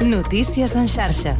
Notícies 0.00 0.76
en 0.76 0.88
xarxa. 0.88 1.36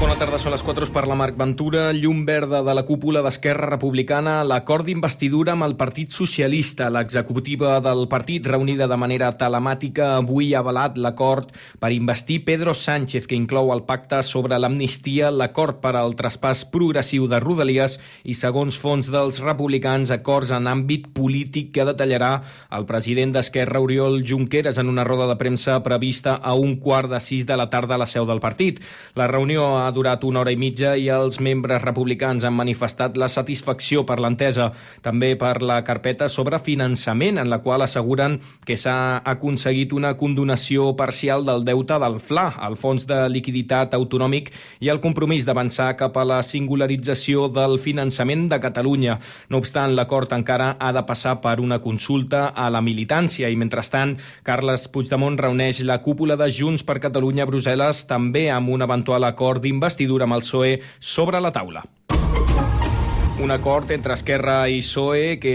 Bona 0.00 0.14
tarda, 0.16 0.38
són 0.40 0.54
les 0.54 0.62
4 0.64 0.86
per 0.94 1.02
la 1.04 1.12
Marc 1.12 1.34
Ventura. 1.36 1.90
Llum 1.92 2.22
verda 2.24 2.62
de 2.64 2.72
la 2.72 2.86
cúpula 2.88 3.20
d'Esquerra 3.20 3.66
Republicana, 3.68 4.38
l'acord 4.48 4.86
d'investidura 4.88 5.52
amb 5.52 5.66
el 5.66 5.74
Partit 5.76 6.14
Socialista. 6.16 6.86
L'executiva 6.88 7.74
del 7.84 8.06
partit, 8.08 8.48
reunida 8.48 8.86
de 8.88 8.96
manera 8.96 9.28
telemàtica, 9.36 10.14
avui 10.16 10.54
ha 10.54 10.62
avalat 10.64 10.96
l'acord 10.96 11.50
per 11.84 11.90
investir 11.92 12.38
Pedro 12.46 12.72
Sánchez, 12.72 13.26
que 13.28 13.36
inclou 13.36 13.74
el 13.74 13.82
pacte 13.84 14.22
sobre 14.24 14.56
l'amnistia, 14.56 15.28
l'acord 15.28 15.82
per 15.84 15.92
al 16.00 16.16
traspàs 16.16 16.64
progressiu 16.72 17.28
de 17.28 17.42
Rodalies 17.44 17.98
i, 18.24 18.32
segons 18.32 18.80
fons 18.80 19.12
dels 19.12 19.42
republicans, 19.44 20.14
acords 20.16 20.54
en 20.56 20.64
àmbit 20.72 21.10
polític 21.12 21.74
que 21.76 21.84
detallarà 21.90 22.38
el 22.72 22.88
president 22.88 23.36
d'Esquerra, 23.36 23.84
Oriol 23.84 24.22
Junqueras, 24.24 24.80
en 24.80 24.88
una 24.88 25.04
roda 25.04 25.28
de 25.28 25.36
premsa 25.36 25.76
prevista 25.84 26.40
a 26.40 26.56
un 26.56 26.78
quart 26.80 27.12
de 27.12 27.20
sis 27.20 27.44
de 27.44 27.60
la 27.60 27.68
tarda 27.68 28.00
a 28.00 28.02
la 28.06 28.08
seu 28.08 28.24
del 28.24 28.40
partit. 28.40 28.80
La 29.12 29.28
reunió 29.28 29.68
ha 29.76 29.89
durat 29.90 30.24
una 30.24 30.40
hora 30.40 30.52
i 30.52 30.58
mitja 30.60 30.94
i 30.96 31.08
els 31.12 31.40
membres 31.40 31.82
republicans 31.82 32.44
han 32.44 32.54
manifestat 32.56 33.16
la 33.20 33.28
satisfacció 33.28 34.04
per 34.06 34.18
l'entesa, 34.20 34.70
també 35.02 35.34
per 35.40 35.62
la 35.62 35.80
carpeta 35.84 36.28
sobre 36.28 36.58
finançament, 36.62 37.38
en 37.38 37.50
la 37.50 37.60
qual 37.64 37.82
asseguren 37.82 38.38
que 38.66 38.76
s'ha 38.76 39.20
aconseguit 39.24 39.92
una 39.92 40.14
condonació 40.16 40.94
parcial 40.96 41.44
del 41.48 41.64
deute 41.64 41.98
del 42.02 42.18
FLA, 42.20 42.46
el 42.68 42.76
Fons 42.80 43.06
de 43.08 43.20
Liquiditat 43.28 43.94
Autonòmic, 43.98 44.52
i 44.80 44.90
el 44.92 45.00
compromís 45.00 45.46
d'avançar 45.48 45.94
cap 46.00 46.16
a 46.16 46.26
la 46.26 46.40
singularització 46.46 47.48
del 47.52 47.78
finançament 47.80 48.48
de 48.50 48.60
Catalunya. 48.60 49.18
No 49.48 49.60
obstant, 49.62 49.94
l'acord 49.96 50.32
encara 50.36 50.74
ha 50.78 50.92
de 50.92 51.04
passar 51.08 51.38
per 51.40 51.58
una 51.60 51.80
consulta 51.80 52.48
a 52.54 52.68
la 52.70 52.82
militància 52.84 53.48
i, 53.48 53.58
mentrestant, 53.58 54.16
Carles 54.46 54.86
Puigdemont 54.88 55.38
reuneix 55.38 55.82
la 55.86 56.00
cúpula 56.04 56.36
de 56.36 56.50
Junts 56.50 56.84
per 56.86 57.00
Catalunya 57.02 57.46
a 57.46 57.50
Brussel·les 57.50 58.04
també 58.08 58.48
amb 58.52 58.70
un 58.74 58.82
eventual 58.86 59.24
acord 59.28 59.64
d'investidura 59.80 60.00
investidura 60.00 60.28
amb 60.28 60.36
el 60.36 60.44
PSOE 60.44 60.80
sobre 61.00 61.40
la 61.40 61.52
taula 61.52 61.84
un 63.42 63.50
acord 63.50 63.90
entre 63.90 64.12
Esquerra 64.12 64.68
i 64.68 64.82
PSOE, 64.84 65.38
que 65.40 65.52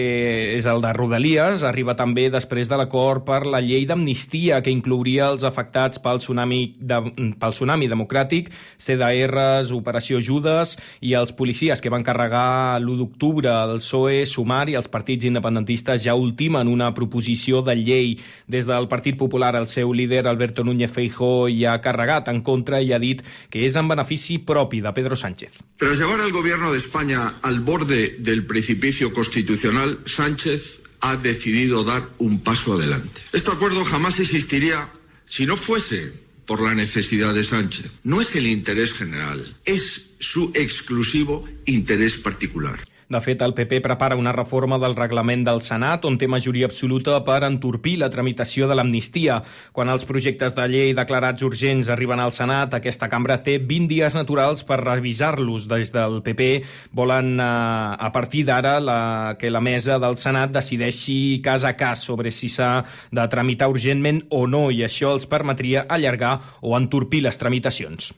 és 0.56 0.66
el 0.66 0.82
de 0.82 0.90
Rodalies, 0.96 1.62
arriba 1.64 1.94
també 1.96 2.24
després 2.34 2.66
de 2.68 2.80
l'acord 2.80 3.22
per 3.28 3.44
la 3.46 3.62
llei 3.62 3.86
d'amnistia, 3.86 4.58
que 4.66 4.74
inclouria 4.74 5.28
els 5.30 5.46
afectats 5.46 6.02
pel 6.02 6.18
tsunami, 6.18 6.60
de, 6.82 6.98
pel 7.38 7.54
tsunami 7.54 7.90
democràtic, 7.92 8.50
CDRs, 8.82 9.70
Operació 9.76 10.18
Judes 10.18 10.74
i 11.06 11.14
els 11.14 11.34
policies 11.38 11.84
que 11.84 11.92
van 11.94 12.04
carregar 12.04 12.80
l'1 12.82 12.98
d'octubre 13.04 13.54
el 13.54 13.78
PSOE, 13.84 14.26
Sumar 14.26 14.66
i 14.74 14.80
els 14.80 14.90
partits 14.90 15.30
independentistes 15.30 16.02
ja 16.08 16.18
ultimen 16.18 16.72
una 16.72 16.90
proposició 16.98 17.62
de 17.62 17.78
llei. 17.78 18.18
Des 18.50 18.66
del 18.66 18.90
Partit 18.90 19.18
Popular, 19.18 19.54
el 19.60 19.70
seu 19.70 19.94
líder, 19.94 20.26
Alberto 20.28 20.66
Núñez 20.66 20.92
Feijó, 20.92 21.46
ja 21.54 21.76
ha 21.76 21.86
carregat 21.86 22.34
en 22.34 22.42
contra 22.42 22.82
i 22.82 22.94
ha 22.94 23.00
dit 23.00 23.22
que 23.54 23.62
és 23.70 23.78
en 23.78 23.88
benefici 23.94 24.40
propi 24.42 24.82
de 24.82 24.94
Pedro 24.98 25.16
Sánchez. 25.16 25.62
Tras 25.78 26.00
llevar 26.00 26.22
al 26.22 26.32
gobierno 26.32 26.72
de 26.72 26.80
España 26.80 27.30
al 27.44 27.60
borde 27.60 27.75
del 27.84 28.46
precipicio 28.46 29.12
constitucional, 29.12 30.00
Sánchez 30.06 30.80
ha 31.02 31.18
decidido 31.18 31.84
dar 31.84 32.10
un 32.18 32.42
paso 32.42 32.74
adelante. 32.74 33.22
Este 33.34 33.52
acuerdo 33.52 33.84
jamás 33.84 34.20
existiría 34.20 34.90
si 35.28 35.46
no 35.46 35.58
fuese 35.58 36.14
por 36.46 36.62
la 36.62 36.74
necesidad 36.74 37.34
de 37.34 37.44
Sánchez. 37.44 37.92
No 38.04 38.22
es 38.22 38.36
el 38.36 38.48
interés 38.48 38.94
general, 38.94 39.58
es 39.66 40.08
su 40.20 40.52
exclusivo 40.56 41.48
interés 41.66 42.18
particular. 42.18 42.80
De 43.16 43.22
fet, 43.24 43.40
el 43.46 43.54
PP 43.56 43.78
prepara 43.80 44.18
una 44.20 44.34
reforma 44.36 44.76
del 44.82 44.96
reglament 44.98 45.46
del 45.48 45.62
Senat 45.64 46.04
on 46.04 46.18
té 46.20 46.28
majoria 46.28 46.68
absoluta 46.68 47.22
per 47.24 47.38
entorpir 47.48 47.94
la 48.02 48.10
tramitació 48.12 48.68
de 48.68 48.76
l'amnistia. 48.76 49.38
Quan 49.72 49.88
els 49.94 50.04
projectes 50.10 50.52
de 50.58 50.66
llei 50.68 50.92
declarats 50.98 51.46
urgents 51.48 51.88
arriben 51.94 52.20
al 52.20 52.34
Senat, 52.36 52.76
aquesta 52.76 53.08
cambra 53.08 53.38
té 53.46 53.56
20 53.56 53.88
dies 53.94 54.18
naturals 54.20 54.66
per 54.68 54.82
revisar-los. 54.82 55.70
Des 55.72 55.94
del 55.96 56.20
PP 56.26 56.50
volen, 56.92 57.40
eh, 57.40 57.46
a 57.46 58.12
partir 58.12 58.44
d'ara, 58.52 58.82
la, 58.84 59.00
que 59.40 59.54
la 59.54 59.64
mesa 59.64 59.96
del 59.96 60.20
Senat 60.20 60.52
decideixi 60.52 61.40
cas 61.46 61.64
a 61.64 61.78
cas 61.80 62.04
sobre 62.04 62.36
si 62.36 62.52
s'ha 62.52 62.84
de 63.16 63.30
tramitar 63.32 63.72
urgentment 63.72 64.26
o 64.28 64.44
no, 64.46 64.68
i 64.76 64.84
això 64.84 65.16
els 65.16 65.24
permetria 65.26 65.88
allargar 65.88 66.42
o 66.60 66.76
entorpir 66.76 67.24
les 67.24 67.40
tramitacions. 67.40 68.12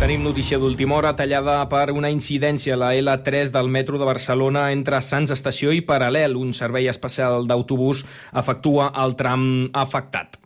Tenim 0.00 0.22
notícia 0.24 0.56
d'última 0.56 0.94
hora 0.96 1.10
tallada 1.12 1.58
per 1.68 1.90
una 1.92 2.08
incidència 2.08 2.72
a 2.72 2.78
la 2.80 2.88
L3 2.96 3.50
del 3.52 3.68
metro 3.68 3.98
de 4.00 4.08
Barcelona 4.08 4.70
entre 4.72 4.96
Sants 5.04 5.34
Estació 5.34 5.74
i 5.76 5.82
Paral·lel. 5.84 6.38
Un 6.40 6.54
servei 6.56 6.88
especial 6.88 7.44
d'autobús 7.44 8.06
efectua 8.32 8.94
el 9.04 9.12
tram 9.20 9.44
afectat. 9.76 10.40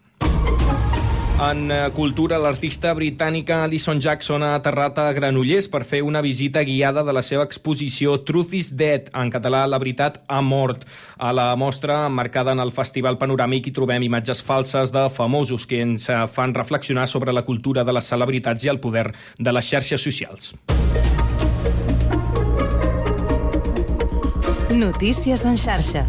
En 1.45 1.71
eh, 1.71 1.91
cultura, 1.93 2.39
l'artista 2.41 2.95
britànica 2.97 3.59
Alison 3.65 3.99
Jackson 4.01 4.43
ha 4.47 4.55
aterrat 4.57 4.97
a 5.03 5.11
Granollers 5.13 5.67
per 5.69 5.83
fer 5.85 6.01
una 6.07 6.23
visita 6.25 6.63
guiada 6.65 7.03
de 7.05 7.13
la 7.13 7.21
seva 7.27 7.45
exposició 7.45 8.15
Truth 8.25 8.55
is 8.57 8.71
Dead, 8.73 9.11
en 9.13 9.33
català 9.35 9.65
La 9.69 9.81
veritat 9.83 10.23
ha 10.29 10.41
mort. 10.41 10.87
A 11.19 11.35
la 11.37 11.51
mostra, 11.61 12.09
marcada 12.09 12.55
en 12.57 12.63
el 12.65 12.73
Festival 12.73 13.19
Panoràmic, 13.21 13.69
hi 13.69 13.75
trobem 13.77 14.07
imatges 14.07 14.41
falses 14.43 14.93
de 14.95 15.05
famosos 15.13 15.67
que 15.69 15.83
ens 15.85 16.09
eh, 16.09 16.23
fan 16.33 16.55
reflexionar 16.57 17.09
sobre 17.13 17.35
la 17.37 17.45
cultura 17.45 17.85
de 17.85 17.93
les 17.93 18.09
celebritats 18.09 18.65
i 18.65 18.73
el 18.73 18.81
poder 18.81 19.11
de 19.37 19.53
les 19.53 19.69
xarxes 19.69 20.01
socials. 20.01 20.55
Notícies 24.71 25.45
en 25.45 25.61
xarxa. 25.61 26.09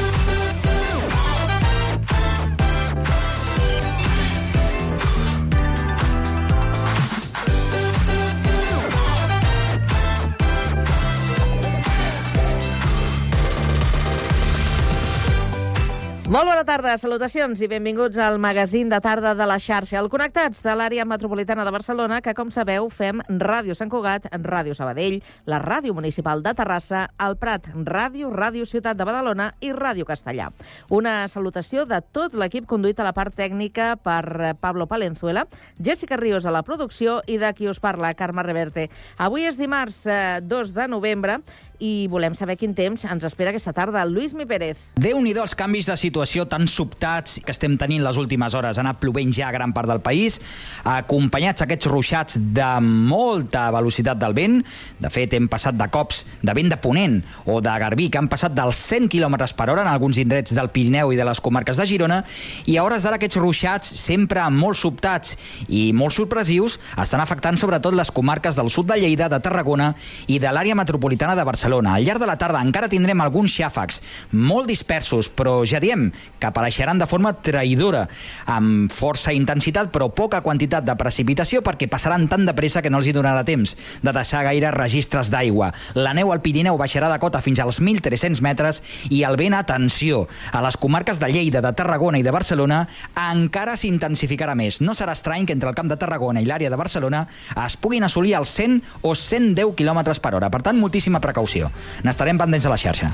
Molt 16.31 16.47
bona 16.47 16.61
tarda, 16.63 16.93
salutacions 16.95 17.59
i 17.59 17.67
benvinguts 17.67 18.15
al 18.23 18.37
magazín 18.39 18.87
de 18.87 19.01
tarda 19.03 19.33
de 19.35 19.43
la 19.43 19.57
xarxa, 19.59 19.97
el 19.99 20.07
Connectats 20.07 20.61
de 20.63 20.71
l'àrea 20.79 21.03
metropolitana 21.03 21.65
de 21.67 21.73
Barcelona, 21.75 22.21
que, 22.23 22.31
com 22.31 22.47
sabeu, 22.55 22.85
fem 22.87 23.19
Ràdio 23.27 23.75
Sant 23.75 23.89
Cugat, 23.91 24.29
Ràdio 24.39 24.71
Sabadell, 24.71 25.17
la 25.43 25.59
Ràdio 25.59 25.91
Municipal 25.91 26.39
de 26.39 26.53
Terrassa, 26.55 27.01
el 27.19 27.35
Prat 27.35 27.67
Ràdio, 27.75 28.29
Ràdio 28.31 28.63
Ciutat 28.63 28.95
de 28.95 29.07
Badalona 29.09 29.49
i 29.59 29.73
Ràdio 29.75 30.07
Castellà. 30.07 30.45
Una 30.87 31.27
salutació 31.27 31.83
de 31.83 31.99
tot 32.15 32.31
l'equip 32.31 32.63
conduït 32.63 33.03
a 33.03 33.09
la 33.09 33.11
part 33.11 33.35
tècnica 33.35 33.97
per 33.99 34.53
Pablo 34.61 34.87
Palenzuela, 34.87 35.43
Jessica 35.83 36.15
Ríos 36.15 36.47
a 36.47 36.55
la 36.55 36.63
producció 36.63 37.19
i 37.27 37.41
de 37.43 37.51
qui 37.59 37.67
us 37.67 37.83
parla, 37.83 38.13
Carme 38.15 38.47
Reverte. 38.47 38.87
Avui 39.19 39.49
és 39.51 39.59
dimarts 39.59 40.05
eh, 40.07 40.39
2 40.39 40.71
de 40.79 40.87
novembre 40.95 41.41
i 41.81 42.05
volem 42.13 42.35
saber 42.37 42.55
quin 42.61 42.75
temps 42.77 43.01
ens 43.09 43.23
espera 43.25 43.49
aquesta 43.49 43.73
tarda. 43.73 44.03
Lluís 44.05 44.35
Mi 44.37 44.45
Pérez. 44.45 44.77
Déu-n'hi-do 45.01 45.41
els 45.41 45.55
canvis 45.57 45.87
de 45.89 45.95
situació 45.97 46.45
tan 46.49 46.67
sobtats 46.69 47.39
que 47.41 47.53
estem 47.53 47.73
tenint 47.81 48.03
les 48.05 48.19
últimes 48.21 48.53
hores. 48.53 48.77
Ha 48.77 48.83
anat 48.85 48.99
plovent 49.01 49.33
ja 49.33 49.47
a 49.49 49.55
gran 49.55 49.73
part 49.73 49.89
del 49.89 50.03
país, 50.05 50.37
acompanyats 50.85 51.65
aquests 51.65 51.89
ruixats 51.89 52.37
de 52.53 52.69
molta 52.85 53.65
velocitat 53.73 54.19
del 54.21 54.37
vent. 54.37 54.59
De 55.01 55.09
fet, 55.09 55.33
hem 55.33 55.47
passat 55.49 55.79
de 55.79 55.87
cops 55.89 56.21
de 56.45 56.55
vent 56.57 56.69
de 56.69 56.77
Ponent 56.81 57.17
o 57.49 57.57
de 57.65 57.73
Garbí, 57.81 58.11
que 58.13 58.21
han 58.21 58.29
passat 58.29 58.53
dels 58.53 58.77
100 58.77 59.09
km 59.09 59.39
per 59.57 59.71
hora 59.73 59.81
en 59.81 59.89
alguns 59.89 60.21
indrets 60.21 60.53
del 60.53 60.69
Pirineu 60.69 61.15
i 61.15 61.17
de 61.17 61.25
les 61.25 61.41
comarques 61.41 61.81
de 61.81 61.89
Girona, 61.89 62.21
i 62.69 62.77
a 62.77 62.85
hores 62.85 63.01
d'ara 63.01 63.17
aquests 63.17 63.41
ruixats, 63.41 63.95
sempre 63.97 64.45
molt 64.53 64.77
sobtats 64.77 65.33
i 65.67 65.89
molt 65.97 66.13
sorpresius, 66.13 66.77
estan 67.01 67.25
afectant 67.25 67.57
sobretot 67.57 67.97
les 67.97 68.13
comarques 68.13 68.59
del 68.59 68.69
sud 68.69 68.91
de 68.93 69.01
Lleida, 69.01 69.31
de 69.33 69.41
Tarragona 69.41 69.95
i 70.29 70.37
de 70.37 70.53
l'àrea 70.53 70.77
metropolitana 70.77 71.33
de 71.33 71.47
Barcelona 71.47 71.70
Barcelona. 71.71 71.95
Al 71.95 72.03
llarg 72.03 72.19
de 72.19 72.27
la 72.27 72.35
tarda 72.35 72.61
encara 72.61 72.89
tindrem 72.91 73.21
alguns 73.23 73.53
xàfecs 73.55 74.01
molt 74.35 74.67
dispersos, 74.67 75.29
però 75.31 75.61
ja 75.63 75.79
diem 75.79 76.09
que 76.39 76.47
apareixeran 76.49 76.99
de 76.99 77.07
forma 77.07 77.31
traïdora, 77.31 78.07
amb 78.51 78.91
força 78.91 79.31
intensitat 79.31 79.91
però 79.91 80.09
poca 80.11 80.41
quantitat 80.43 80.83
de 80.83 80.95
precipitació 80.99 81.61
perquè 81.63 81.87
passaran 81.87 82.27
tan 82.27 82.45
de 82.45 82.53
pressa 82.53 82.81
que 82.81 82.89
no 82.91 82.99
els 82.99 83.07
hi 83.07 83.13
donarà 83.15 83.45
temps 83.47 83.75
de 84.03 84.11
deixar 84.11 84.43
gaire 84.43 84.71
registres 84.75 85.31
d'aigua. 85.31 85.71
La 85.95 86.13
neu 86.13 86.33
al 86.33 86.41
Pirineu 86.41 86.77
baixarà 86.77 87.07
de 87.11 87.19
cota 87.23 87.41
fins 87.41 87.61
als 87.63 87.79
1.300 87.79 88.41
metres 88.43 88.81
i 89.09 89.23
el 89.23 89.37
vent, 89.39 89.55
atenció, 89.55 90.27
a 90.51 90.61
les 90.65 90.77
comarques 90.77 91.19
de 91.19 91.31
Lleida, 91.31 91.61
de 91.63 91.71
Tarragona 91.71 92.19
i 92.19 92.25
de 92.25 92.35
Barcelona 92.35 92.83
encara 93.29 93.77
s'intensificarà 93.79 94.57
més. 94.59 94.81
No 94.81 94.95
serà 94.97 95.15
estrany 95.15 95.47
que 95.47 95.55
entre 95.55 95.71
el 95.71 95.77
camp 95.77 95.87
de 95.91 95.99
Tarragona 95.99 96.43
i 96.43 96.49
l'àrea 96.49 96.71
de 96.71 96.79
Barcelona 96.79 97.23
es 97.65 97.77
puguin 97.79 98.03
assolir 98.03 98.35
els 98.39 98.51
100 98.59 98.81
o 99.07 99.15
110 99.15 99.75
km 99.77 100.03
per 100.19 100.35
hora. 100.35 100.51
Per 100.51 100.63
tant, 100.65 100.79
moltíssima 100.81 101.21
precaució 101.23 101.50
persecució. 101.51 101.71
N'estarem 102.03 102.37
pendents 102.37 102.65
a 102.65 102.69
la 102.69 102.77
xarxa. 102.77 103.11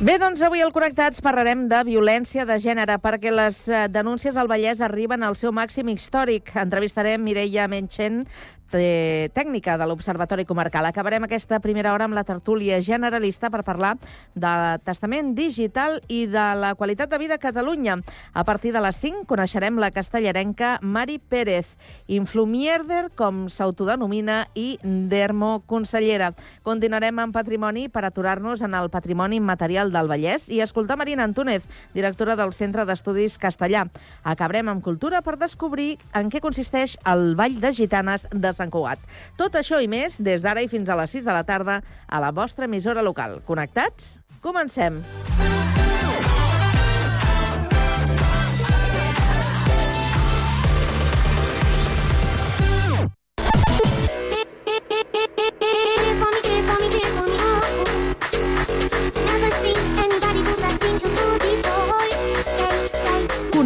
Bé, 0.00 0.14
doncs 0.16 0.40
avui 0.40 0.62
al 0.64 0.70
Connectats 0.72 1.20
parlarem 1.20 1.66
de 1.68 1.82
violència 1.84 2.46
de 2.48 2.56
gènere 2.56 2.94
perquè 3.04 3.28
les 3.34 3.58
eh, 3.68 3.82
denúncies 3.92 4.38
al 4.40 4.48
Vallès 4.48 4.80
arriben 4.80 5.22
al 5.22 5.36
seu 5.36 5.52
màxim 5.52 5.90
històric. 5.92 6.54
Entrevistarem 6.56 7.20
Mireia 7.20 7.66
Menchen, 7.68 8.22
eh, 8.72 9.30
tècnica 9.34 9.76
de 9.78 9.86
l'Observatori 9.86 10.44
Comarcal. 10.44 10.86
Acabarem 10.86 11.24
aquesta 11.24 11.60
primera 11.60 11.92
hora 11.94 12.06
amb 12.06 12.14
la 12.14 12.24
tertúlia 12.24 12.80
generalista 12.80 13.50
per 13.50 13.64
parlar 13.64 13.96
de 14.34 14.52
testament 14.86 15.34
digital 15.34 16.00
i 16.08 16.26
de 16.30 16.46
la 16.58 16.74
qualitat 16.74 17.10
de 17.10 17.18
vida 17.18 17.34
a 17.36 17.42
Catalunya. 17.42 17.98
A 18.32 18.44
partir 18.44 18.72
de 18.72 18.80
les 18.80 18.96
5 18.96 19.26
coneixerem 19.26 19.78
la 19.78 19.90
castellarenca 19.90 20.78
Mari 20.82 21.18
Pérez, 21.18 21.76
influmierder, 22.06 23.10
com 23.16 23.48
s'autodenomina, 23.48 24.46
i 24.54 24.78
dermo 24.82 25.62
consellera. 25.66 26.32
Continuarem 26.62 27.18
amb 27.18 27.34
patrimoni 27.34 27.88
per 27.88 28.04
aturar-nos 28.04 28.62
en 28.62 28.74
el 28.74 28.90
patrimoni 28.90 29.40
immaterial 29.40 29.92
del 29.92 30.08
Vallès 30.10 30.48
i 30.48 30.60
escoltar 30.60 30.98
Marina 31.00 31.24
Antúnez, 31.24 31.64
directora 31.94 32.36
del 32.36 32.52
Centre 32.52 32.84
d'Estudis 32.86 33.38
Castellà. 33.38 33.86
Acabarem 34.22 34.68
amb 34.68 34.84
cultura 34.84 35.22
per 35.22 35.38
descobrir 35.40 35.96
en 36.14 36.30
què 36.30 36.40
consisteix 36.40 36.96
el 37.08 37.34
Ball 37.36 37.60
de 37.60 37.72
Gitanes 37.74 38.26
de 38.30 38.52
Sant 38.60 38.72
Cugat. 38.72 39.00
Tot 39.40 39.56
això 39.58 39.80
i 39.80 39.88
més 39.90 40.20
des 40.20 40.44
d'ara 40.44 40.64
i 40.64 40.70
fins 40.70 40.88
a 40.88 40.98
les 41.00 41.16
6 41.16 41.24
de 41.26 41.36
la 41.36 41.46
tarda 41.48 41.80
a 42.06 42.22
la 42.22 42.34
vostra 42.36 42.68
emissora 42.70 43.04
local. 43.06 43.40
Connectats? 43.48 44.18
Comencem. 44.44 45.02
Dance 45.02 45.59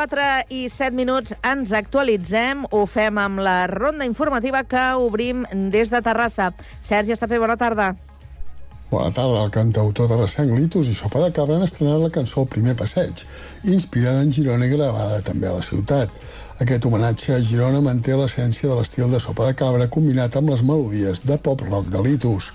4 0.00 0.26
i 0.48 0.60
7 0.72 0.96
minuts 0.96 1.34
ens 1.44 1.74
actualitzem. 1.76 2.62
Ho 2.72 2.86
fem 2.88 3.18
amb 3.20 3.42
la 3.44 3.66
ronda 3.68 4.06
informativa 4.08 4.62
que 4.64 4.84
obrim 4.96 5.42
des 5.74 5.90
de 5.92 6.00
Terrassa. 6.00 6.54
Sergi 6.88 7.12
Estafé, 7.12 7.36
bona 7.42 7.58
tarda. 7.60 7.90
Bona 8.88 9.10
tarda, 9.12 9.42
el 9.44 9.52
cantautor 9.52 10.08
de 10.08 10.16
Recenc 10.16 10.54
Litus 10.56 10.88
i 10.88 10.96
Sopa 10.96 11.20
de 11.20 11.28
Cabra 11.36 11.58
han 11.58 11.66
estrenat 11.66 12.00
la 12.00 12.08
cançó 12.14 12.40
El 12.40 12.48
primer 12.54 12.72
passeig, 12.80 13.26
inspirada 13.74 14.24
en 14.24 14.32
Girona 14.32 14.66
i 14.66 14.72
gravada 14.72 15.20
també 15.26 15.50
a 15.50 15.58
la 15.58 15.66
ciutat. 15.68 16.16
Aquest 16.60 16.84
homenatge 16.84 17.32
a 17.32 17.40
Girona 17.40 17.78
manté 17.80 18.12
l'essència 18.12 18.68
de 18.68 18.74
l'estil 18.76 19.08
de 19.08 19.18
Sopa 19.24 19.46
de 19.48 19.54
Cabra 19.56 19.86
combinat 19.88 20.34
amb 20.36 20.50
les 20.52 20.60
melodies 20.60 21.22
de 21.24 21.38
pop-rock 21.40 21.86
de 21.88 22.02
Litus. 22.04 22.50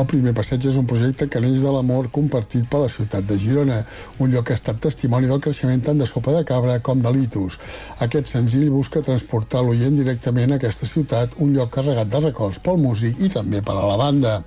El 0.00 0.06
primer 0.08 0.32
passeig 0.38 0.64
és 0.70 0.78
un 0.80 0.86
projecte 0.88 1.26
que 1.28 1.42
neix 1.44 1.60
de 1.60 1.72
l'amor 1.74 2.08
compartit 2.16 2.64
per 2.72 2.80
la 2.80 2.88
ciutat 2.88 3.26
de 3.28 3.36
Girona, 3.36 3.82
un 4.24 4.32
lloc 4.32 4.46
que 4.48 4.54
ha 4.56 4.60
estat 4.60 4.80
testimoni 4.86 5.28
del 5.28 5.42
creixement 5.44 5.84
tant 5.84 6.00
de 6.00 6.08
Sopa 6.08 6.32
de 6.32 6.46
Cabra 6.48 6.78
com 6.80 7.02
de 7.04 7.12
Litus. 7.12 7.58
Aquest 8.06 8.32
senzill 8.32 8.70
busca 8.72 9.04
transportar 9.04 9.60
l'oient 9.66 10.00
directament 10.00 10.56
a 10.56 10.60
aquesta 10.62 10.88
ciutat, 10.88 11.36
un 11.44 11.52
lloc 11.52 11.74
carregat 11.76 12.08
de 12.08 12.24
records 12.24 12.62
pel 12.64 12.80
músic 12.80 13.20
i 13.20 13.28
també 13.36 13.60
per 13.60 13.76
a 13.76 13.84
la 13.84 14.00
banda. 14.00 14.38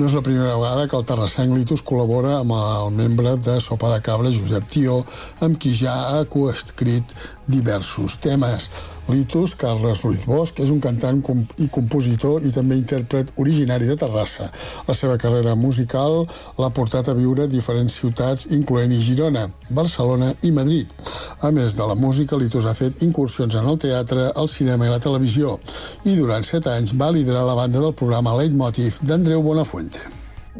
No 0.00 0.10
és 0.10 0.18
la 0.18 0.24
primera 0.26 0.58
vegada 0.58 0.88
que 0.90 0.98
el 0.98 1.06
terrassenc 1.06 1.54
Litus 1.54 1.86
col·labora 1.86 2.40
amb 2.40 2.58
el 2.58 2.98
membre 2.98 3.38
de 3.38 3.60
Sopa 3.62 3.94
de 3.94 4.02
Cabra, 4.10 4.34
Josep 4.34 4.66
Tió, 4.74 5.04
amb 5.38 5.54
qui 5.54 5.70
ja 5.84 5.94
ha 6.16 6.26
coescrit 6.26 7.14
diversos 7.46 8.18
temes. 8.18 8.39
Litus, 9.10 9.56
Carles 9.58 10.02
Ruiz 10.04 10.26
Bosch, 10.26 10.60
és 10.62 10.70
un 10.70 10.78
cantant 10.80 11.20
com- 11.22 11.46
i 11.58 11.66
compositor 11.68 12.42
i 12.46 12.52
també 12.54 12.76
intèrpret 12.78 13.32
originari 13.36 13.86
de 13.86 13.96
Terrassa. 13.96 14.50
La 14.86 14.94
seva 14.94 15.16
carrera 15.18 15.56
musical 15.56 16.26
l'ha 16.58 16.70
portat 16.70 17.08
a 17.08 17.14
viure 17.14 17.44
a 17.44 17.50
diferents 17.50 17.96
ciutats, 18.00 18.46
incloent-hi 18.54 19.00
Girona, 19.02 19.48
Barcelona 19.68 20.32
i 20.42 20.52
Madrid. 20.52 20.86
A 21.40 21.50
més 21.50 21.74
de 21.74 21.86
la 21.86 21.94
música, 21.94 22.36
Litus 22.36 22.66
ha 22.66 22.74
fet 22.74 23.02
incursions 23.02 23.54
en 23.54 23.66
el 23.66 23.78
teatre, 23.78 24.30
el 24.36 24.48
cinema 24.48 24.86
i 24.86 24.90
la 24.90 25.00
televisió 25.00 25.58
i 26.04 26.14
durant 26.14 26.44
set 26.44 26.66
anys 26.66 26.94
va 26.94 27.10
liderar 27.10 27.42
la 27.44 27.54
banda 27.58 27.80
del 27.80 27.94
programa 27.94 28.36
Leitmotiv 28.36 29.00
d'Andreu 29.02 29.42
Bonafuente. 29.42 29.98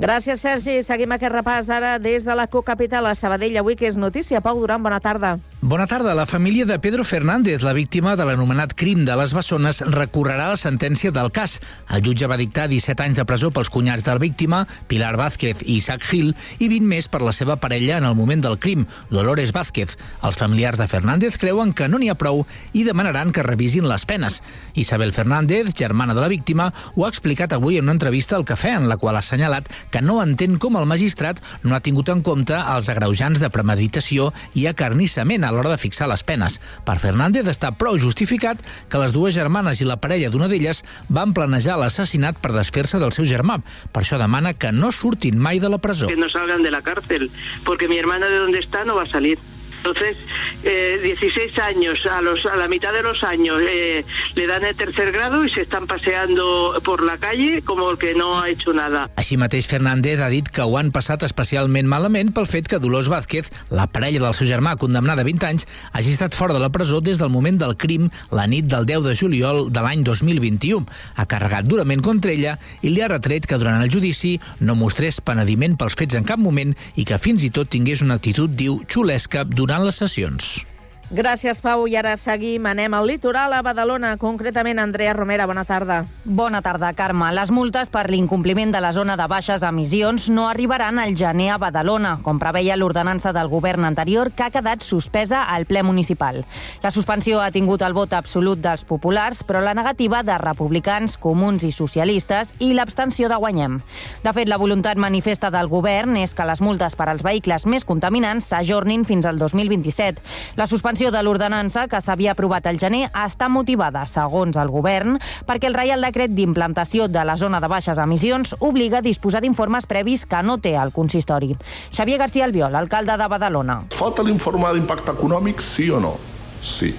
Gràcies, 0.00 0.40
Sergi. 0.40 0.82
Seguim 0.86 1.10
aquest 1.12 1.34
repàs 1.34 1.68
ara 1.68 1.98
des 1.98 2.24
de 2.24 2.34
la 2.34 2.46
cocapital 2.46 3.06
a 3.06 3.14
Sabadell. 3.14 3.56
Avui 3.58 3.74
que 3.76 3.88
és 3.88 3.96
notícia. 3.98 4.40
Pau 4.40 4.58
Duran, 4.60 4.82
bona 4.82 5.00
tarda. 5.00 5.38
Bona 5.62 5.86
tarda. 5.86 6.14
La 6.14 6.24
família 6.24 6.64
de 6.64 6.78
Pedro 6.78 7.04
Fernández, 7.04 7.60
la 7.60 7.74
víctima 7.74 8.14
de 8.16 8.24
l'anomenat 8.24 8.72
crim 8.72 9.02
de 9.04 9.12
les 9.12 9.34
Bessones, 9.36 9.82
recorrerà 9.92 10.46
la 10.48 10.56
sentència 10.56 11.12
del 11.12 11.28
cas. 11.36 11.58
El 11.92 12.00
jutge 12.00 12.24
va 12.32 12.38
dictar 12.40 12.64
17 12.70 13.04
anys 13.04 13.18
de 13.20 13.26
presó 13.28 13.50
pels 13.52 13.68
cunyats 13.68 14.06
de 14.06 14.14
la 14.14 14.22
víctima, 14.22 14.62
Pilar 14.88 15.18
Vázquez 15.20 15.60
i 15.66 15.74
Isaac 15.76 16.00
Gil, 16.08 16.30
i 16.56 16.70
20 16.72 16.88
més 16.88 17.08
per 17.12 17.20
la 17.20 17.34
seva 17.36 17.58
parella 17.60 17.98
en 18.00 18.06
el 18.08 18.16
moment 18.16 18.40
del 18.40 18.56
crim, 18.58 18.86
Dolores 19.10 19.52
Vázquez. 19.52 19.98
Els 20.24 20.38
familiars 20.40 20.80
de 20.80 20.86
Fernández 20.88 21.36
creuen 21.36 21.74
que 21.76 21.90
no 21.92 22.00
n'hi 22.00 22.08
ha 22.08 22.16
prou 22.16 22.46
i 22.72 22.86
demanaran 22.88 23.28
que 23.28 23.44
revisin 23.44 23.84
les 23.84 24.08
penes. 24.08 24.40
Isabel 24.72 25.12
Fernández, 25.12 25.74
germana 25.76 26.16
de 26.16 26.24
la 26.24 26.32
víctima, 26.32 26.70
ho 26.96 27.04
ha 27.04 27.12
explicat 27.12 27.52
avui 27.52 27.76
en 27.76 27.84
una 27.84 27.98
entrevista 27.98 28.40
al 28.40 28.48
Cafè, 28.48 28.78
en 28.78 28.88
la 28.88 28.96
qual 28.96 29.20
ha 29.20 29.20
assenyalat 29.20 29.68
que 29.92 30.00
no 30.00 30.22
entén 30.24 30.56
com 30.56 30.80
el 30.80 30.88
magistrat 30.88 31.44
no 31.68 31.76
ha 31.76 31.84
tingut 31.84 32.08
en 32.08 32.24
compte 32.24 32.56
els 32.56 32.88
agreujants 32.88 33.44
de 33.44 33.52
premeditació 33.52 34.32
i 34.56 34.64
acarnissament 34.72 35.49
a 35.50 35.54
l'hora 35.54 35.74
de 35.74 35.80
fixar 35.82 36.08
les 36.10 36.22
penes. 36.22 36.60
Per 36.86 36.96
Fernández 37.02 37.50
està 37.50 37.72
prou 37.74 37.98
justificat 37.98 38.62
que 38.88 39.02
les 39.02 39.12
dues 39.12 39.34
germanes 39.34 39.82
i 39.82 39.88
la 39.88 39.98
parella 40.00 40.30
d'una 40.30 40.48
d'elles 40.48 40.84
van 41.10 41.34
planejar 41.34 41.76
l'assassinat 41.80 42.38
per 42.40 42.54
desfer-se 42.54 43.02
del 43.02 43.12
seu 43.16 43.26
germà. 43.26 43.60
Per 43.90 44.04
això 44.04 44.18
demana 44.22 44.54
que 44.54 44.70
no 44.72 44.92
surtin 44.94 45.38
mai 45.38 45.58
de 45.60 45.68
la 45.68 45.78
presó. 45.82 46.06
que 46.06 46.16
no 46.16 46.30
salgan 46.30 46.62
de 46.62 46.70
la 46.70 46.82
cárcel, 46.82 47.30
porque 47.64 47.88
mi 47.88 47.98
hermana 47.98 48.26
de 48.26 48.38
donde 48.38 48.58
está 48.58 48.84
no 48.84 48.94
va 48.94 49.02
a 49.02 49.06
salir. 49.06 49.38
Entonces, 49.80 50.16
eh, 50.62 51.00
16 51.02 51.58
años, 51.58 51.98
a, 52.10 52.20
los, 52.20 52.44
a 52.44 52.56
la 52.56 52.68
mitad 52.68 52.92
de 52.92 53.02
los 53.02 53.24
años 53.24 53.56
eh, 53.66 54.04
le 54.34 54.46
dan 54.46 54.64
el 54.64 54.76
tercer 54.76 55.10
grado 55.10 55.44
y 55.44 55.50
se 55.50 55.62
están 55.62 55.86
paseando 55.86 56.78
por 56.84 57.02
la 57.02 57.16
calle 57.16 57.62
como 57.62 57.90
el 57.90 57.96
que 57.96 58.14
no 58.14 58.40
ha 58.40 58.50
hecho 58.50 58.74
nada. 58.74 59.08
Així 59.16 59.38
mateix, 59.40 59.64
Fernández 59.70 60.20
ha 60.20 60.28
dit 60.28 60.48
que 60.52 60.60
ho 60.60 60.76
han 60.76 60.90
passat 60.92 61.24
especialment 61.24 61.88
malament 61.88 62.34
pel 62.36 62.48
fet 62.50 62.68
que 62.68 62.80
Dolors 62.82 63.08
Vázquez, 63.08 63.48
la 63.72 63.86
parella 63.88 64.20
del 64.20 64.36
seu 64.36 64.48
germà 64.50 64.76
condemnada 64.76 65.24
a 65.24 65.28
20 65.28 65.48
anys, 65.48 65.66
hagi 65.96 66.12
estat 66.12 66.36
fora 66.36 66.52
de 66.52 66.60
la 66.60 66.68
presó 66.68 67.00
des 67.00 67.16
del 67.16 67.32
moment 67.32 67.56
del 67.60 67.76
crim 67.80 68.10
la 68.36 68.44
nit 68.50 68.68
del 68.68 68.84
10 68.84 69.08
de 69.08 69.16
juliol 69.16 69.72
de 69.72 69.80
l'any 69.80 70.04
2021. 70.04 70.84
Ha 71.16 71.28
carregat 71.30 71.68
durament 71.70 72.04
contra 72.04 72.34
ella 72.34 72.58
i 72.84 72.92
li 72.92 73.00
ha 73.00 73.08
retret 73.08 73.48
que 73.48 73.56
durant 73.56 73.80
el 73.80 73.88
judici 73.92 74.36
no 74.60 74.76
mostrés 74.76 75.22
penediment 75.24 75.78
pels 75.80 75.96
fets 75.96 76.20
en 76.20 76.28
cap 76.28 76.40
moment 76.40 76.76
i 77.00 77.08
que 77.08 77.20
fins 77.22 77.48
i 77.48 77.52
tot 77.54 77.72
tingués 77.72 78.04
una 78.04 78.20
actitud, 78.20 78.52
diu, 78.52 78.82
xulesca 78.90 79.46
durant 79.48 79.69
les 79.78 79.94
sessions. 79.94 80.66
Gràcies, 81.10 81.58
Pau. 81.58 81.88
I 81.90 81.96
ara 81.98 82.12
seguim. 82.14 82.68
Anem 82.70 82.94
al 82.94 83.08
litoral, 83.10 83.50
a 83.50 83.64
Badalona. 83.66 84.12
Concretament, 84.16 84.78
Andrea 84.78 85.10
Romera, 85.12 85.42
bona 85.50 85.64
tarda. 85.66 86.04
Bona 86.22 86.60
tarda, 86.62 86.92
Carme. 86.94 87.32
Les 87.34 87.50
multes 87.50 87.88
per 87.90 88.04
l'incompliment 88.12 88.70
de 88.70 88.78
la 88.78 88.92
zona 88.94 89.16
de 89.18 89.26
baixes 89.26 89.64
emissions 89.66 90.28
no 90.30 90.44
arribaran 90.46 91.00
al 91.02 91.16
gener 91.18 91.48
a 91.50 91.56
Badalona, 91.58 92.20
com 92.22 92.38
preveia 92.38 92.76
l'ordenança 92.78 93.32
del 93.34 93.50
govern 93.50 93.88
anterior 93.88 94.30
que 94.30 94.44
ha 94.44 94.52
quedat 94.54 94.86
suspesa 94.86 95.40
al 95.50 95.66
ple 95.66 95.82
municipal. 95.82 96.44
La 96.84 96.92
suspensió 96.94 97.40
ha 97.42 97.50
tingut 97.50 97.82
el 97.82 97.96
vot 97.98 98.14
absolut 98.14 98.62
dels 98.62 98.86
populars, 98.86 99.42
però 99.42 99.64
la 99.64 99.74
negativa 99.74 100.22
de 100.22 100.38
republicans, 100.38 101.18
comuns 101.18 101.66
i 101.66 101.72
socialistes 101.74 102.54
i 102.60 102.70
l'abstenció 102.70 103.26
de 103.26 103.40
Guanyem. 103.42 103.80
De 104.22 104.36
fet, 104.36 104.46
la 104.46 104.60
voluntat 104.62 104.94
manifesta 104.94 105.50
del 105.50 105.66
govern 105.66 106.22
és 106.22 106.38
que 106.38 106.46
les 106.46 106.62
multes 106.62 106.94
per 106.94 107.10
als 107.10 107.26
vehicles 107.26 107.66
més 107.66 107.84
contaminants 107.84 108.46
s'ajornin 108.54 109.02
fins 109.02 109.26
al 109.26 109.42
2027. 109.42 110.22
La 110.54 110.70
suspensió 110.70 110.99
de 111.08 111.22
l'ordenança, 111.24 111.86
que 111.88 112.02
s'havia 112.04 112.34
aprovat 112.36 112.66
al 112.68 112.76
gener, 112.78 113.06
està 113.16 113.48
motivada, 113.48 114.02
segons 114.04 114.58
el 114.60 114.68
govern, 114.68 115.16
perquè 115.48 115.70
el 115.70 115.74
Reial 115.78 116.04
Decret 116.04 116.34
d'implantació 116.36 117.08
de 117.08 117.24
la 117.24 117.38
zona 117.40 117.62
de 117.64 117.70
baixes 117.72 117.96
emissions 117.98 118.52
obliga 118.60 118.98
a 118.98 119.06
disposar 119.06 119.40
d'informes 119.40 119.86
previs 119.88 120.26
que 120.28 120.42
no 120.44 120.58
té 120.60 120.74
el 120.76 120.92
consistori. 120.92 121.54
Xavier 121.90 122.18
García 122.20 122.44
Albiol, 122.44 122.76
alcalde 122.76 123.16
de 123.16 123.26
Badalona. 123.32 123.78
Falta 123.96 124.22
l'informe 124.22 124.68
d'impacte 124.76 125.16
econòmic, 125.16 125.62
sí 125.64 125.88
o 125.88 125.98
no? 126.04 126.12
Sí. 126.60 126.92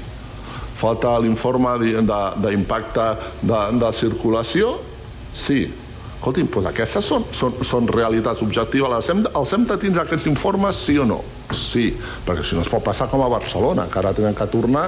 Falta 0.82 1.20
l'informe 1.22 1.78
de- 1.78 2.02
de- 2.02 2.50
d'impacte 2.50 3.06
de, 3.46 3.62
de 3.78 3.94
circulació? 3.94 4.80
Sí. 5.34 5.68
Escolti'm, 6.22 6.52
doncs 6.54 6.68
aquestes 6.70 7.08
són, 7.10 7.24
són, 7.34 7.56
són 7.66 7.88
realitats 7.90 8.44
objectives. 8.46 8.92
Els 8.94 9.08
hem, 9.10 9.24
els 9.40 9.54
hem 9.58 9.64
de 9.66 9.78
tindre 9.82 10.04
aquests 10.04 10.28
informes, 10.30 10.78
sí 10.86 11.00
o 11.02 11.06
no? 11.10 11.18
Sí, 11.50 11.88
perquè 12.28 12.46
si 12.46 12.54
no 12.54 12.62
es 12.62 12.70
pot 12.70 12.84
passar 12.86 13.08
com 13.10 13.24
a 13.26 13.30
Barcelona, 13.32 13.88
que 13.90 13.98
ara 13.98 14.12
tenen 14.14 14.38
que 14.38 14.46
tornar 14.54 14.84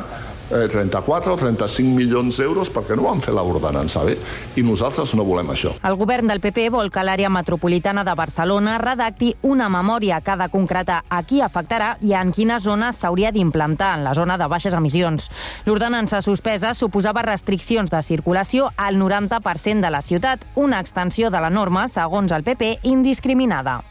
eh, 0.53 0.67
34 0.71 1.33
o 1.33 1.37
35 1.37 1.95
milions 1.95 2.37
d'euros 2.39 2.71
perquè 2.73 2.95
no 2.97 3.07
van 3.07 3.21
fer 3.23 3.33
l'ordenança 3.35 4.03
bé. 4.05 4.15
I 4.55 4.63
nosaltres 4.65 5.13
no 5.17 5.25
volem 5.27 5.49
això. 5.53 5.73
El 5.83 5.97
govern 5.99 6.29
del 6.29 6.41
PP 6.43 6.69
vol 6.73 6.91
que 6.93 7.03
l'àrea 7.03 7.31
metropolitana 7.33 8.05
de 8.05 8.15
Barcelona 8.15 8.77
redacti 8.81 9.33
una 9.41 9.69
memòria 9.69 10.21
que 10.21 10.33
ha 10.33 10.39
de 10.39 10.49
concretar 10.53 11.03
a 11.09 11.23
qui 11.23 11.41
afectarà 11.41 11.95
i 12.01 12.13
en 12.17 12.31
quines 12.31 12.63
zones 12.63 13.01
s'hauria 13.01 13.31
d'implantar 13.31 13.93
en 13.97 14.03
la 14.07 14.13
zona 14.13 14.37
de 14.37 14.47
baixes 14.47 14.73
emissions. 14.73 15.29
L'ordenança 15.65 16.21
suspesa 16.21 16.73
suposava 16.73 17.25
restriccions 17.25 17.91
de 17.91 18.01
circulació 18.01 18.69
al 18.77 18.97
90% 18.97 19.81
de 19.81 19.89
la 19.89 20.01
ciutat, 20.01 20.45
una 20.55 20.79
extensió 20.79 21.29
de 21.29 21.41
la 21.41 21.49
norma, 21.49 21.87
segons 21.87 22.31
el 22.31 22.43
PP, 22.43 22.79
indiscriminada. 22.83 23.81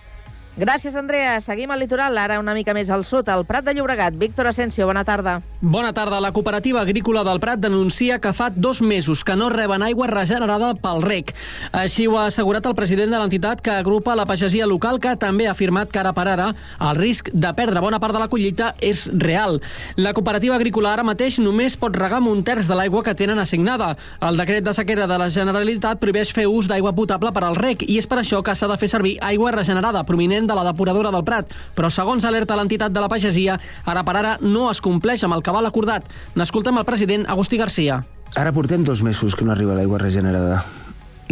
Gràcies, 0.52 0.92
Andrea. 0.94 1.40
Seguim 1.40 1.70
al 1.72 1.80
litoral, 1.80 2.18
ara 2.20 2.36
una 2.36 2.52
mica 2.52 2.74
més 2.76 2.90
al 2.92 3.06
sud, 3.08 3.28
al 3.32 3.46
Prat 3.48 3.64
de 3.64 3.72
Llobregat. 3.72 4.18
Víctor 4.20 4.50
Asensio, 4.50 4.84
bona 4.84 5.00
tarda. 5.02 5.38
Bona 5.62 5.94
tarda. 5.96 6.18
La 6.20 6.32
cooperativa 6.32 6.82
agrícola 6.82 7.22
del 7.24 7.40
Prat 7.40 7.58
denuncia 7.58 8.18
que 8.20 8.34
fa 8.36 8.50
dos 8.50 8.82
mesos 8.82 9.24
que 9.24 9.34
no 9.34 9.48
reben 9.48 9.82
aigua 9.82 10.08
regenerada 10.10 10.74
pel 10.74 11.00
rec. 11.00 11.32
Així 11.72 12.04
ho 12.06 12.18
ha 12.18 12.26
assegurat 12.26 12.68
el 12.68 12.74
president 12.76 13.08
de 13.14 13.20
l'entitat 13.22 13.62
que 13.64 13.72
agrupa 13.72 14.12
la 14.14 14.26
pagesia 14.28 14.66
local, 14.68 15.00
que 15.00 15.14
també 15.16 15.46
ha 15.48 15.54
afirmat 15.56 15.88
que 15.88 16.02
ara 16.02 16.12
per 16.12 16.26
ara 16.28 16.50
el 16.52 17.00
risc 17.00 17.30
de 17.32 17.54
perdre 17.56 17.80
bona 17.80 18.02
part 18.02 18.12
de 18.12 18.20
la 18.20 18.28
collita 18.28 18.74
és 18.78 19.06
real. 19.08 19.62
La 19.96 20.12
cooperativa 20.12 20.60
agrícola 20.60 20.92
ara 20.92 21.06
mateix 21.06 21.40
només 21.40 21.78
pot 21.80 21.96
regar 21.96 22.20
amb 22.20 22.28
un 22.28 22.44
terç 22.44 22.68
de 22.68 22.76
l'aigua 22.76 23.02
que 23.02 23.16
tenen 23.16 23.40
assignada. 23.40 23.94
El 24.20 24.36
decret 24.36 24.68
de 24.68 24.76
sequera 24.76 25.08
de 25.08 25.16
la 25.16 25.30
Generalitat 25.32 25.96
prohibeix 25.96 26.36
fer 26.36 26.44
ús 26.44 26.68
d'aigua 26.68 26.92
potable 26.92 27.32
per 27.32 27.46
al 27.48 27.56
rec 27.56 27.88
i 27.88 27.96
és 27.96 28.06
per 28.06 28.20
això 28.20 28.44
que 28.44 28.52
s'ha 28.52 28.68
de 28.68 28.76
fer 28.76 28.92
servir 28.92 29.16
aigua 29.24 29.56
regenerada 29.56 30.04
prominent 30.04 30.41
de 30.46 30.56
la 30.58 30.66
depuradora 30.68 31.12
del 31.14 31.24
Prat. 31.24 31.52
Però 31.76 31.90
segons 31.90 32.24
alerta 32.24 32.56
l'entitat 32.58 32.92
de 32.92 33.02
la 33.02 33.10
pagesia, 33.12 33.58
ara 33.84 34.04
per 34.04 34.16
ara 34.20 34.36
no 34.40 34.68
es 34.70 34.80
compleix 34.84 35.24
amb 35.24 35.38
el 35.38 35.44
cabal 35.46 35.66
acordat. 35.66 36.08
N'escoltem 36.34 36.78
el 36.78 36.88
president 36.88 37.28
Agustí 37.28 37.60
Garcia. 37.60 38.02
Ara 38.34 38.52
portem 38.52 38.84
dos 38.84 39.02
mesos 39.04 39.36
que 39.36 39.44
no 39.44 39.52
arriba 39.52 39.76
l'aigua 39.76 40.00
regenerada 40.00 40.62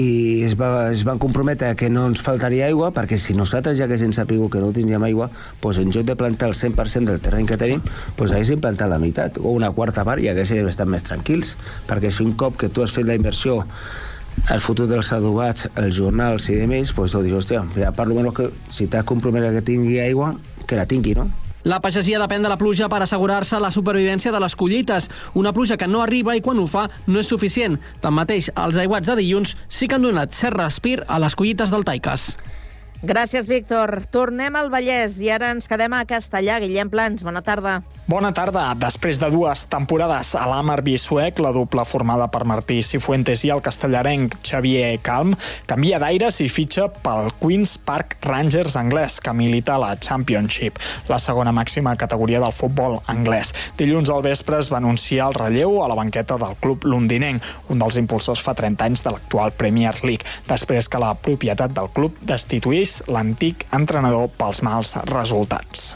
i 0.01 0.43
es, 0.47 0.55
va, 0.59 0.91
es 0.93 1.03
van 1.05 1.19
comprometre 1.19 1.73
que 1.77 1.91
no 1.93 2.07
ens 2.11 2.23
faltaria 2.25 2.67
aigua 2.69 2.91
perquè 2.95 3.19
si 3.21 3.35
nosaltres 3.37 3.79
ja 3.79 3.87
haguéssim 3.89 4.13
sapigut 4.17 4.53
que 4.55 4.63
no 4.63 4.71
tindríem 4.77 5.03
aigua 5.07 5.31
doncs 5.63 5.81
en 5.83 5.91
lloc 5.95 6.07
de 6.09 6.17
plantar 6.17 6.51
el 6.51 6.57
100% 6.57 7.11
del 7.11 7.21
terreny 7.25 7.49
que 7.49 7.59
tenim 7.61 7.83
doncs 8.19 8.31
haguéssim 8.33 8.63
plantat 8.63 8.91
la 8.93 9.01
meitat 9.03 9.41
o 9.41 9.55
una 9.57 9.73
quarta 9.77 10.05
part 10.07 10.23
i 10.23 10.31
haguéssim 10.31 10.69
estat 10.71 10.89
més 10.91 11.05
tranquils 11.07 11.57
perquè 11.91 12.13
si 12.15 12.25
un 12.25 12.37
cop 12.39 12.57
que 12.61 12.71
tu 12.71 12.85
has 12.85 12.95
fet 12.95 13.09
la 13.09 13.19
inversió 13.19 13.61
el 14.49 14.61
futur 14.65 14.87
dels 14.91 15.13
adobats, 15.13 15.69
els 15.77 15.95
jornals 15.97 16.49
i 16.51 16.57
demés, 16.63 16.95
doncs 16.97 17.13
tu 17.13 17.23
dius, 17.25 17.45
hòstia, 17.45 17.63
ja 17.77 17.93
per 17.93 18.07
almenys 18.09 18.35
que 18.37 18.49
si 18.73 18.89
t'has 18.91 19.07
compromès 19.07 19.53
que 19.55 19.63
tingui 19.67 20.01
aigua, 20.01 20.35
que 20.67 20.79
la 20.79 20.87
tingui, 20.87 21.15
no? 21.19 21.29
La 21.65 21.81
pagesia 21.85 22.19
depèn 22.23 22.41
de 22.41 22.49
la 22.49 22.57
pluja 22.57 22.89
per 22.89 23.03
assegurar-se 23.05 23.59
la 23.61 23.69
supervivència 23.75 24.33
de 24.33 24.41
les 24.41 24.57
collites. 24.57 25.11
Una 25.37 25.53
pluja 25.53 25.77
que 25.77 25.89
no 25.89 26.01
arriba 26.01 26.33
i 26.37 26.41
quan 26.41 26.59
ho 26.59 26.65
fa 26.67 26.87
no 27.07 27.21
és 27.21 27.29
suficient. 27.29 27.77
Tanmateix, 28.01 28.49
els 28.57 28.79
aiguats 28.81 29.11
de 29.11 29.19
dilluns 29.19 29.57
sí 29.69 29.89
que 29.89 29.99
han 29.99 30.09
donat 30.09 30.33
cert 30.33 30.57
respir 30.57 31.03
a 31.07 31.21
les 31.21 31.37
collites 31.37 31.75
del 31.75 31.85
Taicas. 31.85 32.31
Gràcies, 33.01 33.47
Víctor. 33.49 34.03
Tornem 34.13 34.53
al 34.61 34.69
Vallès 34.69 35.15
i 35.25 35.31
ara 35.33 35.55
ens 35.55 35.65
quedem 35.65 35.95
a 35.97 36.03
Castellà. 36.05 36.59
Guillem 36.61 36.91
Plans, 36.93 37.23
bona 37.25 37.41
tarda. 37.41 37.79
Bona 38.11 38.29
tarda. 38.37 38.67
Després 38.77 39.17
de 39.23 39.31
dues 39.33 39.63
temporades 39.73 40.35
a 40.37 40.43
l'Amarby 40.51 40.99
suec, 41.01 41.39
la 41.41 41.53
dupla 41.57 41.87
formada 41.89 42.27
per 42.29 42.43
Martí 42.45 42.83
Cifuentes 42.85 43.41
i 43.47 43.53
el 43.55 43.63
castellarenc 43.65 44.37
Xavier 44.45 44.99
Calm 45.01 45.33
canvia 45.71 46.01
d'aires 46.03 46.43
i 46.45 46.51
fitxa 46.53 46.91
pel 47.01 47.31
Queen's 47.41 47.79
Park 47.81 48.19
Rangers 48.27 48.77
anglès, 48.77 49.17
que 49.25 49.33
milita 49.33 49.79
a 49.79 49.81
la 49.81 49.95
Championship, 49.97 50.77
la 51.09 51.23
segona 51.23 51.57
màxima 51.57 51.97
categoria 51.97 52.43
del 52.45 52.53
futbol 52.53 52.99
anglès. 53.09 53.55
Dilluns 53.81 54.13
al 54.13 54.27
vespre 54.29 54.61
es 54.61 54.69
va 54.69 54.77
anunciar 54.83 55.31
el 55.31 55.39
relleu 55.39 55.81
a 55.81 55.89
la 55.89 55.97
banqueta 55.97 56.37
del 56.37 56.59
club 56.61 56.85
londinenc, 56.85 57.49
un 57.73 57.81
dels 57.81 57.97
impulsors 57.97 58.45
fa 58.45 58.53
30 58.59 58.91
anys 58.91 59.07
de 59.07 59.17
l'actual 59.17 59.57
Premier 59.57 59.97
League, 60.03 60.29
després 60.51 60.91
que 60.91 61.01
la 61.01 61.15
propietat 61.17 61.73
del 61.73 61.89
club 61.97 62.21
destituís 62.29 62.90
l'antic 63.09 63.67
entrenador 63.77 64.31
pels 64.39 64.63
mals 64.67 64.95
resultats. 65.11 65.93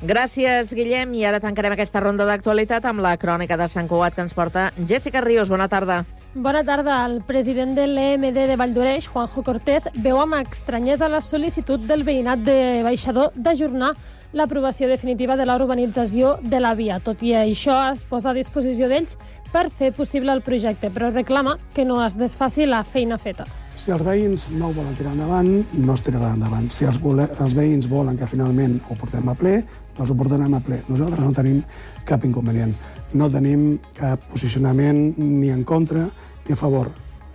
Gràcies, 0.00 0.70
Guillem. 0.72 1.12
I 1.18 1.26
ara 1.28 1.42
tancarem 1.44 1.74
aquesta 1.74 2.00
ronda 2.00 2.24
d'actualitat 2.24 2.86
amb 2.88 3.02
la 3.04 3.18
crònica 3.20 3.58
de 3.60 3.66
Sant 3.68 3.88
Cugat 3.88 4.14
que 4.16 4.24
ens 4.24 4.32
porta 4.32 4.70
Jessica 4.88 5.20
Ríos. 5.20 5.52
Bona 5.52 5.68
tarda. 5.68 6.04
Bona 6.32 6.62
tarda. 6.64 7.02
El 7.04 7.20
president 7.26 7.74
de 7.76 7.84
l'EMD 7.90 8.46
de 8.48 8.56
Valldoreix, 8.56 9.10
Juanjo 9.10 9.44
Cortés, 9.44 9.90
veu 10.00 10.20
amb 10.22 10.38
estranyesa 10.40 11.10
la 11.10 11.20
sol·licitud 11.20 11.84
del 11.90 12.06
veïnat 12.06 12.40
de 12.46 12.56
Baixador 12.86 13.34
d'ajornar 13.34 13.92
l'aprovació 14.32 14.88
definitiva 14.88 15.36
de 15.36 15.44
la 15.44 15.56
urbanització 15.58 16.38
de 16.40 16.60
la 16.60 16.72
via. 16.78 17.00
Tot 17.02 17.20
i 17.26 17.34
això, 17.34 17.76
es 17.92 18.06
posa 18.06 18.30
a 18.30 18.36
disposició 18.36 18.88
d'ells 18.88 19.18
per 19.52 19.68
fer 19.68 19.92
possible 19.92 20.32
el 20.32 20.40
projecte, 20.46 20.88
però 20.88 21.10
reclama 21.10 21.58
que 21.74 21.84
no 21.84 21.98
es 22.06 22.16
desfaci 22.16 22.64
la 22.64 22.84
feina 22.84 23.18
feta. 23.18 23.44
Si 23.80 23.88
els 23.94 24.02
veïns 24.04 24.42
no 24.52 24.68
ho 24.68 24.74
volen 24.76 24.92
tirar 24.92 25.14
endavant, 25.14 25.46
no 25.80 25.94
es 25.96 26.02
tirarà 26.04 26.34
endavant. 26.34 26.66
Si 26.68 26.84
els, 26.84 26.98
vole, 27.00 27.24
els 27.40 27.54
veïns 27.56 27.86
volen 27.88 28.18
que 28.18 28.26
finalment 28.28 28.74
ho 28.84 28.96
portem 28.98 29.30
a 29.32 29.34
ple, 29.38 29.54
doncs 29.96 30.10
ho 30.12 30.16
portarem 30.18 30.52
a 30.52 30.60
ple. 30.60 30.82
Nosaltres 30.90 31.24
no 31.24 31.32
tenim 31.32 31.62
cap 32.04 32.26
inconvenient. 32.28 32.74
No 33.16 33.30
tenim 33.32 33.78
cap 33.96 34.26
posicionament 34.34 35.00
ni 35.16 35.48
en 35.48 35.62
contra 35.64 36.02
ni 36.44 36.52
a 36.52 36.58
favor. 36.60 36.90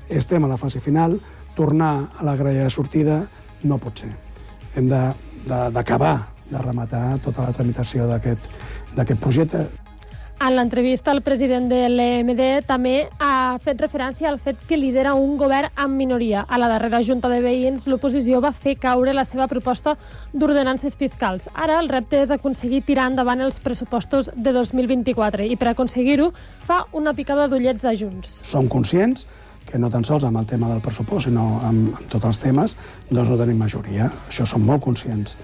Estem 0.06 0.46
a 0.46 0.52
la 0.52 0.60
fase 0.62 0.84
final, 0.84 1.18
tornar 1.58 2.12
a 2.14 2.28
la 2.28 2.36
grella 2.38 2.68
de 2.68 2.76
sortida 2.76 3.24
no 3.64 3.80
pot 3.82 4.06
ser. 4.06 4.12
Hem 4.78 4.86
d'acabar 4.92 6.14
de, 6.14 6.28
de, 6.30 6.52
de 6.52 6.62
rematar 6.62 7.04
tota 7.26 7.48
la 7.48 7.58
tramitació 7.58 8.06
d'aquest 8.12 9.18
projecte. 9.18 9.66
En 10.36 10.52
l'entrevista, 10.58 11.14
el 11.16 11.22
president 11.24 11.70
de 11.72 11.86
l'EMD 11.88 12.42
també 12.68 13.08
ha 13.24 13.56
fet 13.64 13.80
referència 13.80 14.28
al 14.28 14.36
fet 14.44 14.60
que 14.68 14.76
lidera 14.76 15.14
un 15.16 15.38
govern 15.40 15.72
amb 15.80 15.96
minoria. 15.96 16.44
A 16.50 16.60
la 16.60 16.68
darrera 16.68 17.00
Junta 17.08 17.32
de 17.32 17.40
Veïns, 17.42 17.88
l'oposició 17.88 18.42
va 18.44 18.52
fer 18.52 18.76
caure 18.76 19.14
la 19.16 19.24
seva 19.24 19.48
proposta 19.48 19.96
d'ordenances 20.34 21.00
fiscals. 21.00 21.48
Ara 21.54 21.80
el 21.80 21.88
repte 21.90 22.20
és 22.20 22.34
aconseguir 22.36 22.84
tirar 22.84 23.08
endavant 23.14 23.42
els 23.48 23.62
pressupostos 23.64 24.30
de 24.36 24.52
2024 24.52 25.48
i 25.48 25.56
per 25.56 25.72
aconseguir-ho 25.72 26.30
fa 26.68 26.84
una 26.92 27.16
picada 27.16 27.48
d'ullets 27.48 27.88
a 27.88 27.96
Junts. 27.96 28.38
Som 28.44 28.68
conscients 28.68 29.26
que 29.66 29.80
no 29.80 29.90
tan 29.90 30.04
sols 30.06 30.28
amb 30.28 30.38
el 30.44 30.46
tema 30.46 30.68
del 30.70 30.84
pressupost, 30.84 31.30
sinó 31.30 31.62
amb, 31.64 31.96
amb 31.96 32.12
tots 32.12 32.28
els 32.28 32.44
temes, 32.44 32.76
doncs 33.10 33.32
no 33.32 33.40
tenim 33.40 33.64
majoria. 33.64 34.12
Això 34.28 34.46
som 34.46 34.68
molt 34.68 34.84
conscients. 34.84 35.40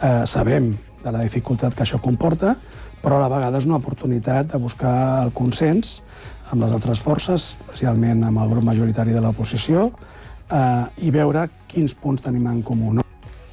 Eh, 0.00 0.22
sabem 0.24 0.70
de 1.02 1.12
la 1.12 1.26
dificultat 1.26 1.74
que 1.74 1.84
això 1.84 2.00
comporta, 2.02 2.54
però 3.02 3.18
a 3.18 3.24
la 3.26 3.32
vegada 3.32 3.58
és 3.58 3.66
una 3.68 3.80
oportunitat 3.80 4.52
de 4.52 4.58
buscar 4.62 5.24
el 5.24 5.32
consens 5.36 6.00
amb 6.52 6.62
les 6.62 6.72
altres 6.72 7.00
forces, 7.02 7.56
especialment 7.60 8.24
amb 8.26 8.42
el 8.42 8.52
grup 8.52 8.64
majoritari 8.66 9.12
de 9.14 9.22
l'oposició, 9.24 9.90
eh, 10.50 10.84
i 11.02 11.10
veure 11.10 11.48
quins 11.66 11.94
punts 11.94 12.22
tenim 12.22 12.46
en 12.46 12.62
comú. 12.62 12.92
No? 12.94 13.06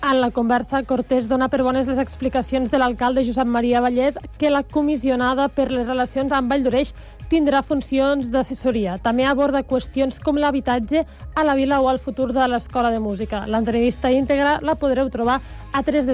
En 0.04 0.20
la 0.20 0.32
conversa, 0.36 0.84
Cortés 0.84 1.30
dona 1.32 1.48
per 1.48 1.64
bones 1.64 1.88
les 1.88 1.98
explicacions 2.02 2.68
de 2.70 2.78
l'alcalde 2.78 3.24
Josep 3.24 3.48
Maria 3.48 3.80
Vallès 3.82 4.18
que 4.38 4.50
la 4.52 4.64
comissionada 4.68 5.48
per 5.48 5.72
les 5.72 5.88
relacions 5.88 6.32
amb 6.36 6.52
Valldoreix 6.52 6.92
tindrà 7.32 7.64
funcions 7.64 8.28
d'assessoria. 8.34 8.98
També 9.02 9.24
aborda 9.26 9.64
qüestions 9.64 10.20
com 10.20 10.36
l'habitatge 10.38 11.06
a 11.08 11.44
la 11.48 11.56
vila 11.56 11.80
o 11.80 11.90
el 11.90 12.00
futur 12.04 12.34
de 12.36 12.48
l'Escola 12.52 12.92
de 12.92 13.00
Música. 13.00 13.48
L'entrevista 13.48 14.12
íntegra 14.12 14.60
la 14.62 14.76
podreu 14.76 15.10
trobar 15.10 15.40
a 15.72 15.82
www.cugat.cat. 15.82 16.14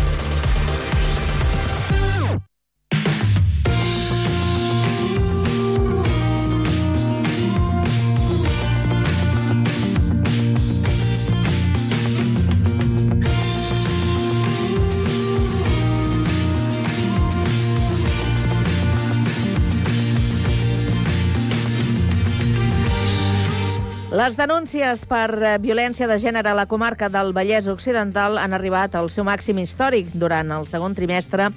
Les 24.21 24.35
denúncies 24.37 25.01
per 25.09 25.31
eh, 25.41 25.51
violència 25.57 26.05
de 26.05 26.19
gènere 26.21 26.51
a 26.51 26.53
la 26.53 26.67
comarca 26.69 27.07
del 27.09 27.31
Vallès 27.33 27.65
Occidental 27.71 28.37
han 28.37 28.53
arribat 28.53 28.93
al 28.93 29.09
seu 29.09 29.25
màxim 29.25 29.57
històric 29.57 30.11
durant 30.13 30.51
el 30.53 30.67
segon 30.69 30.93
trimestre 30.93 31.47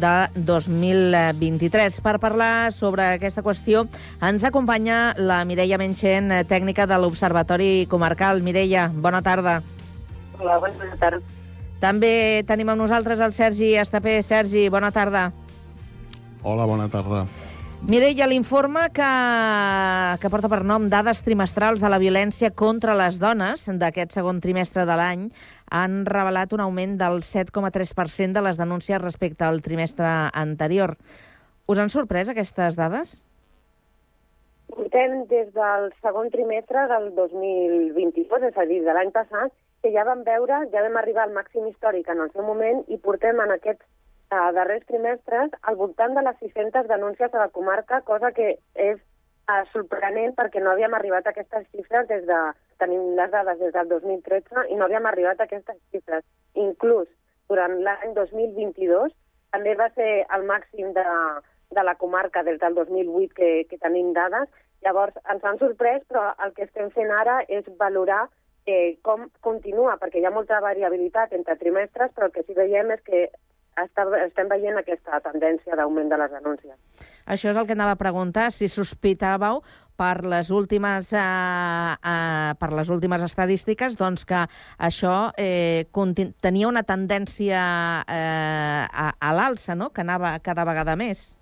de 0.00 0.14
2023. 0.48 2.00
Per 2.00 2.16
parlar 2.22 2.72
sobre 2.72 3.10
aquesta 3.18 3.44
qüestió 3.44 3.84
ens 4.24 4.48
acompanya 4.48 5.12
la 5.20 5.42
Mireia 5.44 5.76
Menchen, 5.76 6.32
eh, 6.32 6.42
tècnica 6.48 6.88
de 6.88 6.96
l'Observatori 6.96 7.84
Comarcal. 7.92 8.40
Mireia, 8.40 8.88
bona 8.88 9.20
tarda. 9.20 9.60
Hola, 10.40 10.56
bona 10.64 10.96
tarda. 10.96 11.20
També 11.84 12.42
tenim 12.48 12.72
amb 12.72 12.86
nosaltres 12.86 13.20
el 13.20 13.36
Sergi 13.36 13.74
Estapé. 13.76 14.22
Sergi, 14.22 14.70
bona 14.70 14.94
tarda. 14.96 15.30
Hola, 16.40 16.64
bona 16.64 16.88
tarda. 16.88 17.26
Mireia, 17.84 18.24
l'informe 18.24 18.86
que, 18.96 19.06
que 20.16 20.28
porta 20.32 20.48
per 20.48 20.62
nom 20.64 20.86
Dades 20.88 21.18
trimestrals 21.20 21.82
de 21.84 21.90
la 21.92 21.98
violència 22.00 22.48
contra 22.56 22.94
les 22.96 23.18
dones 23.20 23.66
d'aquest 23.82 24.14
segon 24.16 24.38
trimestre 24.40 24.86
de 24.88 24.96
l'any 24.96 25.26
han 25.68 25.98
revelat 26.08 26.54
un 26.56 26.62
augment 26.64 26.94
del 26.96 27.20
7,3% 27.20 28.32
de 28.32 28.44
les 28.46 28.56
denúncies 28.56 29.02
respecte 29.02 29.44
al 29.44 29.60
trimestre 29.60 30.08
anterior. 30.32 30.94
Us 31.68 31.82
han 31.82 31.92
sorprès 31.92 32.32
aquestes 32.32 32.80
dades? 32.80 33.18
Portem 34.72 35.26
des 35.28 35.52
del 35.52 35.90
segon 36.00 36.32
trimestre 36.32 36.86
del 36.88 37.10
2022, 37.20 38.48
és 38.48 38.56
a 38.56 38.64
dir, 38.64 38.80
de 38.88 38.96
l'any 38.96 39.12
passat, 39.12 39.52
que 39.84 39.92
ja 39.92 40.08
vam 40.08 40.24
veure, 40.24 40.64
ja 40.72 40.88
vam 40.88 40.96
arribar 40.96 41.28
al 41.28 41.36
màxim 41.36 41.68
històric 41.68 42.08
en 42.08 42.24
el 42.24 42.32
seu 42.32 42.48
moment 42.48 42.80
i 42.88 42.96
portem 42.96 43.44
en 43.44 43.52
aquests 43.58 43.84
uh, 44.30 44.50
darrers 44.56 44.86
trimestres 44.86 45.50
al 45.62 45.76
voltant 45.80 46.14
de 46.16 46.22
les 46.26 46.38
600 46.40 46.88
denúncies 46.88 47.34
a 47.34 47.42
la 47.42 47.48
comarca, 47.48 48.00
cosa 48.02 48.32
que 48.36 48.54
és 48.74 48.98
uh, 49.48 49.64
sorprenent 49.72 50.34
perquè 50.38 50.62
no 50.62 50.72
havíem 50.72 50.94
arribat 50.94 51.26
a 51.26 51.34
aquestes 51.34 51.66
xifres 51.72 52.08
des 52.12 52.28
de... 52.30 52.44
Tenim 52.82 53.12
les 53.14 53.30
dades 53.30 53.60
des 53.60 53.70
del 53.70 53.86
2013 53.88 54.64
i 54.74 54.76
no 54.76 54.88
havíem 54.88 55.04
arribat 55.06 55.38
a 55.38 55.44
aquestes 55.46 55.76
xifres. 55.94 56.24
Inclús 56.58 57.06
durant 57.48 57.76
l'any 57.86 58.16
2022 58.16 59.12
també 59.54 59.76
va 59.78 59.86
ser 59.94 60.24
el 60.34 60.42
màxim 60.48 60.90
de, 60.96 61.04
de 61.70 61.84
la 61.86 61.94
comarca 62.00 62.42
des 62.42 62.58
del 62.58 62.74
2008 62.74 63.36
que, 63.36 63.50
que 63.70 63.78
tenim 63.78 64.10
dades. 64.16 64.50
Llavors, 64.82 65.14
ens 65.30 65.46
han 65.46 65.60
sorprès, 65.62 66.02
però 66.10 66.32
el 66.44 66.52
que 66.56 66.66
estem 66.66 66.90
fent 66.96 67.12
ara 67.14 67.38
és 67.46 67.68
valorar 67.78 68.24
eh, 68.66 68.96
com 69.06 69.28
continua, 69.44 69.96
perquè 70.00 70.20
hi 70.20 70.26
ha 70.26 70.34
molta 70.34 70.60
variabilitat 70.64 71.32
entre 71.38 71.56
trimestres, 71.60 72.12
però 72.16 72.28
el 72.28 72.34
que 72.34 72.44
sí 72.48 72.56
veiem 72.58 72.90
és 72.96 73.06
que 73.06 73.28
està, 73.82 74.04
estem 74.24 74.50
veient 74.50 74.78
aquesta 74.78 75.20
tendència 75.24 75.76
d'augment 75.78 76.10
de 76.10 76.18
les 76.20 76.34
denúncies. 76.36 76.76
Això 77.26 77.50
és 77.50 77.56
el 77.56 77.66
que 77.66 77.76
anava 77.76 77.96
a 77.96 78.00
preguntar, 78.00 78.50
si 78.52 78.68
sospitàveu 78.68 79.62
per 79.96 80.24
les 80.24 80.50
últimes, 80.50 81.12
eh, 81.12 81.18
eh, 81.18 82.52
per 82.58 82.72
les 82.72 82.90
últimes 82.90 83.22
estadístiques 83.22 83.96
doncs 83.96 84.24
que 84.26 84.42
això 84.78 85.30
eh, 85.38 85.86
tenia 86.40 86.68
una 86.68 86.82
tendència 86.82 87.62
eh, 88.08 88.84
a, 88.90 89.08
a 89.20 89.32
l'alça, 89.32 89.74
no? 89.78 89.90
que 89.90 90.02
anava 90.02 90.38
cada 90.42 90.66
vegada 90.66 90.96
més. 90.96 91.36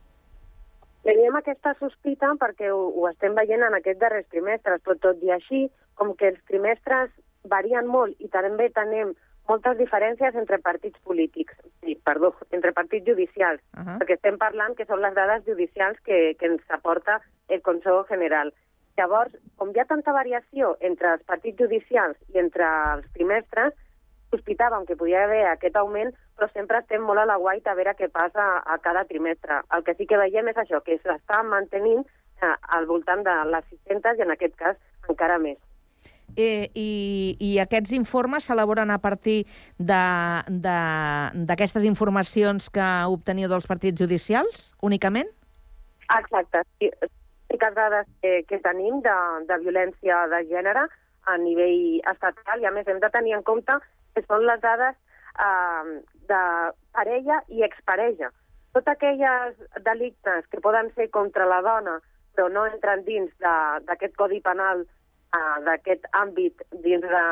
Teníem 1.02 1.35
aquesta 1.35 1.74
sospita 1.80 2.28
perquè 2.38 2.70
ho, 2.70 2.92
ho 2.94 3.09
estem 3.11 3.35
veient 3.35 3.64
en 3.66 3.74
aquests 3.74 4.00
darrers 4.00 4.28
trimestres, 4.30 4.83
però 4.85 4.98
tot 5.00 5.22
i 5.24 5.33
així, 5.35 5.66
com 5.98 6.14
que 6.14 6.30
els 6.30 6.42
trimestres 6.46 7.11
varien 7.50 7.88
molt 7.90 8.14
i 8.22 8.28
també 8.30 8.68
tenim 8.70 9.16
moltes 9.48 9.78
diferències 9.78 10.35
entre 10.38 10.59
partits 10.62 10.98
polítics, 11.07 11.55
sí, 11.83 11.96
perdó, 12.05 12.33
entre 12.50 12.72
partits 12.72 13.07
judicials, 13.07 13.61
uh 13.76 13.83
-huh. 13.83 13.98
perquè 13.98 14.14
estem 14.14 14.38
parlant 14.38 14.76
que 14.76 14.87
són 14.87 15.00
les 15.00 15.14
dades 15.14 15.44
judicials 15.44 15.98
que, 16.00 16.37
que 16.38 16.46
ens 16.46 16.62
aporta 16.68 17.20
el 17.48 17.62
Consejo 17.62 18.05
General. 18.09 18.52
Llavors, 18.96 19.35
com 19.57 19.70
hi 19.70 19.81
ha 19.81 19.85
tanta 19.85 20.12
variació 20.12 20.76
entre 20.81 21.14
els 21.14 21.22
partits 21.24 21.59
judicials 21.59 22.16
i 22.28 22.38
entre 22.38 22.66
els 22.94 23.07
trimestres, 23.12 23.72
sospitàvem 24.31 24.87
que 24.87 24.96
podia 24.96 25.24
haver 25.24 25.44
aquest 25.46 25.76
augment, 25.76 26.12
però 26.37 26.48
sempre 26.52 26.78
estem 26.78 27.02
molt 27.02 27.20
a 27.20 27.26
la 27.28 27.37
guaita 27.37 27.72
a 27.72 27.74
veure 27.74 27.96
què 27.98 28.09
passa 28.09 28.62
a 28.64 28.78
cada 28.78 29.05
trimestre. 29.05 29.61
El 29.76 29.85
que 29.85 29.94
sí 29.94 30.07
que 30.07 30.20
veiem 30.20 30.48
és 30.48 30.57
això, 30.57 30.81
que 30.81 30.98
s'està 30.98 31.42
mantenint 31.42 32.05
eh, 32.42 32.55
al 32.76 32.87
voltant 32.87 33.22
de 33.22 33.37
les 33.52 33.64
600 33.70 34.18
i 34.18 34.22
en 34.22 34.31
aquest 34.31 34.57
cas 34.57 34.76
encara 35.09 35.38
més. 35.38 35.59
Eh, 36.37 36.71
i, 36.75 37.37
I 37.40 37.59
aquests 37.62 37.92
informes 37.97 38.45
s'elaboren 38.49 38.90
a 38.90 38.99
partir 38.99 39.47
d'aquestes 39.79 41.85
informacions 41.88 42.71
que 42.73 42.88
obteniu 43.12 43.49
dels 43.53 43.66
partits 43.68 44.01
judicials, 44.01 44.73
únicament? 44.81 45.29
Exacte. 46.18 46.62
Sí, 46.79 46.90
les 47.53 47.75
dades 47.75 48.07
que, 48.23 48.45
que 48.49 48.59
tenim 48.64 49.01
de, 49.05 49.16
de 49.49 49.57
violència 49.64 50.27
de 50.33 50.40
gènere 50.51 50.85
a 51.31 51.33
nivell 51.38 52.01
estatal 52.11 52.61
i, 52.61 52.66
a 52.66 52.75
més, 52.75 52.88
hem 52.88 53.01
de 53.03 53.11
tenir 53.12 53.35
en 53.37 53.45
compte 53.47 53.75
que 54.16 54.23
són 54.25 54.47
les 54.49 54.61
dades 54.61 54.97
eh, 55.38 56.01
de 56.29 56.42
parella 56.97 57.42
i 57.49 57.62
exparella. 57.66 58.29
Tots 58.73 58.88
aquelles 58.88 59.55
delictes 59.85 60.49
que 60.51 60.61
poden 60.64 60.90
ser 60.97 61.11
contra 61.12 61.47
la 61.47 61.61
dona 61.62 62.01
però 62.35 62.49
no 62.49 62.64
entren 62.66 63.05
dins 63.05 63.31
d'aquest 63.42 64.16
codi 64.16 64.40
penal 64.45 64.85
uh, 65.37 65.59
d'aquest 65.66 66.07
àmbit 66.12 66.62
dins 66.85 67.05
de 67.05 67.23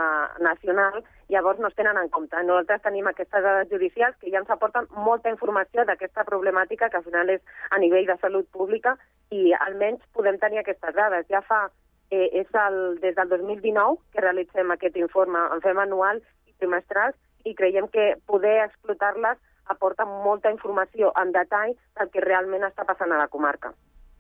nacional, 0.45 1.03
llavors 1.31 1.61
no 1.61 1.69
es 1.69 1.77
tenen 1.79 1.99
en 2.01 2.09
compte. 2.09 2.43
Nosaltres 2.43 2.83
tenim 2.87 3.07
aquestes 3.11 3.43
dades 3.43 3.71
judicials 3.71 4.17
que 4.21 4.31
ja 4.33 4.41
ens 4.43 4.51
aporten 4.51 4.89
molta 5.09 5.31
informació 5.31 5.85
d'aquesta 5.85 6.25
problemàtica 6.29 6.91
que 6.91 7.01
al 7.01 7.07
final 7.07 7.31
és 7.37 7.43
a 7.71 7.79
nivell 7.79 8.09
de 8.09 8.19
salut 8.23 8.49
pública 8.51 8.97
i 9.31 9.53
almenys 9.67 10.03
podem 10.17 10.41
tenir 10.43 10.63
aquestes 10.63 10.95
dades. 10.97 11.29
Ja 11.31 11.43
fa, 11.47 11.69
eh, 12.11 12.29
és 12.43 12.49
el, 12.67 12.99
des 13.05 13.15
del 13.15 13.29
2019 13.37 14.01
que 14.13 14.25
realitzem 14.25 14.71
aquest 14.75 14.97
informe, 14.97 15.47
en 15.55 15.63
fem 15.63 15.79
anual 15.79 16.23
i 16.47 16.57
trimestral 16.59 17.15
i 17.45 17.55
creiem 17.55 17.87
que 17.89 18.17
poder 18.27 18.59
explotar-les 18.65 19.39
aporta 19.71 20.05
molta 20.05 20.51
informació 20.51 21.13
en 21.21 21.31
detall 21.33 21.77
del 21.99 22.11
que 22.11 22.25
realment 22.25 22.67
està 22.67 22.85
passant 22.85 23.13
a 23.13 23.21
la 23.23 23.29
comarca. 23.29 23.73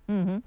Mm 0.06 0.24
-hmm. 0.26 0.38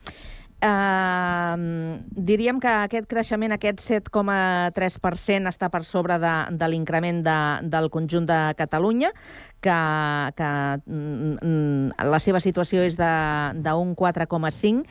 Uh, 0.64 1.23
diríem 1.58 2.60
que 2.64 2.72
aquest 2.72 3.08
creixement, 3.10 3.54
aquest 3.56 3.82
7,3%, 3.84 5.50
està 5.52 5.70
per 5.74 5.84
sobre 5.88 6.18
de, 6.22 6.34
de 6.58 6.70
l'increment 6.72 7.24
de, 7.26 7.38
del 7.74 7.90
conjunt 7.94 8.28
de 8.30 8.40
Catalunya, 8.60 9.12
que, 9.64 9.78
que 10.38 10.52
mm, 10.86 11.96
la 12.12 12.20
seva 12.24 12.42
situació 12.44 12.84
és 12.84 12.98
d'un 13.00 13.96
4,5. 13.96 14.86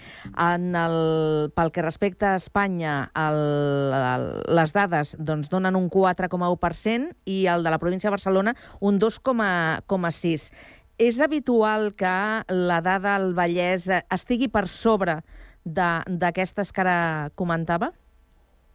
Pel 1.57 1.73
que 1.73 1.87
respecta 1.87 2.33
a 2.33 2.41
Espanya, 2.41 2.99
el, 3.15 3.41
el, 4.01 4.29
les 4.59 4.77
dades 4.77 5.17
doncs, 5.19 5.51
donen 5.53 5.77
un 5.79 5.91
4,1% 5.93 7.13
i 7.27 7.45
el 7.53 7.65
de 7.65 7.75
la 7.75 7.81
província 7.83 8.09
de 8.09 8.17
Barcelona 8.17 8.57
un 8.81 8.99
2,6%. 9.01 10.81
És 11.03 11.19
habitual 11.25 11.95
que 11.99 12.45
la 12.53 12.81
dada 12.85 13.17
al 13.17 13.33
Vallès 13.35 13.89
estigui 14.13 14.47
per 14.53 14.69
sobre 14.71 15.23
d'aquestes 15.65 16.73
que 16.73 16.83
ara 16.83 17.31
comentava? 17.35 17.93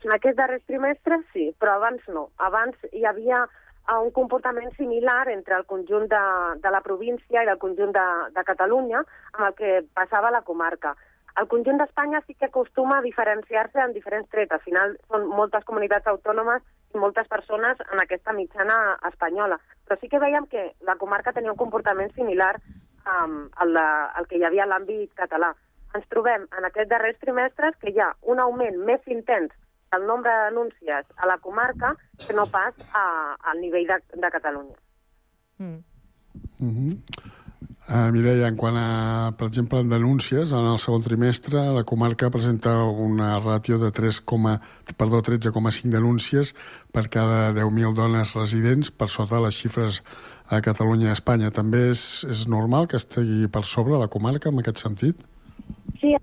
En 0.05 0.13
aquests 0.13 0.37
darrers 0.37 0.65
trimestres 0.69 1.25
sí, 1.33 1.49
però 1.59 1.77
abans 1.77 2.03
no. 2.13 2.29
Abans 2.37 2.77
hi 2.93 3.03
havia 3.05 3.41
eh, 3.43 3.97
un 3.97 4.11
comportament 4.11 4.71
similar 4.77 5.27
entre 5.33 5.57
el 5.57 5.65
conjunt 5.65 6.07
de, 6.11 6.23
de 6.63 6.71
la 6.71 6.81
província 6.85 7.43
i 7.43 7.51
el 7.51 7.59
conjunt 7.59 7.91
de, 7.95 8.07
de 8.35 8.43
Catalunya 8.47 9.01
amb 9.01 9.45
el 9.49 9.53
que 9.57 9.73
passava 9.97 10.29
a 10.29 10.35
la 10.37 10.45
comarca. 10.47 10.95
El 11.37 11.45
conjunt 11.49 11.77
d'Espanya 11.77 12.23
sí 12.25 12.33
que 12.33 12.47
acostuma 12.47 12.97
a 12.97 13.05
diferenciar-se 13.05 13.81
en 13.83 13.93
diferents 13.93 14.29
trets. 14.33 14.53
Al 14.55 14.63
final 14.63 14.95
són 15.05 15.27
moltes 15.29 15.65
comunitats 15.67 16.09
autònomes 16.09 16.63
i 16.95 16.97
moltes 16.97 17.27
persones 17.29 17.77
en 17.91 18.01
aquesta 18.01 18.33
mitjana 18.33 18.97
espanyola. 19.11 19.59
Però 19.85 19.99
sí 20.01 20.09
que 20.09 20.21
veiem 20.23 20.47
que 20.49 20.71
la 20.87 20.97
comarca 20.97 21.35
tenia 21.35 21.53
un 21.53 21.59
comportament 21.59 22.09
similar 22.15 22.55
um, 22.57 23.37
al, 23.53 23.73
de, 23.77 23.85
al 24.17 24.27
que 24.29 24.39
hi 24.39 24.47
havia 24.49 24.65
a 24.65 24.71
l'àmbit 24.71 25.13
català. 25.19 25.53
Ens 25.97 26.09
trobem 26.13 26.45
en 26.57 26.67
aquests 26.69 26.91
darrers 26.91 27.19
trimestres 27.23 27.77
que 27.81 27.93
hi 27.93 28.03
ha 28.03 28.13
un 28.33 28.41
augment 28.43 28.77
més 28.89 29.03
intens 29.13 29.53
del 29.91 30.05
nombre 30.07 30.31
de 30.31 30.49
denúncies 30.49 31.05
a 31.15 31.27
la 31.27 31.37
comarca 31.37 31.93
que 32.25 32.35
no 32.35 32.45
pas 32.51 32.73
a, 32.93 33.35
al 33.51 33.61
nivell 33.61 33.87
de, 33.87 34.01
de 34.21 34.31
Catalunya. 34.31 34.75
Mm. 35.57 35.79
Uh 36.59 36.67
-huh. 36.67 36.97
uh, 37.89 38.11
Mireia, 38.11 38.47
en 38.47 38.55
quant 38.55 38.77
a, 38.77 39.31
per 39.37 39.47
exemple, 39.47 39.79
en 39.79 39.89
denúncies, 39.89 40.51
en 40.51 40.65
el 40.73 40.79
segon 40.79 41.01
trimestre 41.01 41.59
la 41.73 41.83
comarca 41.83 42.29
presenta 42.29 42.83
una 42.83 43.39
ràtio 43.39 43.77
de 43.79 43.91
3, 43.91 44.21
perdó, 44.97 45.21
13,5 45.21 45.89
denúncies 45.89 46.55
per 46.91 47.09
cada 47.09 47.53
10.000 47.53 47.93
dones 47.93 48.35
residents 48.35 48.91
per 48.91 49.07
sota 49.07 49.35
de 49.35 49.41
les 49.41 49.55
xifres 49.55 50.03
a 50.47 50.61
Catalunya 50.61 51.05
i 51.07 51.09
a 51.09 51.13
Espanya. 51.13 51.51
També 51.51 51.89
és, 51.89 52.23
és 52.29 52.47
normal 52.47 52.87
que 52.87 52.97
estigui 52.97 53.47
per 53.47 53.63
sobre 53.63 53.97
la 53.97 54.07
comarca 54.07 54.49
en 54.49 54.59
aquest 54.59 54.77
sentit? 54.77 55.15
Sí, 55.99 56.15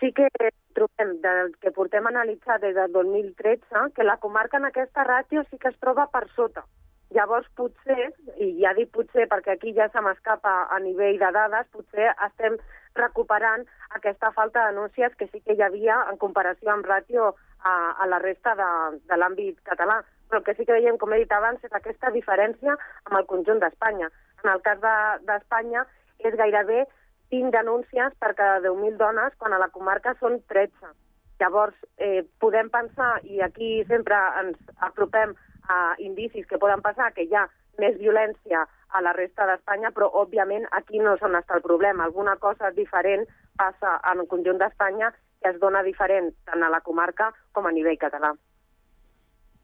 sí 0.00 0.12
que 0.12 0.28
trobem 0.74 1.16
del 1.24 1.54
que 1.60 1.72
portem 1.76 2.06
analitzat 2.06 2.62
des 2.62 2.74
del 2.76 2.92
2013 2.92 3.90
que 3.96 4.04
la 4.04 4.18
comarca 4.22 4.60
en 4.60 4.68
aquesta 4.68 5.04
ràtio 5.04 5.44
sí 5.50 5.58
que 5.58 5.68
es 5.72 5.80
troba 5.80 6.06
per 6.12 6.26
sota. 6.36 6.64
Llavors, 7.10 7.48
potser, 7.58 8.12
i 8.38 8.52
ja 8.60 8.70
dic 8.76 8.92
potser 8.94 9.26
perquè 9.30 9.56
aquí 9.56 9.72
ja 9.74 9.88
se 9.90 10.02
m'escapa 10.04 10.52
a 10.70 10.78
nivell 10.78 11.18
de 11.18 11.30
dades, 11.34 11.66
potser 11.74 12.12
estem 12.28 12.56
recuperant 12.94 13.66
aquesta 13.98 14.30
falta 14.36 14.62
de 14.62 14.74
denúncies 14.74 15.16
que 15.18 15.26
sí 15.32 15.40
que 15.40 15.56
hi 15.58 15.64
havia 15.66 15.96
en 16.12 16.20
comparació 16.22 16.70
amb 16.70 16.86
ràtio 16.86 17.32
a, 17.66 17.74
a 17.98 18.06
la 18.06 18.20
resta 18.22 18.54
de, 18.54 18.70
de 19.10 19.18
l'àmbit 19.18 19.58
català. 19.66 20.00
Però 20.30 20.38
el 20.38 20.46
que 20.46 20.54
sí 20.54 20.64
que 20.64 20.76
veiem, 20.76 20.98
com 21.02 21.12
he 21.12 21.18
dit 21.24 21.32
abans, 21.34 21.62
és 21.66 21.74
aquesta 21.74 22.12
diferència 22.14 22.76
amb 22.78 23.18
el 23.18 23.26
conjunt 23.26 23.58
d'Espanya. 23.58 24.10
En 24.44 24.52
el 24.54 24.62
cas 24.62 24.78
d'Espanya 25.26 25.82
de, 25.82 26.28
és 26.30 26.36
gairebé 26.38 26.84
20 27.30 27.50
denúncies 27.54 28.16
per 28.18 28.34
cada 28.34 28.58
10.000 28.60 28.96
dones, 28.98 29.34
quan 29.38 29.52
a 29.52 29.60
la 29.62 29.70
comarca 29.70 30.16
són 30.20 30.40
13. 30.48 30.92
Llavors, 31.40 31.76
eh, 31.96 32.26
podem 32.38 32.68
pensar, 32.70 33.20
i 33.24 33.40
aquí 33.40 33.84
sempre 33.88 34.18
ens 34.42 34.58
apropem 34.76 35.34
a 35.70 35.94
indicis 35.98 36.46
que 36.46 36.58
poden 36.58 36.82
passar, 36.82 37.12
que 37.14 37.24
hi 37.24 37.34
ha 37.34 37.46
més 37.78 37.96
violència 37.98 38.66
a 38.90 39.00
la 39.00 39.14
resta 39.16 39.46
d'Espanya, 39.46 39.92
però 39.94 40.10
òbviament 40.22 40.66
aquí 40.76 40.98
no 40.98 41.14
és 41.14 41.22
on 41.22 41.38
està 41.38 41.56
el 41.56 41.62
problema. 41.62 42.04
Alguna 42.04 42.36
cosa 42.36 42.70
diferent 42.76 43.24
passa 43.56 44.00
en 44.12 44.24
el 44.24 44.28
conjunt 44.28 44.58
d'Espanya 44.58 45.12
que 45.40 45.48
es 45.54 45.60
dona 45.60 45.82
diferent 45.82 46.34
tant 46.44 46.62
a 46.62 46.68
la 46.68 46.82
comarca 46.84 47.30
com 47.52 47.66
a 47.66 47.72
nivell 47.72 47.96
català. 47.98 48.34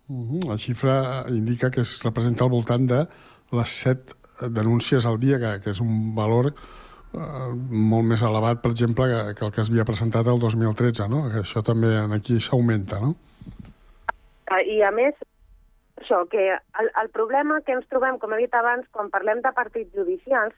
Uh 0.09 0.23
-huh. 0.23 0.49
La 0.49 0.57
xifra 0.57 1.25
indica 1.29 1.71
que 1.71 1.81
es 1.81 2.03
representa 2.03 2.45
al 2.45 2.51
voltant 2.51 2.87
de 2.87 3.07
les 3.53 3.69
7 3.69 4.15
denúncies 4.51 5.05
al 5.05 5.19
dia, 5.19 5.39
que, 5.39 5.61
que 5.63 5.71
és 5.71 5.81
un 5.81 6.15
valor 6.15 6.55
molt 7.17 8.07
més 8.11 8.23
elevat, 8.23 8.61
per 8.63 8.71
exemple, 8.73 9.07
que, 9.11 9.35
que 9.39 9.47
el 9.47 9.55
que 9.55 9.63
es 9.63 9.71
havia 9.73 9.87
presentat 9.89 10.29
el 10.33 10.41
2013, 10.43 11.09
no? 11.13 11.25
Que 11.33 11.43
això 11.43 11.63
també 11.65 11.95
aquí 12.19 12.39
s'augmenta, 12.41 13.01
no? 13.03 13.15
Ah, 14.53 14.61
I 14.63 14.83
a 14.87 14.93
més, 14.95 15.17
això, 16.03 16.23
que 16.31 16.45
el, 16.55 16.91
el 17.03 17.11
problema 17.15 17.61
que 17.67 17.75
ens 17.75 17.89
trobem, 17.91 18.21
com 18.23 18.35
he 18.35 18.43
dit 18.45 18.55
abans, 18.55 18.87
quan 18.93 19.11
parlem 19.11 19.43
de 19.45 19.53
partits 19.57 19.93
judicials, 19.97 20.55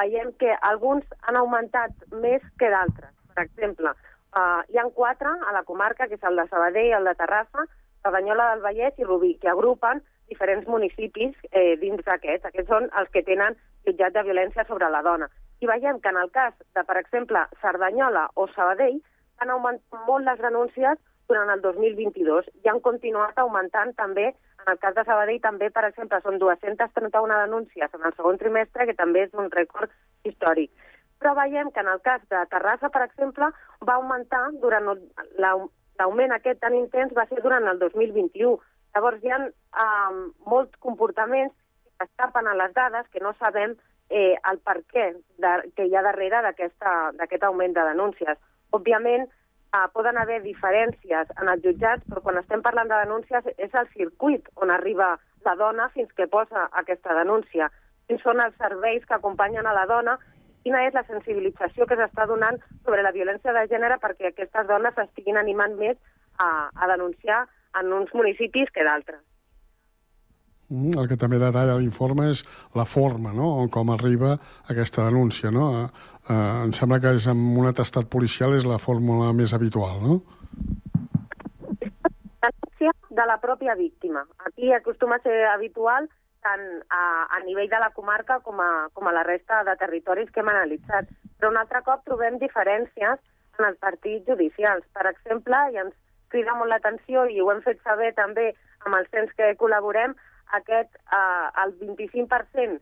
veiem 0.00 0.32
que 0.40 0.54
alguns 0.68 1.04
han 1.28 1.38
augmentat 1.40 1.92
més 2.22 2.44
que 2.58 2.70
d'altres. 2.72 3.12
Per 3.34 3.44
exemple, 3.46 3.92
uh, 4.36 4.62
hi 4.68 4.80
han 4.80 4.90
quatre 4.96 5.30
a 5.46 5.54
la 5.56 5.64
comarca, 5.68 6.08
que 6.08 6.18
és 6.18 6.26
el 6.26 6.40
de 6.40 6.46
Sabadell, 6.50 6.96
el 6.98 7.10
de 7.10 7.14
Terrassa, 7.18 7.66
Cerdanyola 8.04 8.54
del 8.54 8.64
Vallès 8.64 8.98
i 8.98 9.06
Rubí, 9.06 9.34
que 9.40 9.50
agrupen 9.52 10.00
diferents 10.30 10.66
municipis 10.70 11.34
eh, 11.50 11.76
dins 11.80 12.00
d'aquests. 12.06 12.48
Aquests 12.48 12.70
són 12.70 12.88
els 13.00 13.10
que 13.12 13.24
tenen 13.26 13.56
jutjat 13.86 14.14
de 14.14 14.22
violència 14.24 14.64
sobre 14.68 14.88
la 14.88 15.02
dona. 15.04 15.28
I 15.60 15.68
veiem 15.68 16.00
que 16.00 16.08
en 16.08 16.16
el 16.16 16.30
cas 16.32 16.54
de, 16.74 16.84
per 16.84 16.96
exemple, 16.96 17.44
Cerdanyola 17.60 18.28
o 18.34 18.46
Sabadell, 18.54 19.00
han 19.40 19.50
augmentat 19.52 20.06
molt 20.08 20.24
les 20.24 20.40
denúncies 20.40 21.00
durant 21.28 21.50
el 21.52 21.60
2022 21.64 22.48
i 22.64 22.70
han 22.72 22.80
continuat 22.84 23.38
augmentant 23.38 23.92
també, 23.98 24.30
en 24.60 24.72
el 24.72 24.78
cas 24.80 24.96
de 24.96 25.04
Sabadell 25.08 25.40
també, 25.44 25.70
per 25.72 25.84
exemple, 25.88 26.20
són 26.24 26.38
231 26.42 27.38
denúncies 27.44 27.94
en 27.96 28.06
el 28.08 28.16
segon 28.16 28.40
trimestre, 28.40 28.86
que 28.88 28.96
també 28.98 29.26
és 29.26 29.36
un 29.36 29.52
rècord 29.52 29.92
històric. 30.24 30.72
Però 31.20 31.34
veiem 31.36 31.70
que 31.70 31.84
en 31.84 31.92
el 31.92 32.00
cas 32.00 32.24
de 32.32 32.40
Terrassa, 32.52 32.88
per 32.88 33.04
exemple, 33.04 33.50
va 33.84 33.96
augmentar 34.00 34.42
durant 34.64 34.88
l'augment 35.44 36.32
aquest 36.36 36.60
tan 36.64 36.76
intens 36.76 37.12
va 37.16 37.26
ser 37.28 37.40
durant 37.44 37.68
el 37.68 37.80
2021. 37.84 38.56
Llavors 38.96 39.24
hi 39.24 39.32
ha 39.32 39.40
um, 39.44 40.22
molts 40.48 40.72
comportaments 40.80 41.54
que 41.98 42.08
escapen 42.08 42.48
a 42.48 42.56
les 42.56 42.72
dades 42.74 43.08
que 43.12 43.20
no 43.20 43.34
sabem 43.38 43.76
eh, 44.10 44.36
el 44.50 44.58
per 44.66 44.80
què 44.92 45.10
de, 45.38 45.52
que 45.76 45.86
hi 45.86 45.94
ha 45.96 46.04
darrere 46.06 46.42
d'aquest 46.44 47.44
augment 47.48 47.76
de 47.76 47.86
denúncies. 47.92 48.38
Òbviament, 48.76 49.28
eh, 49.74 49.86
poden 49.94 50.18
haver 50.18 50.40
diferències 50.42 51.30
en 51.40 51.48
els 51.48 51.62
jutjats, 51.64 52.04
però 52.10 52.22
quan 52.24 52.40
estem 52.42 52.62
parlant 52.62 52.90
de 52.90 52.98
denúncies 53.04 53.46
és 53.56 53.74
el 53.74 53.88
circuit 53.94 54.50
on 54.56 54.70
arriba 54.74 55.16
la 55.46 55.54
dona 55.56 55.88
fins 55.94 56.12
que 56.12 56.28
posa 56.28 56.68
aquesta 56.82 57.14
denúncia. 57.14 57.70
Quins 58.06 58.22
són 58.26 58.42
els 58.42 58.56
serveis 58.58 59.06
que 59.06 59.16
acompanyen 59.16 59.66
a 59.66 59.76
la 59.76 59.86
dona 59.86 60.18
quina 60.64 60.82
és 60.84 60.92
la 60.94 61.06
sensibilització 61.08 61.86
que 61.88 61.96
s'està 61.96 62.26
donant 62.28 62.58
sobre 62.84 63.04
la 63.06 63.14
violència 63.16 63.54
de 63.56 63.64
gènere 63.70 63.96
perquè 64.02 64.28
aquestes 64.28 64.66
dones 64.68 64.98
estiguin 65.06 65.40
animant 65.40 65.78
més 65.78 65.96
a, 66.36 66.68
a 66.74 66.90
denunciar 66.90 67.46
en 67.80 67.92
uns 67.96 68.12
municipis 68.14 68.68
que 68.74 68.84
d'altres. 68.84 69.22
Mm, 70.70 70.94
el 71.02 71.08
que 71.10 71.18
també 71.18 71.38
detalla 71.42 71.74
l'informe 71.80 72.28
és 72.30 72.44
la 72.78 72.84
forma, 72.86 73.32
no?, 73.34 73.48
on 73.58 73.70
com 73.74 73.90
arriba 73.90 74.36
aquesta 74.70 75.02
denúncia, 75.08 75.50
no? 75.50 75.64
Eh, 75.80 75.86
eh, 76.30 76.36
em 76.66 76.74
sembla 76.76 77.00
que 77.02 77.10
és 77.18 77.26
amb 77.32 77.58
un 77.58 77.66
atestat 77.66 78.06
policial 78.12 78.54
és 78.54 78.66
la 78.68 78.78
fórmula 78.78 79.32
més 79.34 79.54
habitual, 79.56 79.98
no? 80.04 80.20
Denúncia 82.46 82.94
de 83.18 83.26
la 83.26 83.40
pròpia 83.42 83.74
víctima. 83.74 84.22
Aquí 84.46 84.70
acostuma 84.72 85.18
a 85.18 85.24
ser 85.26 85.42
habitual 85.50 86.06
tant 86.46 86.64
a, 86.88 87.02
a 87.34 87.42
nivell 87.44 87.68
de 87.68 87.82
la 87.82 87.90
comarca 87.90 88.38
com 88.46 88.62
a, 88.62 88.88
com 88.94 89.10
a 89.10 89.12
la 89.12 89.26
resta 89.26 89.64
de 89.66 89.74
territoris 89.76 90.30
que 90.30 90.40
hem 90.40 90.54
analitzat. 90.54 91.10
Però 91.36 91.50
un 91.50 91.58
altre 91.58 91.82
cop 91.82 92.06
trobem 92.06 92.38
diferències 92.38 93.18
en 93.58 93.66
els 93.66 93.78
partits 93.82 94.22
judicials. 94.30 94.86
Per 94.94 95.10
exemple, 95.10 95.66
i 95.74 95.82
ens 95.82 95.98
crida 96.30 96.54
molt 96.54 96.70
l'atenció, 96.70 97.26
i 97.26 97.42
ho 97.42 97.50
hem 97.50 97.60
fet 97.66 97.82
saber 97.82 98.14
també 98.14 98.52
amb 98.86 98.96
els 98.96 99.10
temps 99.12 99.34
que 99.36 99.56
col·laborem, 99.60 100.14
aquest, 100.58 100.94
eh, 100.96 101.48
el 101.64 101.74
25% 101.78 102.80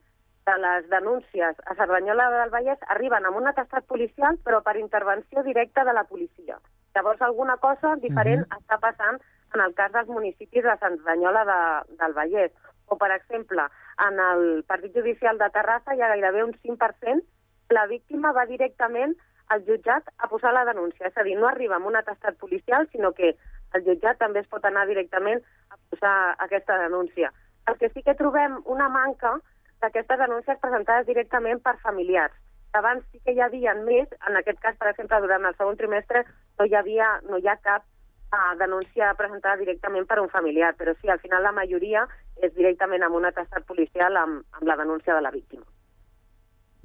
de 0.48 0.58
les 0.64 0.88
denúncies 0.88 1.56
a 1.66 1.74
Cerdanyola 1.74 2.28
del 2.34 2.50
Vallès 2.50 2.84
arriben 2.94 3.26
amb 3.26 3.36
un 3.36 3.48
atestat 3.50 3.84
policial, 3.84 4.38
però 4.44 4.62
per 4.64 4.76
intervenció 4.80 5.42
directa 5.42 5.84
de 5.84 5.92
la 5.92 6.04
policia. 6.04 6.58
Llavors, 6.94 7.20
alguna 7.22 7.58
cosa 7.58 7.96
diferent 7.96 8.42
uh 8.42 8.48
-huh. 8.48 8.58
està 8.58 8.78
passant 8.80 9.20
en 9.54 9.60
el 9.60 9.74
cas 9.74 9.92
dels 9.92 10.08
municipis 10.08 10.64
de 10.64 10.76
Cerdanyola 10.80 11.44
de, 11.44 11.60
del 12.00 12.14
Vallès. 12.14 12.52
O, 12.86 12.96
per 12.96 13.10
exemple, 13.12 13.62
en 14.08 14.18
el 14.18 14.64
Partit 14.64 14.94
Judicial 14.94 15.38
de 15.38 15.50
Terrassa 15.50 15.94
hi 15.94 16.02
ha 16.02 16.08
gairebé 16.14 16.44
un 16.44 16.54
5%, 16.62 17.22
la 17.70 17.86
víctima 17.86 18.32
va 18.32 18.46
directament 18.46 19.14
al 19.48 19.64
jutjat 19.64 20.08
a 20.18 20.28
posar 20.28 20.52
la 20.52 20.64
denúncia. 20.64 21.06
És 21.08 21.16
a 21.16 21.22
dir, 21.22 21.36
no 21.38 21.48
arriba 21.48 21.76
amb 21.76 21.86
un 21.86 21.96
atestat 21.96 22.36
policial, 22.36 22.88
sinó 22.92 23.12
que 23.12 23.36
el 23.74 23.84
jutjat 23.84 24.18
també 24.18 24.40
es 24.40 24.48
pot 24.48 24.64
anar 24.64 24.86
directament 24.86 25.42
a 25.70 25.76
posar 25.90 26.34
aquesta 26.38 26.78
denúncia. 26.78 27.32
El 27.68 27.78
que 27.80 27.90
sí 27.94 28.02
que 28.02 28.16
trobem 28.18 28.58
una 28.66 28.88
manca 28.88 29.36
d'aquestes 29.82 30.18
denúncies 30.18 30.60
presentades 30.62 31.06
directament 31.06 31.60
per 31.62 31.76
familiars. 31.84 32.34
Abans 32.76 33.04
sí 33.12 33.20
que 33.24 33.32
hi 33.32 33.40
havia 33.40 33.74
més, 33.78 34.10
en 34.28 34.36
aquest 34.40 34.58
cas, 34.60 34.76
per 34.80 34.90
exemple, 34.90 35.20
durant 35.24 35.46
el 35.48 35.56
segon 35.56 35.78
trimestre 35.78 36.24
no 36.58 36.66
hi 36.66 36.74
havia, 36.76 37.08
no 37.30 37.38
hi 37.38 37.48
ha 37.48 37.56
cap 37.64 37.84
uh, 37.84 38.52
denúncia 38.60 39.12
presentada 39.18 39.60
directament 39.62 40.06
per 40.08 40.20
un 40.20 40.28
familiar, 40.32 40.74
però 40.76 40.94
sí, 41.00 41.08
al 41.08 41.20
final 41.22 41.42
la 41.46 41.54
majoria 41.56 42.04
és 42.42 42.52
directament 42.54 43.04
amb 43.06 43.18
un 43.18 43.28
atestat 43.28 43.64
policial 43.66 44.16
amb, 44.20 44.44
amb 44.58 44.68
la 44.68 44.76
denúncia 44.80 45.16
de 45.16 45.24
la 45.24 45.32
víctima. 45.34 45.64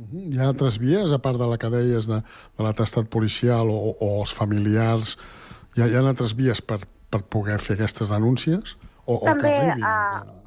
Hi 0.03 0.39
ha 0.39 0.47
altres 0.49 0.79
vies, 0.81 1.11
a 1.13 1.19
part 1.21 1.37
de 1.37 1.47
la 1.47 1.59
que 1.61 1.69
deies 1.69 2.07
de, 2.09 2.19
de 2.57 2.65
l'atestat 2.65 3.09
policial 3.13 3.69
o, 3.69 3.93
o 3.93 4.07
els 4.23 4.33
familiars, 4.33 5.17
hi 5.75 5.83
ha, 5.83 5.89
hi 5.89 5.99
ha 5.99 6.05
altres 6.05 6.33
vies 6.37 6.63
per, 6.65 6.79
per 7.13 7.21
poder 7.35 7.59
fer 7.61 7.77
aquestes 7.77 8.13
denúncies? 8.13 8.77
O, 9.05 9.19
o 9.19 9.25
també, 9.27 9.51
que 9.51 9.59
arribin? 9.59 9.85
Uh, 9.85 10.42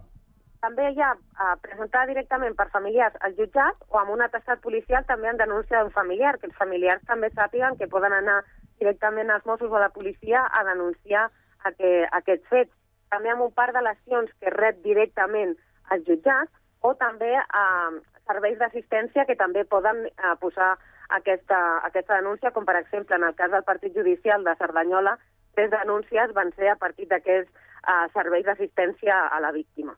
també 0.60 0.90
hi 0.90 1.00
ha 1.02 1.12
uh, 1.14 1.54
presentada 1.62 2.08
directament 2.10 2.56
per 2.58 2.68
familiars 2.72 3.16
al 3.26 3.34
jutjat 3.38 3.82
o 3.88 3.98
amb 4.00 4.12
un 4.14 4.24
atestat 4.24 4.62
policial 4.64 5.04
també 5.08 5.28
en 5.30 5.40
denúncia 5.40 5.82
d'un 5.82 5.92
familiar, 5.94 6.36
que 6.38 6.48
els 6.50 6.56
familiars 6.56 7.04
també 7.06 7.30
sàpiguen 7.34 7.76
que 7.78 7.90
poden 7.92 8.12
anar 8.16 8.42
directament 8.80 9.30
als 9.30 9.46
Mossos 9.46 9.70
o 9.70 9.76
a 9.76 9.84
la 9.86 9.92
policia 9.94 10.42
a 10.52 10.64
denunciar 10.64 11.28
aquest, 11.64 12.08
aquests 12.20 12.48
fets. 12.48 12.72
També 13.10 13.30
amb 13.30 13.46
un 13.46 13.52
part 13.54 13.74
de 13.74 13.82
lesions 13.84 14.32
que 14.40 14.52
rep 14.52 14.82
directament 14.84 15.54
als 15.90 16.04
jutjats 16.08 16.52
o 16.82 16.94
també 17.00 17.32
a 17.36 17.64
uh, 17.90 18.00
serveis 18.26 18.58
d'assistència 18.58 19.24
que 19.26 19.38
també 19.38 19.64
poden 19.64 20.04
uh, 20.06 20.34
posar 20.40 20.74
aquesta, 21.16 21.60
aquesta 21.86 22.18
denúncia, 22.18 22.50
com 22.50 22.66
per 22.66 22.76
exemple 22.80 23.16
en 23.16 23.24
el 23.28 23.36
cas 23.38 23.52
del 23.52 23.64
Partit 23.64 23.94
Judicial 23.94 24.44
de 24.44 24.56
Cerdanyola, 24.58 25.16
tres 25.54 25.70
denúncies 25.70 26.34
van 26.34 26.52
ser 26.58 26.72
a 26.72 26.80
partir 26.80 27.06
d'aquests 27.12 27.50
uh, 27.52 28.06
serveis 28.14 28.44
d'assistència 28.46 29.22
a 29.30 29.40
la 29.40 29.54
víctima. 29.54 29.94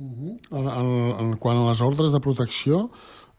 Uh 0.00 0.06
-huh. 0.06 0.34
en, 0.58 1.20
en, 1.20 1.36
quant 1.38 1.58
a 1.58 1.68
les 1.68 1.80
ordres 1.82 2.12
de 2.12 2.20
protecció, 2.20 2.90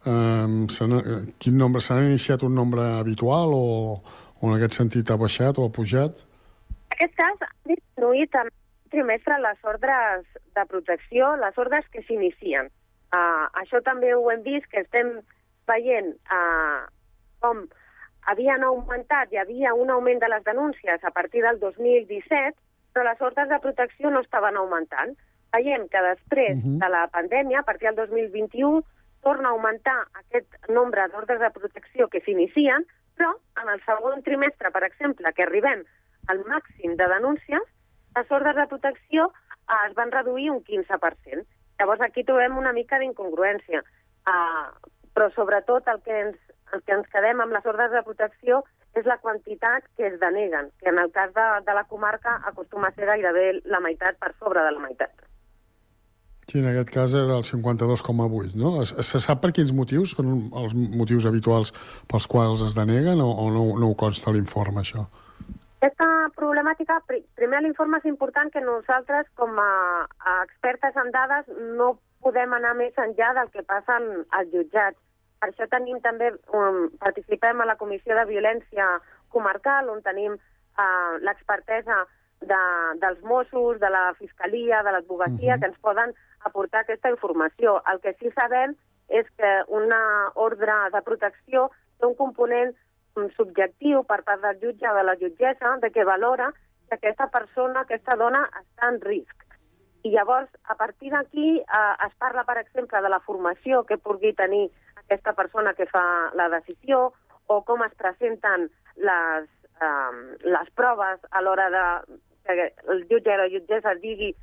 eh, 0.06 0.68
s'han- 0.76 1.34
quin 1.40 1.58
nombre 1.58 1.82
s'ha 1.82 2.02
iniciat 2.02 2.44
un 2.44 2.54
nombre 2.56 2.82
habitual 3.02 3.50
o, 3.54 4.02
o 4.42 4.48
en 4.48 4.54
aquest 4.56 4.74
sentit 4.74 5.10
ha 5.10 5.18
baixat 5.18 5.58
o 5.58 5.66
ha 5.66 5.72
pujat? 5.72 6.12
En 6.92 6.94
aquest 6.98 7.16
cas, 7.16 7.38
han 7.42 7.74
disminuït 7.74 8.36
en 8.36 8.48
trimestre 8.92 9.40
les 9.40 9.60
ordres 9.64 10.26
de 10.56 10.66
protecció, 10.66 11.36
les 11.36 11.58
ordres 11.58 11.86
que 11.92 12.04
s'inicien. 12.04 12.70
Uh, 13.12 13.46
això 13.62 13.82
també 13.84 14.14
ho 14.14 14.30
hem 14.32 14.44
vist, 14.44 14.68
que 14.72 14.82
estem 14.82 15.08
veient 15.68 16.14
uh, 16.32 16.86
com 17.40 17.66
havien 18.32 18.64
augmentat, 18.64 19.32
hi 19.32 19.38
havia 19.42 19.74
un 19.74 19.90
augment 19.90 20.20
de 20.22 20.30
les 20.30 20.44
denúncies 20.44 21.04
a 21.04 21.12
partir 21.12 21.42
del 21.42 21.60
2017, 21.60 22.56
però 22.94 23.04
les 23.08 23.22
ordres 23.22 23.50
de 23.50 23.60
protecció 23.60 24.12
no 24.12 24.22
estaven 24.22 24.58
augmentant. 24.58 25.18
Veiem 25.52 25.88
que 25.92 26.02
després 26.02 26.58
uh 26.58 26.64
-huh. 26.64 26.80
de 26.80 26.90
la 26.90 27.08
pandèmia, 27.12 27.60
a 27.60 27.64
partir 27.64 27.88
del 27.88 27.96
2021, 28.08 28.84
torna 29.22 29.50
a 29.50 29.52
augmentar 29.52 30.08
aquest 30.14 30.48
nombre 30.70 31.08
d'ordres 31.08 31.40
de 31.40 31.52
protecció 31.52 32.08
que 32.08 32.22
s'inicien, 32.22 32.86
però 33.18 33.32
en 33.62 33.70
el 33.70 33.82
segon 33.86 34.24
trimestre, 34.24 34.72
per 34.72 34.84
exemple, 34.84 35.34
que 35.34 35.44
arribem 35.44 35.84
al 36.28 36.40
màxim 36.46 36.96
de 36.96 37.08
denúncies, 37.08 37.66
les 38.16 38.32
ordres 38.32 38.56
de 38.56 38.68
protecció 38.68 39.32
eh, 39.32 39.88
es 39.90 39.94
van 39.96 40.12
reduir 40.12 40.52
un 40.52 40.64
15%. 40.64 41.46
Llavors 41.80 42.02
aquí 42.02 42.24
trobem 42.24 42.58
una 42.58 42.74
mica 42.74 43.00
d'incongruència. 43.00 43.82
Uh, 44.22 44.70
però 45.14 45.32
sobretot 45.34 45.88
el 45.88 46.02
que, 46.06 46.20
ens, 46.28 46.38
el 46.74 46.84
que 46.84 46.94
ens 46.94 47.08
quedem 47.14 47.42
amb 47.42 47.56
les 47.56 47.66
ordres 47.66 47.92
de 47.92 48.04
protecció 48.06 48.62
és 49.00 49.08
la 49.08 49.18
quantitat 49.24 49.88
que 49.98 50.08
es 50.08 50.20
deneguen, 50.20 50.70
que 50.80 50.90
en 50.92 51.00
el 51.00 51.12
cas 51.12 51.34
de, 51.34 51.48
de 51.66 51.74
la 51.74 51.86
comarca 51.90 52.38
acostuma 52.46 52.90
a 52.90 52.96
ser 52.96 53.08
gairebé 53.10 53.62
la 53.64 53.80
meitat 53.80 54.20
per 54.20 54.34
sobre 54.38 54.64
de 54.68 54.72
la 54.76 54.84
meitat. 54.84 55.31
Sí, 56.52 56.60
en 56.60 56.66
aquest 56.68 56.90
cas 56.92 57.14
era 57.16 57.38
el 57.40 57.46
52,8, 57.48 58.56
no? 58.60 58.72
Se 58.84 59.20
sap 59.24 59.40
per 59.40 59.54
quins 59.56 59.72
motius 59.72 60.12
són 60.18 60.50
els 60.60 60.74
motius 60.76 61.24
habituals 61.30 61.72
pels 62.12 62.26
quals 62.28 62.64
es 62.66 62.74
deneguen 62.76 63.22
o, 63.24 63.30
o 63.32 63.46
no, 63.56 63.62
no 63.80 63.92
ho 63.94 63.96
consta 63.96 64.34
l'informe, 64.36 64.82
això? 64.84 65.06
Aquesta 65.80 66.08
problemàtica, 66.36 66.98
pri- 67.08 67.24
primer 67.40 67.62
l'informe 67.64 68.02
és 68.02 68.10
important 68.12 68.52
que 68.52 68.60
nosaltres, 68.66 69.30
com 69.40 69.56
a, 69.64 69.70
a 70.28 70.34
expertes 70.44 70.98
en 71.00 71.14
dades, 71.16 71.48
no 71.80 71.94
podem 72.22 72.52
anar 72.54 72.74
més 72.76 73.00
enllà 73.00 73.32
del 73.38 73.48
que 73.56 73.64
passa 73.64 73.96
als 74.02 74.52
jutjats. 74.52 75.00
Per 75.40 75.50
això 75.54 75.70
tenim 75.72 76.02
també, 76.04 76.34
um, 76.54 76.90
participem 77.00 77.64
a 77.64 77.70
la 77.72 77.78
Comissió 77.80 78.18
de 78.20 78.28
Violència 78.30 78.90
Comarcal, 79.34 79.88
on 79.90 80.04
tenim 80.04 80.36
uh, 80.36 81.14
l'expertesa 81.24 82.04
de, 82.44 82.60
dels 83.02 83.24
Mossos, 83.24 83.80
de 83.80 83.90
la 83.90 84.12
Fiscalia, 84.20 84.84
de 84.84 84.92
l'advocacia, 84.98 85.56
que 85.64 85.72
ens 85.72 85.80
poden 85.82 86.12
aportar 86.46 86.84
aquesta 86.84 87.12
informació. 87.12 87.80
El 87.92 88.02
que 88.04 88.14
sí 88.20 88.32
sabem 88.38 88.76
és 89.10 89.28
que 89.38 89.52
una 89.68 90.02
ordre 90.36 90.74
de 90.94 91.02
protecció 91.06 91.70
té 92.00 92.08
un 92.08 92.16
component 92.16 92.74
mm, 93.18 93.32
subjectiu 93.38 94.04
per 94.08 94.22
part 94.28 94.42
del 94.44 94.60
jutge 94.64 94.90
o 94.90 94.98
de 94.98 95.06
la 95.08 95.18
jutgessa 95.20 95.78
de 95.84 95.92
que 95.92 96.08
valora 96.08 96.52
que 96.90 96.98
aquesta 96.98 97.28
persona, 97.32 97.86
aquesta 97.86 98.18
dona, 98.20 98.44
està 98.60 98.92
en 98.92 99.00
risc. 99.04 99.48
I 100.04 100.12
llavors, 100.16 100.50
a 100.66 100.76
partir 100.76 101.12
d'aquí, 101.14 101.60
eh, 101.62 101.96
es 102.08 102.14
parla, 102.18 102.44
per 102.44 102.58
exemple, 102.58 103.02
de 103.02 103.10
la 103.10 103.22
formació 103.22 103.84
que 103.86 104.00
pugui 104.02 104.34
tenir 104.34 104.70
aquesta 105.04 105.34
persona 105.38 105.76
que 105.78 105.86
fa 105.86 106.04
la 106.34 106.50
decisió 106.50 107.12
o 107.48 107.62
com 107.68 107.84
es 107.86 107.94
presenten 108.00 108.70
les, 108.96 109.48
eh, 109.82 110.38
les 110.56 110.72
proves 110.76 111.20
a 111.30 111.42
l'hora 111.42 111.70
de 111.70 111.86
que 112.44 112.74
el 112.90 113.06
jutge 113.08 113.34
o 113.34 113.38
la 113.38 113.50
jutgessa 113.50 113.94
digui 114.02 114.34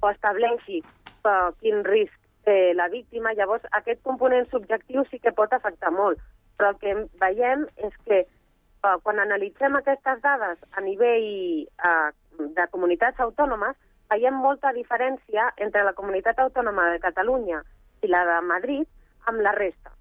o 0.00 0.10
estableixi 0.10 0.82
eh, 1.26 1.50
quin 1.60 1.84
risc 1.84 2.16
té 2.44 2.74
la 2.74 2.88
víctima. 2.88 3.34
Llavors, 3.34 3.66
aquest 3.80 4.02
component 4.02 4.48
subjectiu 4.50 5.04
sí 5.10 5.20
que 5.22 5.34
pot 5.36 5.52
afectar 5.52 5.92
molt. 5.94 6.20
Però 6.58 6.72
el 6.72 6.80
que 6.82 6.94
veiem 7.22 7.66
és 7.88 7.98
que 8.06 8.22
eh, 8.24 8.96
quan 9.02 9.20
analitzem 9.22 9.76
aquestes 9.78 10.22
dades 10.24 10.58
a 10.72 10.84
nivell 10.84 11.28
eh, 11.66 12.08
de 12.38 12.66
comunitats 12.72 13.20
autònomes, 13.20 13.76
veiem 14.08 14.38
molta 14.40 14.72
diferència 14.72 15.50
entre 15.56 15.84
la 15.84 15.92
comunitat 15.92 16.38
autònoma 16.40 16.88
de 16.92 17.02
Catalunya 17.02 17.60
i 18.02 18.08
la 18.08 18.24
de 18.24 18.40
Madrid 18.46 18.88
amb 19.28 19.42
la 19.44 19.52
resta. 19.52 19.92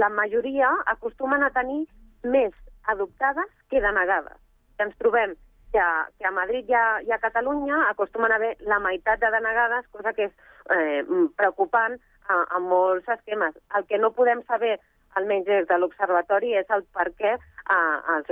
La 0.00 0.08
majoria 0.08 0.70
acostumen 0.94 1.42
a 1.44 1.50
tenir 1.52 1.82
més 2.24 2.54
adoptades 2.88 3.50
que 3.68 3.82
denegades. 3.84 4.38
I 4.78 4.86
ens 4.86 4.96
trobem 5.02 5.34
que 5.74 5.82
que 6.18 6.26
a 6.26 6.30
Madrid 6.34 6.68
i 6.68 6.74
a, 6.74 7.00
i 7.06 7.12
a 7.12 7.18
Catalunya 7.18 7.82
acostumen 7.90 8.32
a 8.32 8.38
haver 8.40 8.56
la 8.60 8.80
meitat 8.80 9.20
de 9.20 9.30
denegades, 9.30 9.86
cosa 9.92 10.12
que 10.12 10.30
és 10.30 10.32
eh, 10.76 11.02
preocupant 11.36 11.98
a, 12.28 12.40
a 12.56 12.60
molts 12.62 13.08
esquemes. 13.08 13.56
El 13.76 13.86
que 13.90 13.98
no 13.98 14.12
podem 14.16 14.42
saber, 14.48 14.78
almenys 15.18 15.48
des 15.48 15.68
de 15.68 15.78
l'Observatori, 15.78 16.54
és 16.58 16.68
el 16.74 16.84
per 16.94 17.08
què, 17.18 17.36
al 17.70 18.24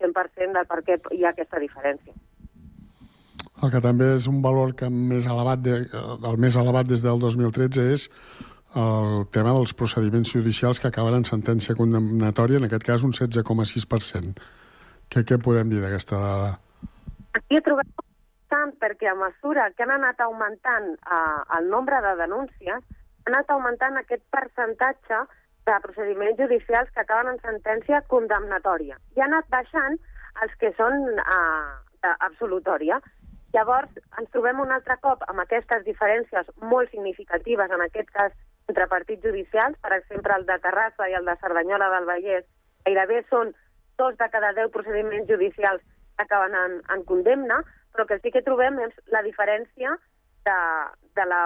100% 0.00 0.56
del 0.56 0.68
per 0.68 0.82
què 0.84 0.98
hi 1.16 1.24
ha 1.24 1.32
aquesta 1.32 1.60
diferència. 1.60 2.14
El 3.58 3.72
que 3.72 3.80
també 3.82 4.12
és 4.14 4.28
un 4.30 4.38
valor 4.42 4.74
que 4.78 4.86
més 4.92 5.26
elevat 5.26 5.64
de, 5.64 5.80
el 5.90 6.38
més 6.38 6.56
elevat 6.56 6.86
des 6.86 7.02
del 7.02 7.18
2013 7.18 7.88
és 7.94 8.06
el 8.78 9.24
tema 9.34 9.54
dels 9.56 9.72
procediments 9.74 10.30
judicials 10.36 10.78
que 10.78 10.88
acaben 10.92 11.16
en 11.16 11.26
sentència 11.26 11.74
condemnatòria, 11.74 12.60
en 12.60 12.68
aquest 12.68 12.86
cas 12.86 13.04
un 13.06 13.16
16,6%. 13.16 14.44
Què, 15.08 15.24
què 15.24 15.40
podem 15.42 15.72
dir 15.72 15.80
d'aquesta 15.82 16.20
dada? 16.20 16.52
Aquí 17.34 17.56
he 17.56 17.64
trobat 17.64 17.88
tant 18.52 18.72
perquè 18.82 19.10
a 19.10 19.16
mesura 19.18 19.68
que 19.76 19.84
han 19.84 19.94
anat 19.96 20.20
augmentant 20.24 20.94
eh, 20.96 21.40
el 21.58 21.68
nombre 21.72 22.00
de 22.04 22.14
denúncies, 22.22 22.80
ha 22.80 23.30
anat 23.32 23.50
augmentant 23.52 23.98
aquest 24.00 24.24
percentatge 24.34 25.20
de 25.68 25.76
procediments 25.84 26.38
judicials 26.40 26.90
que 26.94 27.04
acaben 27.04 27.34
en 27.34 27.40
sentència 27.44 28.00
condemnatòria. 28.12 28.96
I 29.16 29.20
ha 29.20 29.28
anat 29.28 29.48
baixant 29.52 29.98
els 30.42 30.54
que 30.60 30.72
són 30.78 31.06
eh, 31.20 32.12
absolutòria. 32.16 33.00
Llavors, 33.54 33.92
ens 34.20 34.30
trobem 34.32 34.60
un 34.60 34.72
altre 34.72 34.98
cop 35.04 35.24
amb 35.28 35.42
aquestes 35.44 35.84
diferències 35.84 36.48
molt 36.72 36.92
significatives, 36.92 37.70
en 37.72 37.84
aquest 37.84 38.10
cas, 38.16 38.32
entre 38.68 38.88
partits 38.88 39.24
judicials, 39.24 39.78
per 39.84 39.94
exemple, 39.96 40.34
el 40.36 40.44
de 40.48 40.58
Terrassa 40.64 41.08
i 41.08 41.16
el 41.16 41.24
de 41.28 41.36
Cerdanyola 41.40 41.88
del 41.94 42.08
Vallès, 42.08 42.44
gairebé 42.84 43.22
són 43.28 43.54
dos 43.98 44.16
de 44.20 44.28
cada 44.32 44.52
deu 44.56 44.68
procediments 44.74 45.28
judicials 45.30 45.82
que 45.82 46.26
acaben 46.26 46.54
en, 46.54 46.76
en 46.92 47.04
condemna, 47.08 47.62
però 47.98 48.06
que 48.06 48.20
sí 48.22 48.30
que 48.30 48.44
trobem 48.46 48.76
és 48.78 48.92
la 49.10 49.24
diferència 49.26 49.90
de, 50.46 50.58
de, 51.18 51.24
la, 51.26 51.42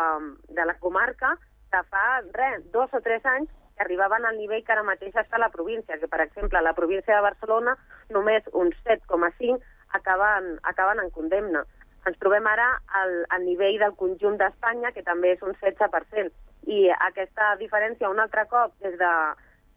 de 0.53 0.67
la 0.69 0.75
comarca 0.85 1.31
que 1.73 1.81
fa, 1.89 2.21
res, 2.37 2.67
dos 2.75 2.93
o 2.93 3.01
tres 3.01 3.25
anys 3.25 3.49
que 3.49 3.87
arribaven 3.87 4.27
al 4.29 4.37
nivell 4.37 4.61
que 4.67 4.75
ara 4.75 4.85
mateix 4.85 5.17
està 5.17 5.41
la 5.41 5.49
província, 5.49 5.97
que, 5.97 6.11
per 6.13 6.21
exemple, 6.21 6.61
la 6.61 6.75
província 6.77 7.17
de 7.17 7.25
Barcelona 7.25 7.73
només 8.13 8.45
un 8.53 8.69
7,5 8.85 9.57
acaben, 9.97 10.59
acaben 10.75 11.01
en 11.01 11.09
condemna. 11.17 11.65
Ens 12.05 12.21
trobem 12.21 12.45
ara 12.53 12.69
al, 13.01 13.17
al 13.33 13.49
nivell 13.49 13.81
del 13.81 13.97
conjunt 13.97 14.37
d'Espanya, 14.37 14.93
que 14.93 15.07
també 15.09 15.33
és 15.33 15.49
un 15.49 15.57
16%. 15.57 16.37
I 16.69 16.85
aquesta 16.99 17.55
diferència, 17.65 18.13
un 18.13 18.21
altre 18.21 18.45
cop, 18.53 18.77
des 18.85 19.01
de, 19.01 19.13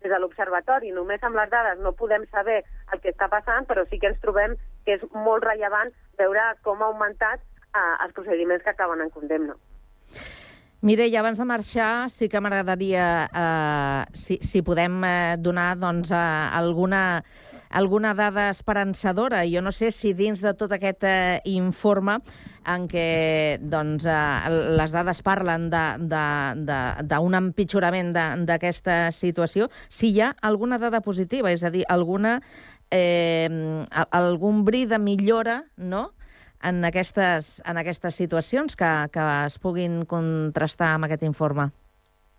des 0.04 0.12
de 0.12 0.20
l'Observatori, 0.20 0.92
només 0.92 1.24
amb 1.24 1.40
les 1.40 1.56
dades 1.56 1.80
no 1.80 1.96
podem 1.96 2.28
saber 2.36 2.66
el 2.92 3.00
que 3.00 3.16
està 3.16 3.32
passant, 3.32 3.64
però 3.64 3.88
sí 3.88 4.02
que 4.02 4.12
ens 4.12 4.20
trobem 4.20 4.60
que 4.86 4.98
és 5.00 5.06
molt 5.14 5.44
rellevant 5.44 5.92
veure 6.20 6.50
com 6.64 6.82
ha 6.82 6.92
augmentat 6.92 7.42
eh, 7.42 8.04
els 8.06 8.14
procediments 8.14 8.64
que 8.64 8.74
acaben 8.74 9.02
en 9.02 9.12
condemna. 9.14 9.58
Mireia, 10.86 11.24
abans 11.24 11.40
de 11.42 11.46
marxar, 11.50 12.12
sí 12.14 12.28
que 12.30 12.38
m'agradaria 12.44 13.06
eh, 13.26 14.02
si, 14.14 14.38
si 14.46 14.62
podem 14.62 15.00
eh, 15.02 15.36
donar 15.42 15.72
doncs, 15.82 16.12
eh, 16.14 16.20
alguna, 16.54 17.24
alguna 17.74 18.14
dada 18.14 18.52
esperançadora. 18.52 19.42
Jo 19.50 19.64
no 19.66 19.72
sé 19.74 19.90
si 19.90 20.14
dins 20.14 20.44
de 20.46 20.54
tot 20.54 20.76
aquest 20.78 21.02
eh, 21.10 21.42
informe 21.50 22.20
en 22.70 22.86
què 22.92 23.58
doncs, 23.66 24.06
eh, 24.06 24.54
les 24.78 24.94
dades 24.94 25.24
parlen 25.26 25.72
d'un 25.74 27.40
empitjorament 27.42 28.14
d'aquesta 28.46 29.10
situació, 29.10 29.72
si 29.90 30.14
hi 30.14 30.22
ha 30.22 30.36
alguna 30.46 30.78
dada 30.78 31.02
positiva, 31.02 31.50
és 31.50 31.66
a 31.66 31.74
dir, 31.74 31.82
alguna, 31.90 32.42
eh, 32.96 33.86
algun 34.12 34.64
bri 34.66 34.86
de 34.90 35.00
millora, 35.00 35.64
no?, 35.78 36.12
en 36.66 36.80
aquestes, 36.88 37.62
en 37.68 37.78
aquestes 37.78 38.16
situacions 38.16 38.76
que, 38.80 38.92
que 39.14 39.24
es 39.46 39.60
puguin 39.62 40.06
contrastar 40.10 40.96
amb 40.96 41.06
aquest 41.06 41.26
informe? 41.28 41.68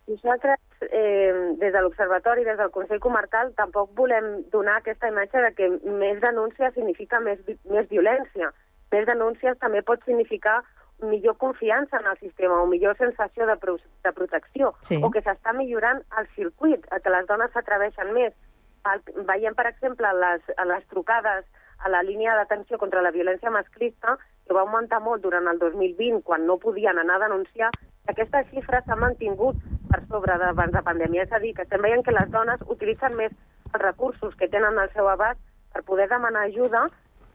Nosaltres, 0.08 0.58
eh, 0.90 1.54
des 1.60 1.72
de 1.72 1.82
l'Observatori, 1.82 2.44
des 2.46 2.58
del 2.58 2.70
Consell 2.74 3.00
Comarcal, 3.02 3.52
tampoc 3.58 3.90
volem 3.98 4.42
donar 4.50 4.78
aquesta 4.80 5.10
imatge 5.12 5.42
de 5.42 5.52
que 5.54 5.68
més 5.84 6.20
denúncia 6.22 6.72
significa 6.74 7.20
més, 7.20 7.38
més 7.70 7.86
violència. 7.90 8.52
Més 8.94 9.06
denúncies 9.06 9.58
també 9.58 9.82
pot 9.82 10.02
significar 10.06 10.60
millor 11.02 11.36
confiança 11.36 11.98
en 12.00 12.06
el 12.06 12.18
sistema 12.18 12.62
o 12.62 12.66
millor 12.66 12.96
sensació 12.96 13.46
de, 13.46 13.56
pro 13.60 13.76
de 13.76 14.12
protecció 14.16 14.72
Sí. 14.80 15.00
o 15.02 15.10
que 15.10 15.22
s'està 15.22 15.52
millorant 15.52 16.00
el 16.18 16.28
circuit, 16.34 16.86
que 16.86 17.10
les 17.10 17.26
dones 17.26 17.52
s'atreveixen 17.52 18.14
més. 18.14 18.32
Veiem, 19.28 19.54
per 19.54 19.66
exemple, 19.70 20.10
les, 20.22 20.50
les 20.70 20.84
trucades 20.92 21.44
a 21.84 21.90
la 21.92 22.02
línia 22.02 22.34
d'atenció 22.36 22.78
contra 22.78 23.02
la 23.04 23.12
violència 23.14 23.50
masclista, 23.50 24.16
que 24.46 24.54
va 24.54 24.62
augmentar 24.62 25.00
molt 25.02 25.22
durant 25.22 25.48
el 25.50 25.58
2020, 25.58 26.22
quan 26.24 26.46
no 26.46 26.58
podien 26.62 26.98
anar 27.02 27.18
a 27.18 27.24
denunciar, 27.26 27.72
i 28.06 28.12
aquestes 28.12 28.46
xifres 28.52 28.86
s'han 28.86 29.02
mantingut 29.02 29.58
per 29.90 30.02
sobre 30.06 30.38
d'abans 30.42 30.72
de 30.76 30.84
pandèmia. 30.86 31.26
És 31.26 31.34
a 31.34 31.42
dir, 31.42 31.52
que 31.54 31.66
estem 31.66 31.82
veient 31.82 32.04
que 32.06 32.14
les 32.14 32.30
dones 32.30 32.62
utilitzen 32.76 33.16
més 33.18 33.34
els 33.72 33.82
recursos 33.82 34.36
que 34.38 34.48
tenen 34.48 34.78
al 34.78 34.92
seu 34.94 35.10
abast 35.10 35.42
per 35.74 35.82
poder 35.82 36.08
demanar 36.12 36.46
ajuda. 36.46 36.86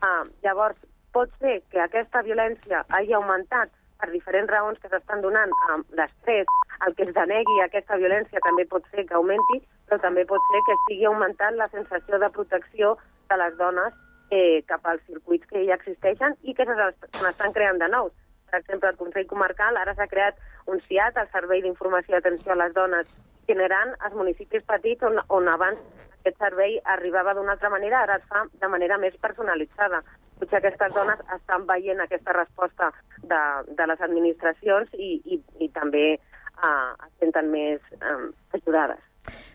Uh, 0.01 0.23
llavors, 0.45 0.79
pot 1.13 1.29
ser 1.43 1.59
que 1.69 1.81
aquesta 1.83 2.23
violència 2.23 2.85
hagi 2.89 3.13
augmentat 3.13 3.69
per 4.01 4.09
diferents 4.11 4.49
raons 4.49 4.79
que 4.81 4.89
s'estan 4.89 5.21
donant 5.21 5.53
l'estrès, 5.97 6.49
el 6.85 6.95
que 6.97 7.05
es 7.07 7.13
denegui 7.15 7.59
aquesta 7.61 7.99
violència 8.01 8.41
també 8.47 8.65
pot 8.69 8.87
ser 8.91 9.05
que 9.05 9.17
augmenti, 9.17 9.61
però 9.87 10.01
també 10.01 10.25
pot 10.25 10.41
ser 10.51 10.63
que 10.67 10.77
estigui 10.79 11.05
augmentant 11.09 11.59
la 11.59 11.69
sensació 11.75 12.19
de 12.19 12.31
protecció 12.33 12.95
de 13.29 13.37
les 13.43 13.57
dones 13.61 13.93
eh, 14.31 14.63
cap 14.67 14.85
als 14.89 15.03
circuits 15.05 15.47
que 15.51 15.63
ja 15.67 15.77
existeixen 15.77 16.35
i 16.41 16.57
que 16.57 16.65
se 16.65 16.75
n'estan 16.75 17.53
creant 17.53 17.79
de 17.83 17.89
nous. 17.93 18.11
Per 18.51 18.59
exemple, 18.59 18.89
al 18.89 18.99
Consell 18.99 19.27
Comarcal 19.29 19.77
ara 19.79 19.93
s'ha 19.95 20.09
creat 20.11 20.39
un 20.67 20.81
CIAT, 20.87 21.17
el 21.17 21.29
Servei 21.31 21.61
d'Informació 21.63 22.17
i 22.17 22.19
Atenció 22.19 22.55
a 22.55 22.61
les 22.63 22.73
Dones 22.75 23.11
itinerant 23.45 23.93
als 23.99 24.15
municipis 24.15 24.63
petits 24.67 25.03
on, 25.07 25.19
on 25.29 25.47
abans 25.51 25.79
aquest 26.21 26.37
servei 26.39 26.77
arribava 26.95 27.33
d'una 27.35 27.55
altra 27.57 27.69
manera, 27.73 28.03
ara 28.05 28.19
es 28.21 28.25
fa 28.29 28.45
de 28.61 28.69
manera 28.69 28.97
més 29.01 29.17
personalitzada. 29.21 30.01
Potser 30.39 30.59
aquestes 30.61 30.93
dones 30.95 31.21
estan 31.35 31.67
veient 31.69 32.01
aquesta 32.01 32.33
resposta 32.37 32.91
de, 33.21 33.41
de 33.77 33.87
les 33.89 34.01
administracions 34.01 34.89
i, 34.97 35.13
i, 35.25 35.41
i 35.61 35.69
també 35.73 36.05
eh, 36.15 36.91
es 37.07 37.15
senten 37.21 37.51
més 37.53 37.81
eh, 37.99 38.19
ajudades. 38.57 39.01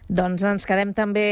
Doncs 0.06 0.44
ens 0.46 0.66
quedem 0.66 0.92
també 0.94 1.26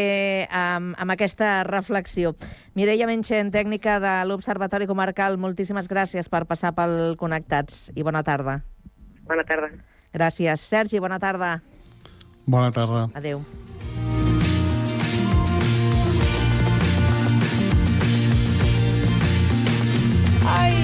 amb, 0.51 0.97
amb 0.99 1.15
aquesta 1.15 1.61
reflexió. 1.69 2.33
Mireia 2.75 3.07
Menchen, 3.07 3.53
tècnica 3.55 4.01
de 4.03 4.17
l'Observatori 4.27 4.89
Comarcal, 4.91 5.39
moltíssimes 5.39 5.87
gràcies 5.91 6.31
per 6.31 6.43
passar 6.51 6.75
pel 6.75 7.15
Connectats 7.21 7.93
i 7.95 8.03
bona 8.03 8.25
tarda. 8.27 8.59
Bona 9.31 9.47
tarda. 9.47 9.71
Gràcies. 10.15 10.67
Sergi, 10.67 10.99
bona 11.03 11.23
tarda. 11.23 11.57
Bona 12.47 12.75
tarda. 12.75 13.09
Adéu. 13.15 13.47
Ai! 20.47 20.84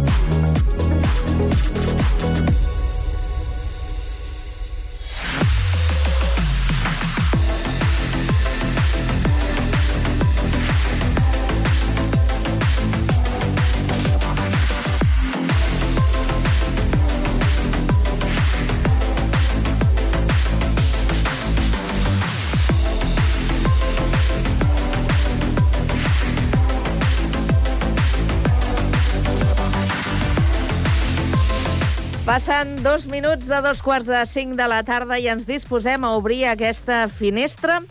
Passen 32.31 32.81
dos 32.81 33.07
minuts 33.07 33.43
de 33.43 33.57
dos 33.59 33.81
quarts 33.83 34.07
de 34.07 34.21
cinc 34.23 34.53
de 34.55 34.63
la 34.71 34.85
tarda 34.87 35.17
i 35.19 35.25
ens 35.27 35.43
disposem 35.43 36.05
a 36.07 36.13
obrir 36.15 36.45
aquesta 36.47 37.09
finestra 37.11 37.81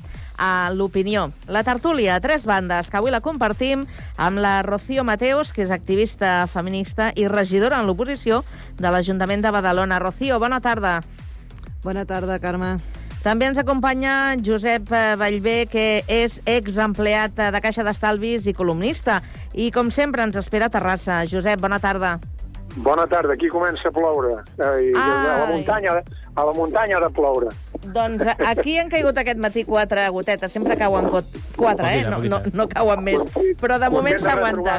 a 0.41 0.71
l'opinió. 0.73 1.27
La 1.45 1.61
tertúlia 1.61 2.15
a 2.15 2.23
tres 2.25 2.47
bandes, 2.49 2.89
que 2.89 2.97
avui 2.97 3.13
la 3.13 3.21
compartim 3.21 3.83
amb 4.17 4.41
la 4.41 4.63
Rocío 4.65 5.05
Mateos, 5.05 5.53
que 5.53 5.67
és 5.67 5.75
activista 5.77 6.47
feminista 6.49 7.11
i 7.21 7.29
regidora 7.29 7.83
en 7.83 7.91
l'oposició 7.91 8.41
de 8.81 8.89
l'Ajuntament 8.89 9.45
de 9.45 9.53
Badalona. 9.53 10.01
Rocío, 10.01 10.41
bona 10.41 10.63
tarda. 10.65 11.03
Bona 11.85 12.09
tarda, 12.09 12.41
Carme. 12.41 12.79
També 13.21 13.45
ens 13.45 13.61
acompanya 13.61 14.39
Josep 14.41 14.89
eh, 14.89 15.17
Vallvé, 15.21 15.67
que 15.69 15.89
és 16.09 16.41
exempleat 16.49 17.37
eh, 17.37 17.53
de 17.53 17.61
Caixa 17.61 17.85
d'Estalvis 17.85 18.49
i 18.49 18.57
columnista. 18.57 19.21
I, 19.53 19.69
com 19.69 19.93
sempre, 19.93 20.25
ens 20.25 20.41
espera 20.41 20.73
a 20.73 20.79
Terrassa. 20.81 21.27
Josep, 21.29 21.61
bona 21.61 21.85
tarda. 21.85 22.17
Bona 22.77 23.07
tarda, 23.07 23.35
aquí 23.35 23.49
comença 23.49 23.89
a 23.89 23.93
ploure. 23.93 24.37
Eh, 24.59 24.93
a, 24.97 25.39
la 25.41 25.47
muntanya, 25.51 26.03
a 26.35 26.45
la 26.45 26.53
muntanya 26.53 26.97
ha 26.99 27.01
de 27.01 27.11
ploure. 27.11 27.49
Doncs 27.81 28.23
a- 28.27 28.37
aquí 28.51 28.77
han 28.79 28.91
caigut 28.93 29.17
aquest 29.19 29.39
matí 29.41 29.65
quatre 29.65 30.07
gotetes. 30.09 30.53
Sempre 30.53 30.77
cauen 30.77 31.09
quatre, 31.57 31.89
eh? 31.99 32.05
No, 32.09 32.19
no, 32.23 32.41
no 32.53 32.69
cauen 32.69 33.03
més. 33.05 33.23
Però 33.61 33.79
de 33.81 33.89
moment 33.91 34.19
s'aguanta. 34.21 34.79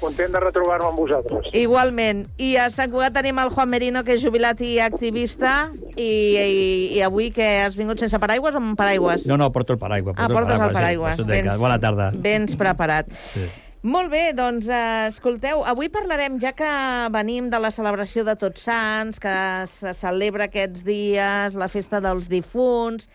Content 0.00 0.32
de 0.32 0.40
retrobar-me 0.40 0.86
amb 0.88 0.98
vosaltres. 0.98 1.50
Igualment. 1.52 2.26
I 2.38 2.54
a 2.56 2.70
Sant 2.70 2.90
Cugat 2.90 3.12
tenim 3.18 3.38
el 3.42 3.50
Juan 3.50 3.68
Merino, 3.68 4.04
que 4.04 4.14
és 4.16 4.22
jubilat 4.22 4.60
i 4.62 4.78
activista, 4.80 5.70
i, 5.96 6.08
i, 6.38 6.96
i 6.96 7.02
avui 7.02 7.30
que 7.34 7.60
has 7.66 7.76
vingut 7.76 8.00
sense 8.00 8.18
paraigües 8.22 8.54
o 8.54 8.62
amb 8.62 8.78
paraigües? 8.78 9.26
No, 9.26 9.36
no, 9.36 9.50
porto 9.52 9.74
el 9.74 9.78
paraigua. 9.78 10.14
Ah, 10.16 10.28
porto 10.28 10.46
portes 10.46 10.60
el 10.60 10.72
paraigües. 10.72 11.26
deia, 11.26 11.56
Bona 11.58 11.78
tarda. 11.78 12.12
Vens 12.14 12.56
preparat. 12.56 13.10
Sí. 13.34 13.44
Molt 13.82 14.10
bé, 14.10 14.32
doncs, 14.32 14.66
eh, 14.68 15.06
escolteu, 15.10 15.60
avui 15.64 15.88
parlarem, 15.92 16.38
ja 16.40 16.52
que 16.56 16.68
venim 17.12 17.50
de 17.50 17.58
la 17.60 17.70
celebració 17.70 18.24
de 18.24 18.34
Tots 18.34 18.62
Sants, 18.62 19.20
que 19.20 19.36
se 19.68 19.92
celebra 19.94 20.48
aquests 20.48 20.82
dies, 20.82 21.54
la 21.54 21.68
festa 21.68 22.00
dels 22.00 22.26
difunts, 22.28 23.06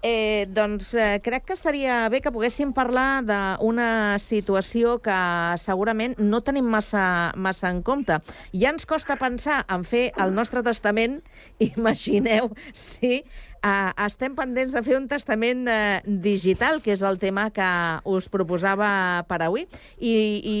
eh, 0.00 0.46
doncs 0.54 0.94
eh, 0.94 1.18
crec 1.22 1.44
que 1.44 1.52
estaria 1.52 2.08
bé 2.08 2.20
que 2.22 2.30
poguéssim 2.30 2.72
parlar 2.72 3.24
d'una 3.26 4.18
situació 4.22 4.98
que 5.02 5.18
segurament 5.58 6.14
no 6.18 6.40
tenim 6.46 6.64
massa, 6.70 7.32
massa 7.34 7.68
en 7.68 7.82
compte. 7.82 8.20
Ja 8.54 8.70
ens 8.70 8.86
costa 8.86 9.18
pensar 9.18 9.64
en 9.68 9.84
fer 9.84 10.12
el 10.16 10.32
nostre 10.32 10.62
testament, 10.62 11.20
imagineu 11.74 12.52
si 12.72 13.24
Uh, 13.58 13.90
estem 14.06 14.36
pendents 14.38 14.70
de 14.70 14.82
fer 14.86 14.94
un 14.94 15.08
testament 15.10 15.64
uh, 15.66 15.98
digital, 16.06 16.78
que 16.84 16.92
és 16.94 17.02
el 17.02 17.18
tema 17.18 17.48
que 17.50 17.68
us 18.06 18.28
proposava 18.30 18.90
per 19.26 19.40
avui. 19.42 19.66
I, 19.98 20.12
i 20.38 20.58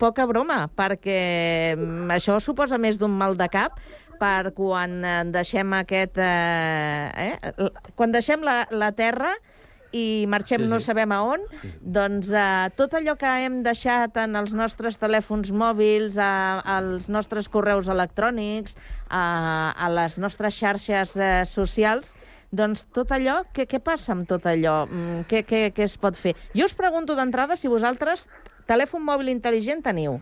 poca 0.00 0.24
broma, 0.30 0.64
perquè 0.72 1.18
mm, 1.76 2.08
això 2.16 2.38
suposa 2.40 2.80
més 2.80 2.96
d'un 3.00 3.12
mal 3.12 3.36
de 3.36 3.50
cap 3.52 3.76
per 4.22 4.52
quan 4.56 5.00
deixem 5.34 5.72
aquest... 5.74 6.20
Eh, 6.22 7.32
eh, 7.42 7.70
quan 7.98 8.14
deixem 8.14 8.44
la, 8.46 8.62
la 8.70 8.92
Terra 8.94 9.32
i 9.92 10.24
marxem 10.28 10.60
Sí, 10.60 10.64
sí, 10.64 10.68
sí. 10.68 10.72
no 10.72 10.80
sabem 10.80 11.12
a 11.12 11.20
on, 11.24 11.42
doncs 11.80 12.30
eh, 12.32 12.70
tot 12.76 12.94
allò 12.96 13.14
que 13.20 13.30
hem 13.44 13.60
deixat 13.62 14.16
en 14.22 14.36
els 14.40 14.54
nostres 14.56 14.96
telèfons 14.98 15.52
mòbils, 15.52 16.16
a, 16.18 16.60
als 16.78 17.08
nostres 17.12 17.48
correus 17.52 17.88
electrònics, 17.92 18.76
a, 19.10 19.72
a 19.76 19.88
les 19.92 20.18
nostres 20.18 20.56
xarxes 20.56 21.16
eh, 21.16 21.42
socials, 21.46 22.14
doncs 22.52 22.84
tot 22.92 23.12
allò, 23.12 23.42
què, 23.52 23.64
què 23.68 23.78
passa 23.80 24.12
amb 24.12 24.26
tot 24.28 24.44
allò? 24.46 24.82
Mm, 24.88 25.22
Què, 25.28 25.44
què, 25.48 25.62
què 25.72 25.86
es 25.88 25.96
pot 25.96 26.16
fer? 26.16 26.34
Jo 26.56 26.66
us 26.68 26.74
pregunto 26.76 27.14
d'entrada 27.16 27.56
si 27.56 27.68
vosaltres 27.68 28.26
telèfon 28.68 29.00
mòbil 29.04 29.28
intel·ligent 29.32 29.80
teniu. 29.84 30.20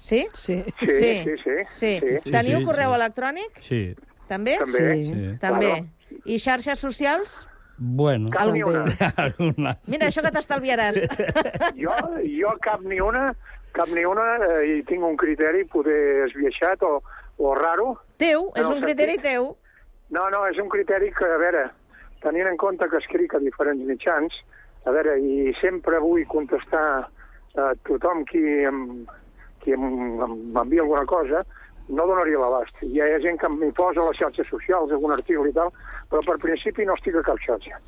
Sí? 0.00 0.26
Sí. 0.34 0.56
Sí, 0.80 0.86
sí, 0.90 1.34
sí. 1.44 1.54
sí. 1.78 1.90
Sí, 2.18 2.30
Teniu 2.32 2.58
sí, 2.58 2.64
correu 2.66 2.90
sí. 2.90 2.96
electrònic? 2.98 3.60
Sí. 3.64 3.82
També? 4.28 4.56
També. 4.60 4.82
Sí. 5.04 5.28
També. 5.40 5.70
Claro. 5.78 6.20
I 6.24 6.38
xarxes 6.42 6.80
socials? 6.82 7.36
Bueno. 7.78 8.30
Cap 8.30 8.52
ni 8.52 8.62
una. 8.62 8.84
Alguna. 9.16 9.76
Mira, 9.90 10.06
això 10.10 10.22
que 10.22 10.30
t'estalviaràs. 10.34 11.00
Jo, 11.82 11.94
jo 12.22 12.52
cap 12.62 12.80
ni 12.86 13.00
una, 13.02 13.32
cap 13.74 13.88
ni 13.90 14.04
una, 14.06 14.26
eh, 14.46 14.78
i 14.78 14.82
tinc 14.88 15.02
un 15.04 15.16
criteri 15.20 15.64
poder 15.70 16.26
esbiaixat 16.28 16.82
o, 16.86 17.00
o 17.38 17.54
raro. 17.58 17.96
Teu, 18.22 18.50
és 18.54 18.68
un 18.70 18.80
criteri 18.84 19.16
sentit- 19.18 19.30
teu. 19.32 19.50
No, 20.14 20.28
no, 20.30 20.44
és 20.46 20.58
un 20.62 20.68
criteri 20.70 21.10
que, 21.16 21.26
a 21.26 21.38
veure, 21.40 21.64
tenint 22.22 22.46
en 22.46 22.56
compte 22.60 22.86
que 22.92 23.00
escric 23.02 23.34
a 23.34 23.40
diferents 23.42 23.82
mitjans, 23.88 24.36
a 24.86 24.92
veure, 24.94 25.16
i 25.18 25.50
sempre 25.60 25.98
vull 25.98 26.22
contestar 26.30 26.86
eh, 27.56 27.72
tothom 27.88 28.22
qui 28.30 28.42
em- 28.68 29.04
qui 29.64 29.72
m'envia 29.80 30.82
alguna 30.84 31.06
cosa 31.08 31.38
no 31.88 32.04
donaria 32.06 32.36
l'abast. 32.40 32.76
Hi 32.84 33.00
ha 33.00 33.06
gent 33.20 33.38
que 33.40 33.48
m'hi 33.48 33.70
posa 33.76 34.00
a 34.02 34.06
les 34.10 34.18
xarxes 34.20 34.46
socials, 34.48 34.92
algun 34.92 35.12
article 35.16 35.48
i 35.48 35.54
tal, 35.56 35.70
però 36.14 36.22
per 36.30 36.38
principi 36.42 36.86
no 36.86 36.94
estic 36.94 37.18
a 37.18 37.24
cap 37.26 37.40
xarxa. 37.42 37.80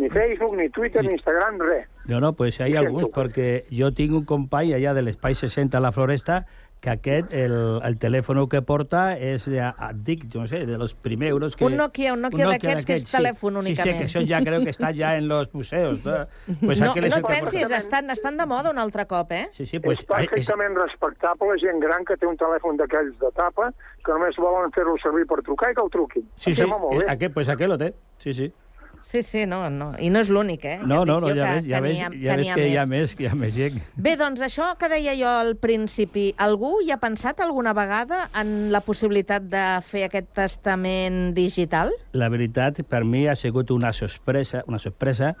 Ni 0.00 0.08
Facebook, 0.08 0.54
ni 0.56 0.70
Twitter, 0.72 1.02
ni 1.04 1.12
Instagram, 1.12 1.58
res. 1.60 1.88
No, 2.08 2.18
no, 2.20 2.32
pues 2.32 2.58
hay 2.60 2.72
Ho 2.72 2.80
sento. 2.80 2.86
alguns, 2.88 3.10
perquè 3.12 3.64
jo 3.70 3.90
tinc 3.92 4.14
un 4.16 4.24
company 4.24 4.72
allà 4.72 4.94
de 4.96 5.02
l'Espai 5.04 5.34
60 5.36 5.76
a 5.76 5.80
la 5.84 5.92
Floresta 5.92 6.46
que 6.84 6.90
aquest, 6.92 7.32
el, 7.32 7.54
el 7.80 7.94
telèfon 7.96 8.42
que 8.52 8.60
porta 8.66 9.14
és, 9.16 9.46
de, 9.48 9.60
et 9.64 10.00
dic, 10.04 10.26
jo 10.32 10.42
no 10.42 10.48
sé, 10.50 10.64
de 10.68 10.76
los 10.76 10.92
primeros 10.94 11.56
que... 11.56 11.64
Un 11.64 11.78
Nokia, 11.80 12.12
un 12.12 12.20
Nokia 12.26 12.50
d'aquests 12.50 12.84
que 12.84 12.98
és 12.98 13.06
telèfon 13.08 13.54
Sí, 13.56 13.60
únicament. 13.62 13.94
sí, 13.94 13.98
que 14.02 14.08
això 14.10 14.22
ja 14.28 14.42
creo 14.44 14.60
que 14.66 14.74
està 14.74 14.90
ja 14.96 15.14
en 15.16 15.28
los 15.30 15.48
museos. 15.54 16.02
No? 16.04 16.18
Pues 16.60 16.82
no, 16.82 16.90
aquel 16.90 17.08
es 17.08 17.14
no 17.14 17.22
et 17.22 17.28
pensis, 17.30 17.70
estan, 17.78 18.10
estan 18.12 18.36
de 18.36 18.46
moda 18.50 18.70
un 18.74 18.78
altre 18.82 19.06
cop, 19.08 19.32
eh? 19.32 19.46
Sí, 19.56 19.64
sí, 19.66 19.80
Pues 19.80 20.02
és 20.02 20.08
perfectament 20.10 20.76
respectable 20.76 21.56
gent 21.62 21.80
gran 21.80 22.04
que 22.04 22.18
té 22.20 22.28
un 22.28 22.36
telèfon 22.36 22.76
d'aquells 22.80 23.16
de 23.22 23.30
tapa 23.38 23.70
que 24.04 24.12
només 24.12 24.36
volen 24.36 24.72
fer-lo 24.76 24.98
servir 25.00 25.24
per 25.30 25.40
trucar 25.46 25.72
i 25.72 25.78
que 25.78 25.82
el 25.86 25.90
truquin. 25.90 26.28
Sí, 26.36 26.52
sí, 26.54 26.68
molt 26.68 27.00
bé. 27.00 27.08
aquest, 27.08 27.32
pues 27.32 27.48
aquest 27.48 27.70
lo 27.72 27.78
té. 27.80 27.94
Sí, 28.18 28.34
sí. 28.36 28.52
Sí, 29.04 29.22
sí, 29.22 29.44
no, 29.46 29.68
no. 29.70 29.92
I 30.00 30.08
no 30.10 30.22
és 30.24 30.30
l'únic, 30.32 30.64
eh? 30.64 30.78
No, 30.80 31.02
Et 31.02 31.10
no, 31.10 31.18
no, 31.20 31.28
ja 31.28 31.50
ves, 31.54 31.66
ja 31.68 31.80
ves, 31.84 31.98
ja 32.24 32.36
ves 32.40 32.52
que 32.56 32.68
hi 32.70 32.76
ha 32.80 32.84
més, 32.88 33.14
que 33.14 33.26
hi 33.26 33.28
ha 33.28 33.36
més 33.38 33.54
gent. 33.54 33.76
Bé, 34.00 34.16
doncs 34.18 34.40
això 34.42 34.72
que 34.80 34.88
deia 34.90 35.12
jo 35.18 35.28
al 35.28 35.54
principi, 35.60 36.30
algú 36.40 36.78
hi 36.82 36.90
ha 36.90 36.98
pensat 37.02 37.42
alguna 37.44 37.74
vegada 37.76 38.24
en 38.40 38.72
la 38.72 38.80
possibilitat 38.82 39.44
de 39.52 39.64
fer 39.86 40.06
aquest 40.08 40.32
testament 40.34 41.34
digital? 41.36 41.92
La 42.16 42.30
veritat, 42.32 42.80
per 42.88 43.04
mi 43.04 43.26
ha 43.28 43.36
sigut 43.38 43.70
una 43.76 43.92
sorpresa, 43.92 44.64
una 44.66 44.80
sorpresa 44.82 45.34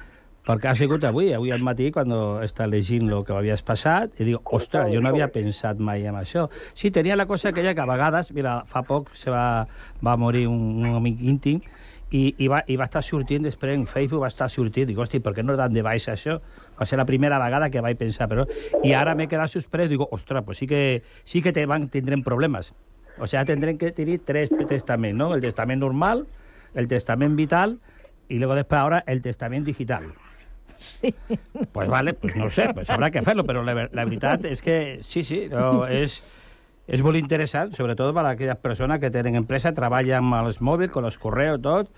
perquè 0.44 0.68
ha 0.68 0.76
sigut 0.76 1.04
avui, 1.08 1.30
avui 1.32 1.52
al 1.54 1.62
matí, 1.64 1.88
quan 1.92 2.10
està 2.44 2.66
llegint 2.68 3.08
el 3.08 3.22
que 3.24 3.32
m'havies 3.32 3.64
passat, 3.64 4.12
i 4.20 4.26
dic, 4.28 4.52
ostres, 4.52 4.90
jo 4.92 5.00
no 5.00 5.08
havia 5.08 5.30
pensat 5.32 5.80
mai 5.80 6.04
en 6.04 6.18
això. 6.20 6.50
Sí, 6.76 6.90
tenia 6.92 7.16
la 7.16 7.24
cosa 7.24 7.48
aquella 7.48 7.72
que 7.74 7.80
a 7.80 7.88
vegades, 7.88 8.28
mira, 8.36 8.58
fa 8.68 8.84
poc 8.84 9.08
se 9.16 9.32
va, 9.32 9.64
va 10.04 10.16
morir 10.20 10.44
un, 10.50 10.84
un 10.84 10.98
amic 11.00 11.24
íntim, 11.24 11.62
i, 12.10 12.34
i, 12.38 12.48
va, 12.48 12.62
i 12.68 12.76
va 12.76 12.86
estar 12.86 13.02
sortint 13.02 13.46
després 13.46 13.74
en 13.74 13.86
Facebook, 13.90 14.22
va 14.22 14.30
estar 14.30 14.48
sortint, 14.52 14.88
dic, 14.90 14.98
hosti, 14.98 15.20
per 15.24 15.32
què 15.34 15.44
no 15.44 15.56
dan 15.58 15.74
de 15.74 15.82
baixa 15.82 16.12
això? 16.14 16.38
Va 16.78 16.86
ser 16.86 16.98
la 17.00 17.06
primera 17.08 17.38
vegada 17.42 17.70
que 17.70 17.82
vaig 17.84 17.98
pensar, 17.98 18.28
però... 18.30 18.46
I 18.84 18.92
ara 18.94 19.14
m'he 19.18 19.26
quedat 19.30 19.50
sorprès, 19.50 19.88
dic, 19.90 20.02
ostres, 20.04 20.44
pues 20.46 20.60
sí 20.62 20.68
que, 20.70 21.02
sí 21.24 21.42
que 21.42 21.52
te 21.52 21.66
van, 21.66 21.88
tindrem 21.88 22.22
problemes. 22.22 22.72
O 23.18 23.26
sea, 23.26 23.44
tendrem 23.44 23.78
que 23.78 23.92
tenir 23.92 24.20
tres 24.24 24.50
testaments, 24.68 25.16
¿no? 25.16 25.34
El 25.34 25.40
testament 25.40 25.80
normal, 25.80 26.26
el 26.74 26.88
testament 26.88 27.36
vital 27.36 27.78
y 28.28 28.38
luego 28.38 28.54
después 28.54 28.80
ahora 28.80 29.04
el 29.06 29.22
testament 29.22 29.66
digital. 29.66 30.12
Pues 31.72 31.88
vale, 31.88 32.14
pues 32.14 32.36
no 32.36 32.48
sé, 32.50 32.72
pues 32.74 32.88
habrá 32.90 33.10
que 33.10 33.18
hacerlo, 33.18 33.44
pero 33.44 33.62
la, 33.62 33.88
la 33.92 34.04
veritat 34.04 34.44
és 34.44 34.62
que 34.62 34.98
sí, 35.02 35.22
sí, 35.22 35.44
no, 35.50 35.86
és, 35.86 36.22
és 36.86 37.02
molt 37.02 37.16
interessant, 37.16 37.72
sobretot 37.72 38.12
per 38.14 38.24
a 38.26 38.34
aquelles 38.34 38.58
persones 38.60 39.00
que 39.00 39.10
tenen 39.10 39.34
empresa, 39.40 39.72
treballen 39.72 40.20
amb 40.24 40.46
els 40.46 40.60
mòbils, 40.60 40.92
con 40.92 41.04
els 41.04 41.18
correos, 41.18 41.60
tot, 41.62 41.90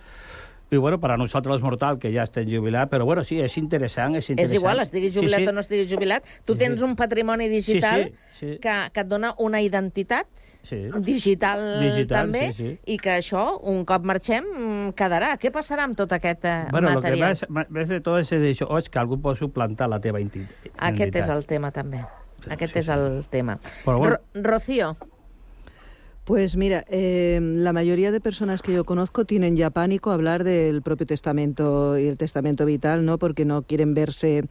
i 0.68 0.76
bueno, 0.78 0.98
para 0.98 1.16
nosotros 1.16 1.54
los 1.54 1.62
mortals 1.62 2.00
que 2.02 2.10
ja 2.12 2.24
estem 2.24 2.48
jubilats, 2.50 2.90
però 2.90 3.04
bueno, 3.06 3.22
sí, 3.22 3.36
és 3.40 3.54
interessant, 3.56 4.16
és 4.16 4.24
És 4.24 4.30
interessant. 4.30 4.56
igual, 4.58 4.80
estiguis 4.82 5.12
jubilat 5.14 5.38
sí, 5.38 5.44
sí. 5.44 5.48
o 5.48 5.52
no 5.52 5.60
estiguis 5.60 5.92
jubilat. 5.92 6.24
Tu 6.44 6.52
Sí, 6.54 6.58
tens 6.58 6.82
un 6.82 6.96
patrimoni 6.96 7.48
digital 7.48 8.02
Sí, 8.02 8.10
sí, 8.10 8.46
sí. 8.54 8.58
Que, 8.58 8.74
que 8.92 9.00
et 9.00 9.06
dona 9.06 9.32
una 9.38 9.60
identitat 9.62 10.26
Sí. 10.64 10.88
digital, 11.06 11.62
Digital, 11.80 12.26
també, 12.26 12.52
sí, 12.52 12.64
sí. 12.72 12.78
i 12.84 12.98
que 12.98 13.10
això, 13.20 13.60
un 13.62 13.84
cop 13.84 14.02
marxem, 14.02 14.44
quedarà. 14.98 15.36
Què 15.38 15.52
passarà 15.54 15.84
amb 15.86 15.94
tot 15.96 16.10
aquest 16.12 16.44
eh, 16.44 16.66
Bueno, 16.72 16.88
el 16.88 16.94
que 16.96 17.00
material? 17.14 17.36
més, 17.48 17.70
més 17.70 17.88
de 17.88 18.00
tot 18.00 18.18
és 18.18 18.32
això, 18.32 18.66
és 18.76 18.90
que 18.90 18.98
algú 18.98 19.20
pot 19.22 19.38
suplantar 19.38 19.88
la 19.88 20.00
teva 20.00 20.18
identi- 20.18 20.40
identitat. 20.42 20.82
Aquest 20.82 21.14
és 21.22 21.28
el 21.28 21.46
tema, 21.46 21.70
també. 21.70 22.02
Aquest 22.50 22.76
és 22.76 22.88
el 22.92 23.24
tema. 23.30 23.58
Però 23.84 23.98
bueno. 23.98 24.18
Ro 24.34 24.42
Rocío, 24.50 24.96
Pues 26.26 26.56
mira, 26.56 26.84
eh, 26.88 27.38
la 27.40 27.72
mayoría 27.72 28.10
de 28.10 28.20
personas 28.20 28.60
que 28.60 28.72
yo 28.72 28.82
conozco 28.82 29.24
tienen 29.26 29.54
ya 29.54 29.70
pánico 29.70 30.10
hablar 30.10 30.42
del 30.42 30.82
propio 30.82 31.06
testamento 31.06 31.96
y 31.96 32.06
el 32.08 32.16
testamento 32.18 32.66
vital, 32.66 33.04
¿no? 33.04 33.16
Porque 33.16 33.44
no 33.44 33.62
quieren 33.62 33.94
verse 33.94 34.42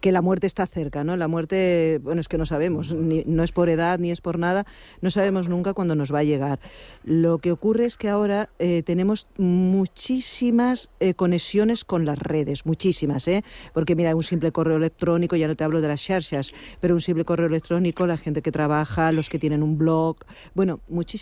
que 0.00 0.12
la 0.12 0.22
muerte 0.22 0.46
está 0.46 0.68
cerca, 0.68 1.02
¿no? 1.02 1.16
La 1.16 1.26
muerte, 1.26 1.98
bueno, 2.04 2.20
es 2.20 2.28
que 2.28 2.38
no 2.38 2.46
sabemos, 2.46 2.94
ni- 2.94 3.24
no 3.26 3.42
es 3.42 3.50
por 3.50 3.68
edad 3.68 3.98
ni 3.98 4.12
es 4.12 4.20
por 4.20 4.38
nada, 4.38 4.66
no 5.00 5.10
sabemos 5.10 5.48
nunca 5.48 5.74
cuándo 5.74 5.96
nos 5.96 6.14
va 6.14 6.20
a 6.20 6.22
llegar. 6.22 6.60
Lo 7.02 7.38
que 7.38 7.50
ocurre 7.50 7.86
es 7.86 7.96
que 7.96 8.08
ahora 8.08 8.48
eh, 8.60 8.84
tenemos 8.84 9.26
muchísimas 9.36 10.90
eh, 11.00 11.14
conexiones 11.14 11.84
con 11.84 12.04
las 12.04 12.20
redes, 12.20 12.66
muchísimas, 12.66 13.26
¿eh? 13.26 13.42
Porque 13.74 13.96
mira, 13.96 14.14
un 14.14 14.22
simple 14.22 14.52
correo 14.52 14.76
electrónico, 14.76 15.34
ya 15.34 15.48
no 15.48 15.56
te 15.56 15.64
hablo 15.64 15.80
de 15.80 15.88
las 15.88 16.04
charchas, 16.04 16.52
pero 16.80 16.94
un 16.94 17.00
simple 17.00 17.24
correo 17.24 17.48
electrónico, 17.48 18.06
la 18.06 18.16
gente 18.16 18.42
que 18.42 18.52
trabaja, 18.52 19.10
los 19.10 19.28
que 19.28 19.40
tienen 19.40 19.64
un 19.64 19.76
blog, 19.76 20.18
bueno, 20.54 20.78
muchísimas 20.88 21.15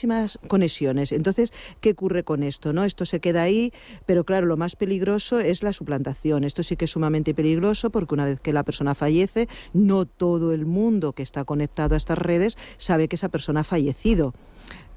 conexiones. 0.48 1.12
Entonces, 1.12 1.52
¿qué 1.80 1.90
ocurre 1.90 2.24
con 2.24 2.42
esto? 2.42 2.72
¿No? 2.72 2.84
Esto 2.84 3.04
se 3.04 3.20
queda 3.20 3.42
ahí, 3.42 3.72
pero 4.06 4.24
claro, 4.24 4.46
lo 4.46 4.56
más 4.56 4.76
peligroso 4.76 5.38
es 5.40 5.62
la 5.62 5.72
suplantación. 5.72 6.44
Esto 6.44 6.62
sí 6.62 6.76
que 6.76 6.86
es 6.86 6.90
sumamente 6.90 7.34
peligroso 7.34 7.90
porque 7.90 8.14
una 8.14 8.24
vez 8.24 8.40
que 8.40 8.52
la 8.52 8.64
persona 8.64 8.94
fallece, 8.94 9.48
no 9.72 10.04
todo 10.04 10.52
el 10.52 10.66
mundo 10.66 11.12
que 11.12 11.22
está 11.22 11.44
conectado 11.44 11.94
a 11.94 11.98
estas 11.98 12.18
redes 12.18 12.56
sabe 12.76 13.08
que 13.08 13.16
esa 13.16 13.28
persona 13.28 13.60
ha 13.60 13.64
fallecido 13.64 14.34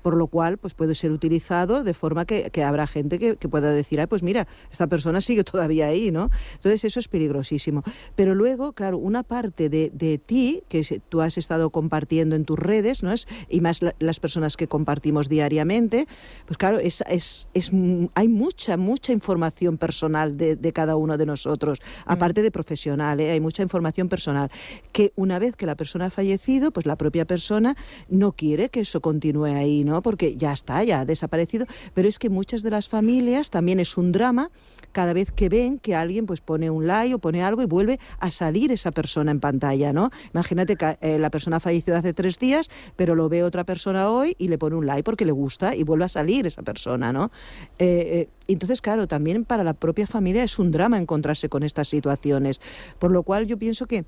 por 0.07 0.15
lo 0.15 0.27
cual 0.27 0.57
pues 0.57 0.73
puede 0.73 0.95
ser 0.95 1.11
utilizado 1.11 1.83
de 1.83 1.93
forma 1.93 2.23
que, 2.23 2.49
que 2.49 2.63
habrá 2.63 2.87
gente 2.87 3.19
que, 3.19 3.35
que 3.35 3.49
pueda 3.49 3.73
decir, 3.73 3.99
"Ay, 3.99 4.07
pues 4.07 4.23
mira, 4.23 4.47
esta 4.71 4.87
persona 4.87 5.19
sigue 5.19 5.43
todavía 5.53 5.87
ahí, 5.87 6.11
¿no? 6.11 6.29
Entonces 6.53 6.85
eso 6.85 7.01
es 7.01 7.09
peligrosísimo. 7.09 7.83
Pero 8.15 8.33
luego, 8.33 8.71
claro, 8.71 8.99
una 8.99 9.23
parte 9.23 9.67
de, 9.67 9.89
de 9.93 10.17
ti 10.17 10.63
que 10.69 10.81
tú 11.09 11.19
has 11.19 11.37
estado 11.37 11.71
compartiendo 11.71 12.37
en 12.37 12.45
tus 12.45 12.57
redes, 12.57 13.03
¿no? 13.03 13.11
Es, 13.11 13.27
y 13.49 13.59
más 13.59 13.81
la- 13.81 13.93
las 13.99 14.21
personas 14.21 14.55
que 14.55 14.69
compartimos 14.69 15.27
diariamente, 15.27 16.07
pues 16.45 16.57
claro, 16.57 16.79
es, 16.79 17.03
es, 17.09 17.49
es, 17.53 17.71
hay 18.15 18.29
mucha, 18.29 18.77
mucha 18.77 19.11
información 19.11 19.77
personal 19.77 20.37
de, 20.37 20.55
de 20.55 20.71
cada 20.71 20.95
uno 20.95 21.17
de 21.17 21.25
nosotros, 21.25 21.79
aparte 22.05 22.41
de 22.43 22.49
profesional, 22.51 23.19
¿eh? 23.19 23.31
hay 23.31 23.41
mucha 23.41 23.61
información 23.61 24.07
personal, 24.07 24.49
que 24.93 25.11
una 25.17 25.37
vez 25.37 25.57
que 25.57 25.65
la 25.65 25.75
persona 25.75 26.05
ha 26.05 26.09
fallecido, 26.11 26.71
pues 26.71 26.85
la 26.85 26.95
propia 26.95 27.25
persona 27.25 27.75
no 28.07 28.31
quiere 28.31 28.69
que 28.69 28.79
eso 28.79 29.01
continúe 29.01 29.47
ahí, 29.53 29.83
¿no? 29.83 29.96
Porque 30.01 30.35
ya 30.37 30.53
está, 30.53 30.83
ya 30.83 31.01
ha 31.01 31.05
desaparecido, 31.05 31.65
pero 31.93 32.07
es 32.07 32.19
que 32.19 32.29
muchas 32.29 32.63
de 32.63 32.71
las 32.71 32.89
familias 32.89 33.49
también 33.49 33.79
es 33.79 33.97
un 33.97 34.11
drama 34.11 34.51
cada 34.91 35.13
vez 35.13 35.31
que 35.31 35.49
ven 35.49 35.79
que 35.79 35.95
alguien 35.95 36.25
pues 36.25 36.41
pone 36.41 36.69
un 36.69 36.87
like 36.87 37.13
o 37.13 37.19
pone 37.19 37.43
algo 37.43 37.61
y 37.61 37.65
vuelve 37.65 37.99
a 38.19 38.31
salir 38.31 38.71
esa 38.71 38.91
persona 38.91 39.31
en 39.31 39.39
pantalla, 39.39 39.93
¿no? 39.93 40.09
Imagínate 40.33 40.75
que 40.75 40.97
eh, 41.01 41.19
la 41.19 41.29
persona 41.29 41.57
ha 41.57 41.59
fallecido 41.59 41.97
hace 41.97 42.13
tres 42.13 42.39
días, 42.39 42.69
pero 42.95 43.15
lo 43.15 43.29
ve 43.29 43.43
otra 43.43 43.63
persona 43.63 44.09
hoy 44.09 44.35
y 44.37 44.47
le 44.47 44.57
pone 44.57 44.75
un 44.75 44.85
like 44.85 45.03
porque 45.03 45.25
le 45.25 45.31
gusta 45.31 45.75
y 45.75 45.83
vuelve 45.83 46.05
a 46.05 46.09
salir 46.09 46.47
esa 46.47 46.63
persona, 46.63 47.13
¿no? 47.13 47.31
Eh, 47.79 48.27
eh, 48.27 48.29
entonces, 48.47 48.81
claro, 48.81 49.07
también 49.07 49.45
para 49.45 49.63
la 49.63 49.73
propia 49.73 50.07
familia 50.07 50.43
es 50.43 50.57
un 50.57 50.71
drama 50.71 50.97
encontrarse 50.97 51.49
con 51.49 51.63
estas 51.63 51.89
situaciones, 51.89 52.61
por 52.97 53.11
lo 53.11 53.23
cual 53.23 53.45
yo 53.45 53.57
pienso 53.57 53.85
que 53.85 54.05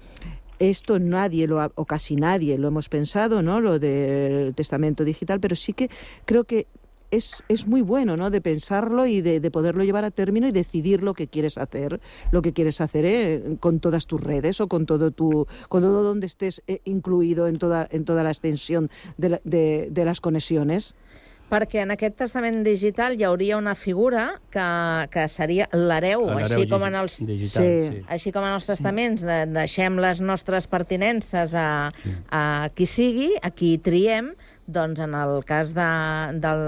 esto 0.59 0.99
nadie 0.99 1.47
lo 1.47 1.61
ha- 1.61 1.71
o 1.75 1.85
casi 1.85 2.15
nadie 2.15 2.57
lo 2.57 2.67
hemos 2.67 2.89
pensado, 2.89 3.41
¿no? 3.41 3.61
Lo 3.61 3.79
del 3.79 4.53
testamento 4.55 5.03
digital, 5.03 5.39
pero 5.39 5.55
sí 5.55 5.73
que 5.73 5.89
creo 6.25 6.43
que 6.43 6.67
es, 7.11 7.43
es 7.47 7.65
muy 7.65 7.81
bueno, 7.81 8.17
¿no? 8.17 8.29
De 8.29 8.39
pensarlo 8.39 9.07
y 9.07 9.21
de, 9.21 9.39
de 9.39 9.49
poderlo 9.49 9.83
llevar 9.83 10.05
a 10.05 10.11
término 10.11 10.47
y 10.47 10.51
decidir 10.51 11.01
lo 11.01 11.15
que 11.15 11.27
quieres 11.27 11.57
hacer, 11.57 11.99
lo 12.31 12.43
que 12.43 12.53
quieres 12.53 12.81
hacer 12.81 13.05
¿eh? 13.05 13.57
con 13.59 13.79
todas 13.79 14.05
tus 14.05 14.21
redes 14.21 14.61
o 14.61 14.67
con 14.67 14.85
todo 14.85 15.09
tu, 15.09 15.47
con 15.69 15.81
todo 15.81 16.03
donde 16.03 16.27
estés 16.27 16.61
eh, 16.67 16.81
incluido 16.85 17.47
en 17.47 17.57
toda, 17.57 17.87
en 17.89 18.05
toda 18.05 18.21
la 18.21 18.29
extensión 18.29 18.91
de, 19.17 19.29
la- 19.29 19.41
de, 19.43 19.87
de 19.89 20.05
las 20.05 20.21
conexiones. 20.21 20.93
Perquè 21.49 21.81
en 21.83 21.91
aquest 21.95 22.15
testament 22.21 22.61
digital 22.65 23.15
hi 23.17 23.23
hauria 23.25 23.57
una 23.57 23.73
figura 23.75 24.27
que, 24.53 24.65
que 25.13 25.27
seria 25.33 25.65
l'hereu, 25.73 26.27
així 26.37 26.67
com 26.69 26.83
en 26.85 26.95
els... 27.01 27.17
digital, 27.25 27.63
Sí. 27.63 27.71
sí. 27.97 28.03
Així 28.07 28.31
com 28.35 28.45
en 28.45 28.53
els 28.57 28.67
testaments, 28.69 29.23
de, 29.25 29.39
deixem 29.55 29.97
les 30.01 30.21
nostres 30.21 30.67
pertinences 30.69 31.53
a, 31.57 31.89
a 32.29 32.43
qui 32.75 32.85
sigui, 32.85 33.31
a 33.41 33.49
qui 33.51 33.77
triem, 33.81 34.33
doncs 34.69 34.99
en 35.01 35.15
el 35.17 35.39
cas 35.49 35.71
de, 35.73 35.85
del, 36.37 36.59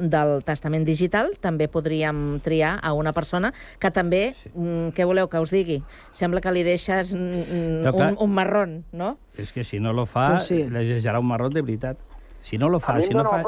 del 0.00 0.30
testament 0.48 0.86
digital 0.88 1.34
també 1.44 1.66
podríem 1.68 2.38
triar 2.40 2.78
a 2.80 2.94
una 2.96 3.12
persona 3.12 3.50
que 3.78 3.90
també, 3.92 4.22
mm, 4.54 4.94
què 4.96 5.04
voleu 5.04 5.28
que 5.28 5.42
us 5.44 5.52
digui? 5.52 5.82
Sembla 6.16 6.40
que 6.40 6.54
li 6.56 6.62
deixes 6.64 7.12
mm, 7.12 7.82
No, 7.84 7.92
clar. 7.92 8.08
un, 8.14 8.16
un 8.24 8.32
marrón, 8.32 8.72
no? 8.96 9.18
És 9.36 9.52
que 9.52 9.64
si 9.68 9.78
no 9.80 9.92
lo 9.92 10.06
fa, 10.08 10.30
Pues 10.38 10.48
sí. 10.48 10.62
le 10.72 10.86
llegarà 10.88 11.20
un 11.20 11.28
marrón 11.28 11.52
de 11.52 11.60
veritat. 11.60 11.98
Si 12.40 12.56
no 12.58 12.68
lo 12.72 12.80
fa, 12.80 12.96
si 13.02 13.12
no 13.14 13.22
fa... 13.28 13.42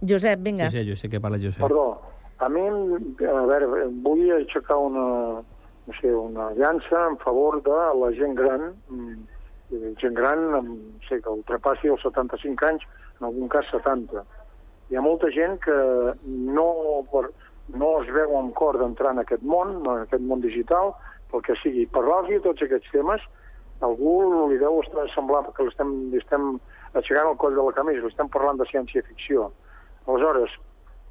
Josep, 0.00 0.40
vinga. 0.42 0.70
Sí, 0.70 0.78
sí, 0.78 0.90
jo 0.90 0.96
sé 0.96 1.08
que 1.08 1.20
parla 1.20 1.38
Josep. 1.38 1.62
Perdó, 1.62 2.00
a 2.38 2.48
mi, 2.48 2.62
a 3.26 3.40
veure, 3.50 3.88
vull 4.04 4.28
aixecar 4.36 4.78
una, 4.78 5.06
no 5.42 5.96
sé, 6.00 6.12
una 6.14 6.52
llança 6.58 7.06
en 7.08 7.18
favor 7.24 7.62
de 7.66 7.78
la 8.00 8.12
gent 8.14 8.36
gran, 8.38 8.70
mm, 8.88 9.18
eh, 9.72 9.94
gent 9.98 10.14
gran, 10.14 10.50
no 10.52 10.62
sé, 11.08 11.20
que 11.20 11.30
ultrapassi 11.30 11.88
els 11.88 12.02
75 12.06 12.66
anys, 12.68 12.86
en 13.18 13.26
algun 13.26 13.48
cas 13.48 13.66
70. 13.72 14.24
Hi 14.88 14.96
ha 14.96 15.02
molta 15.04 15.30
gent 15.34 15.58
que 15.64 15.78
no, 16.24 16.68
per, 17.12 17.26
no 17.74 17.90
es 18.02 18.12
veu 18.14 18.36
amb 18.38 18.54
cor 18.54 18.78
d'entrar 18.78 19.12
en 19.16 19.24
aquest 19.24 19.42
món, 19.42 19.80
en 19.82 20.06
aquest 20.06 20.22
món 20.22 20.40
digital, 20.40 20.94
pel 21.32 21.42
que 21.44 21.58
sigui, 21.62 21.86
parlar-los 21.92 22.30
de 22.30 22.40
tots 22.46 22.62
aquests 22.64 22.94
temes, 22.94 23.24
algú 23.84 24.48
li 24.50 24.58
deu 24.58 24.80
estar 24.82 25.04
semblar 25.12 25.44
que 25.54 25.66
l'estem 25.66 25.90
li 26.12 26.18
estem 26.18 26.56
aixecant 26.94 27.28
el 27.30 27.36
coll 27.42 27.54
de 27.54 27.66
la 27.66 27.74
camisa, 27.76 28.00
li 28.02 28.10
estem 28.10 28.30
parlant 28.32 28.58
de 28.58 28.66
ciència-ficció. 28.70 29.50
Aleshores, 30.08 30.54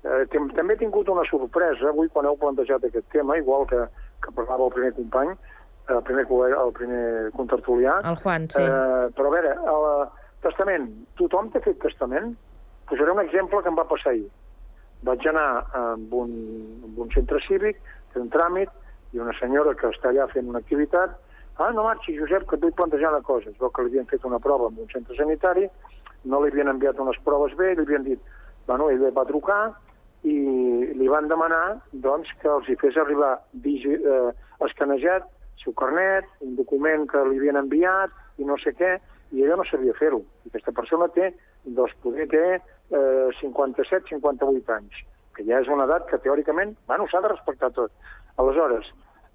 eh, 0.04 0.26
també 0.34 0.74
he 0.76 0.82
tingut 0.82 1.10
una 1.14 1.26
sorpresa 1.30 1.92
avui 1.92 2.10
quan 2.14 2.26
heu 2.26 2.38
plantejat 2.42 2.88
aquest 2.88 3.08
tema, 3.14 3.38
igual 3.38 3.68
que, 3.70 3.84
que 4.26 4.34
parlava 4.34 4.66
el 4.68 4.74
primer 4.74 4.94
company, 4.98 5.36
el 5.94 6.02
primer, 6.04 6.26
el 6.28 6.74
primer 6.76 7.04
contertulià. 7.38 8.00
El 8.10 8.18
Juan, 8.24 8.50
sí. 8.52 8.64
Eh, 8.64 9.06
però 9.16 9.30
a 9.30 9.36
veure, 9.36 9.54
el 9.74 9.86
testament, 10.44 10.90
tothom 11.22 11.54
té 11.54 11.62
fet 11.64 11.80
testament? 11.84 12.34
Posaré 12.90 13.14
un 13.14 13.24
exemple 13.24 13.62
que 13.62 13.72
em 13.72 13.78
va 13.78 13.88
passar 13.88 14.16
ahir. 14.16 14.28
Vaig 15.08 15.24
anar 15.30 15.48
amb 15.78 16.14
un, 16.18 16.34
amb 16.90 17.00
un 17.06 17.14
centre 17.14 17.40
cívic, 17.46 17.80
fer 18.14 18.24
un 18.24 18.34
tràmit, 18.34 18.74
i 19.14 19.22
una 19.24 19.36
senyora 19.40 19.76
que 19.78 19.90
està 19.94 20.12
allà 20.12 20.28
fent 20.34 20.50
una 20.52 20.60
activitat, 20.64 21.14
ah, 21.58 21.70
no 21.74 21.86
marxi, 21.86 22.18
Josep, 22.18 22.48
que 22.50 22.58
et 22.58 22.64
vull 22.66 22.76
plantejar 22.76 23.14
una 23.14 23.24
cosa. 23.26 23.50
Es 23.50 23.60
veu 23.62 23.72
que 23.74 23.86
li 23.86 23.94
havien 23.94 24.10
fet 24.10 24.26
una 24.28 24.40
prova 24.44 24.70
en 24.72 24.82
un 24.84 24.90
centre 24.92 25.16
sanitari, 25.18 25.68
no 26.28 26.42
li 26.42 26.52
havien 26.52 26.74
enviat 26.74 27.00
unes 27.00 27.20
proves 27.26 27.56
bé, 27.58 27.74
li 27.76 27.86
havien 27.86 28.06
dit, 28.06 28.36
bueno, 28.68 28.90
ell 28.92 29.04
va 29.16 29.26
trucar 29.26 29.62
i 30.28 30.36
li 30.98 31.08
van 31.08 31.30
demanar 31.32 31.80
doncs, 32.06 32.30
que 32.42 32.50
els 32.52 32.70
hi 32.70 32.76
fes 32.82 32.98
arribar 33.00 33.38
eh, 33.64 34.32
escanejat 34.68 35.28
el 35.28 35.64
seu 35.64 35.74
carnet, 35.78 36.28
un 36.46 36.56
document 36.60 37.08
que 37.10 37.24
li 37.30 37.40
havien 37.40 37.60
enviat 37.64 38.14
i 38.42 38.46
no 38.46 38.58
sé 38.62 38.74
què, 38.78 38.98
i 39.32 39.44
ella 39.44 39.58
no 39.60 39.66
sabia 39.68 39.96
fer-ho. 39.98 40.22
Aquesta 40.50 40.74
persona 40.76 41.08
té, 41.16 41.32
doncs, 41.66 41.96
poder 42.04 42.28
té 42.32 42.44
eh, 42.58 43.28
57-58 43.42 44.76
anys, 44.78 45.02
que 45.36 45.48
ja 45.48 45.60
és 45.64 45.72
una 45.72 45.88
edat 45.90 46.08
que 46.12 46.22
teòricament, 46.24 46.76
bueno, 46.88 47.08
s'ha 47.12 47.24
de 47.24 47.34
respectar 47.34 47.72
tot. 47.76 47.92
Aleshores, 48.42 48.88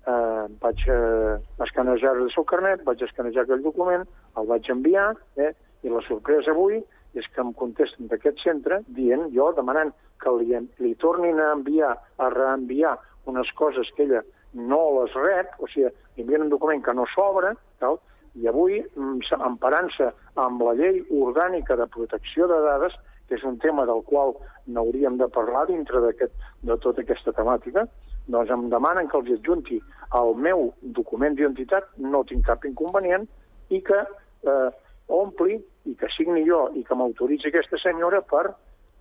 eh, 0.07 0.47
vaig 0.62 0.87
eh, 0.89 1.37
escanejar 1.66 2.16
el 2.20 2.30
seu 2.35 2.47
carnet, 2.49 2.85
vaig 2.87 3.03
escanejar 3.05 3.47
aquell 3.47 3.64
document, 3.64 4.07
el 4.39 4.49
vaig 4.51 4.70
enviar, 4.72 5.12
eh, 5.37 5.53
i 5.83 5.91
la 5.91 6.03
sorpresa 6.07 6.53
avui 6.55 6.80
és 7.14 7.26
que 7.34 7.40
em 7.40 7.52
contesten 7.52 8.08
d'aquest 8.08 8.40
centre 8.42 8.80
dient, 8.88 9.28
jo 9.34 9.50
demanant 9.56 9.92
que 10.22 10.30
li, 10.38 10.54
li 10.78 10.94
tornin 10.96 11.40
a 11.40 11.52
enviar, 11.52 11.96
a 12.18 12.28
reenviar 12.30 12.96
unes 13.26 13.50
coses 13.58 13.90
que 13.96 14.04
ella 14.06 14.22
no 14.54 14.80
les 15.00 15.14
rep, 15.14 15.54
o 15.58 15.68
sigui, 15.68 15.88
li 16.16 16.24
envien 16.24 16.42
un 16.46 16.52
document 16.52 16.82
que 16.84 16.94
no 16.94 17.06
s'obre, 17.14 17.54
tal, 17.80 17.98
i 18.34 18.46
avui, 18.48 18.80
mm, 18.80 19.20
se- 19.28 19.38
emparant-se 19.44 20.12
amb 20.40 20.62
la 20.62 20.74
llei 20.74 21.02
orgànica 21.10 21.76
de 21.76 21.86
protecció 21.86 22.48
de 22.48 22.60
dades, 22.64 22.94
que 23.28 23.36
és 23.36 23.44
un 23.44 23.58
tema 23.58 23.84
del 23.86 24.02
qual 24.04 24.34
n'hauríem 24.66 25.16
de 25.18 25.28
parlar 25.28 25.66
dintre 25.66 26.00
de 26.00 26.76
tota 26.78 27.00
aquesta 27.00 27.32
temàtica, 27.32 27.86
doncs 28.28 28.50
em 28.50 28.68
demanen 28.70 29.08
que 29.08 29.16
els 29.18 29.30
adjunti 29.38 29.80
el 30.14 30.34
meu 30.36 30.72
document 30.82 31.34
d'identitat, 31.34 31.84
no 31.98 32.24
tinc 32.24 32.44
cap 32.46 32.64
inconvenient, 32.64 33.26
i 33.70 33.80
que 33.80 33.98
eh, 34.44 34.70
ompli 35.08 35.62
i 35.89 35.95
que 35.99 36.11
signi 36.16 36.45
jo 36.47 36.68
i 36.78 36.85
que 36.87 36.99
m'autoritzi 36.99 37.51
aquesta 37.51 37.80
senyora 37.83 38.22
per... 38.22 38.51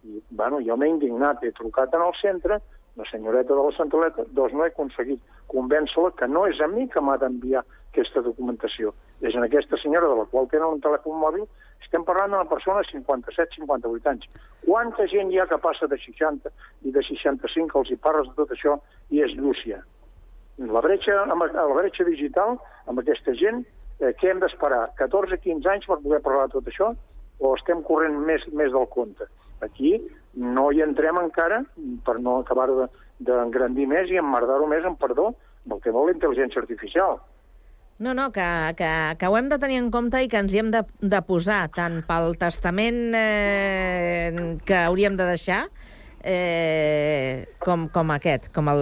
I, 0.02 0.18
bueno, 0.34 0.58
jo 0.66 0.74
m'he 0.82 0.88
indignat, 0.90 1.44
he 1.46 1.52
trucat 1.54 1.94
en 1.94 2.02
el 2.02 2.16
centre, 2.18 2.58
la 2.98 3.06
senyoreta 3.06 3.54
de 3.54 3.62
la 3.62 3.76
centraleta, 3.78 4.26
doncs 4.34 4.56
no 4.58 4.66
he 4.66 4.72
aconseguit 4.72 5.22
convèncer-la 5.52 6.12
que 6.18 6.28
no 6.28 6.48
és 6.50 6.60
a 6.60 6.68
mi 6.72 6.88
que 6.90 7.04
m'ha 7.06 7.20
d'enviar 7.22 7.62
aquesta 7.92 8.24
documentació. 8.26 8.96
És 9.22 9.36
en 9.38 9.46
aquesta 9.46 9.78
senyora 9.78 10.10
de 10.10 10.18
la 10.18 10.26
qual 10.32 10.50
tenen 10.50 10.78
un 10.78 10.82
telèfon 10.82 11.20
mòbil, 11.22 11.46
estem 11.84 12.06
parlant 12.08 12.34
d'una 12.34 12.50
persona 12.50 12.82
de 12.82 12.90
57-58 12.90 14.12
anys. 14.14 14.28
Quanta 14.66 15.08
gent 15.12 15.32
hi 15.32 15.42
ha 15.42 15.48
que 15.50 15.60
passa 15.62 15.90
de 15.92 16.00
60 16.00 16.52
i 16.88 16.94
de 16.96 17.04
65 17.04 17.72
que 17.72 17.80
els 17.84 17.92
hi 17.92 18.00
parles 18.00 18.30
de 18.32 18.38
tot 18.40 18.54
això 18.56 18.78
i 19.12 19.22
és 19.26 19.36
llúcia? 19.38 19.82
La 20.72 20.82
bretxa, 20.84 21.24
la 21.28 21.76
bretxa 21.76 22.06
digital, 22.08 22.58
amb 22.88 23.02
aquesta 23.02 23.34
gent, 23.38 23.64
eh, 24.02 24.14
què 24.20 24.32
hem 24.32 24.42
d'esperar? 24.44 24.90
14-15 25.00 25.70
anys 25.72 25.88
per 25.88 26.00
poder 26.04 26.22
parlar 26.26 26.48
de 26.50 26.58
tot 26.58 26.68
això? 26.72 26.92
O 27.42 27.56
estem 27.58 27.82
corrent 27.88 28.18
més, 28.28 28.44
més 28.54 28.72
del 28.74 28.88
compte? 28.94 29.26
Aquí 29.62 29.96
no 30.36 30.70
hi 30.72 30.82
entrem 30.82 31.18
encara, 31.22 31.64
per 32.06 32.20
no 32.20 32.40
acabar 32.42 32.68
de- 32.70 32.90
d'engrandir 33.22 33.88
més 33.88 34.10
i 34.10 34.18
emmerdar-ho 34.18 34.66
més 34.68 34.86
en 34.86 34.96
perdó, 34.98 35.32
amb 35.66 35.76
el 35.78 35.82
tema 35.82 36.00
de 36.02 36.06
la 36.12 36.16
intel·ligència 36.18 36.62
artificial. 36.62 37.20
No, 38.02 38.16
no, 38.18 38.32
que, 38.34 38.46
que, 38.80 38.88
que 39.20 39.28
ho 39.30 39.36
hem 39.38 39.50
de 39.52 39.60
tenir 39.62 39.78
en 39.78 39.92
compte 39.94 40.18
i 40.24 40.28
que 40.28 40.40
ens 40.42 40.54
hi 40.54 40.58
hem 40.58 40.72
de, 40.74 40.82
de 41.06 41.20
posar, 41.22 41.68
tant 41.76 42.00
pel 42.08 42.34
testament 42.42 43.14
eh, 43.14 44.58
que 44.66 44.80
hauríem 44.88 45.18
de 45.20 45.28
deixar, 45.30 45.68
eh, 46.24 47.46
com, 47.60 47.88
com 47.94 48.12
aquest, 48.16 48.50
com 48.56 48.70
el, 48.72 48.82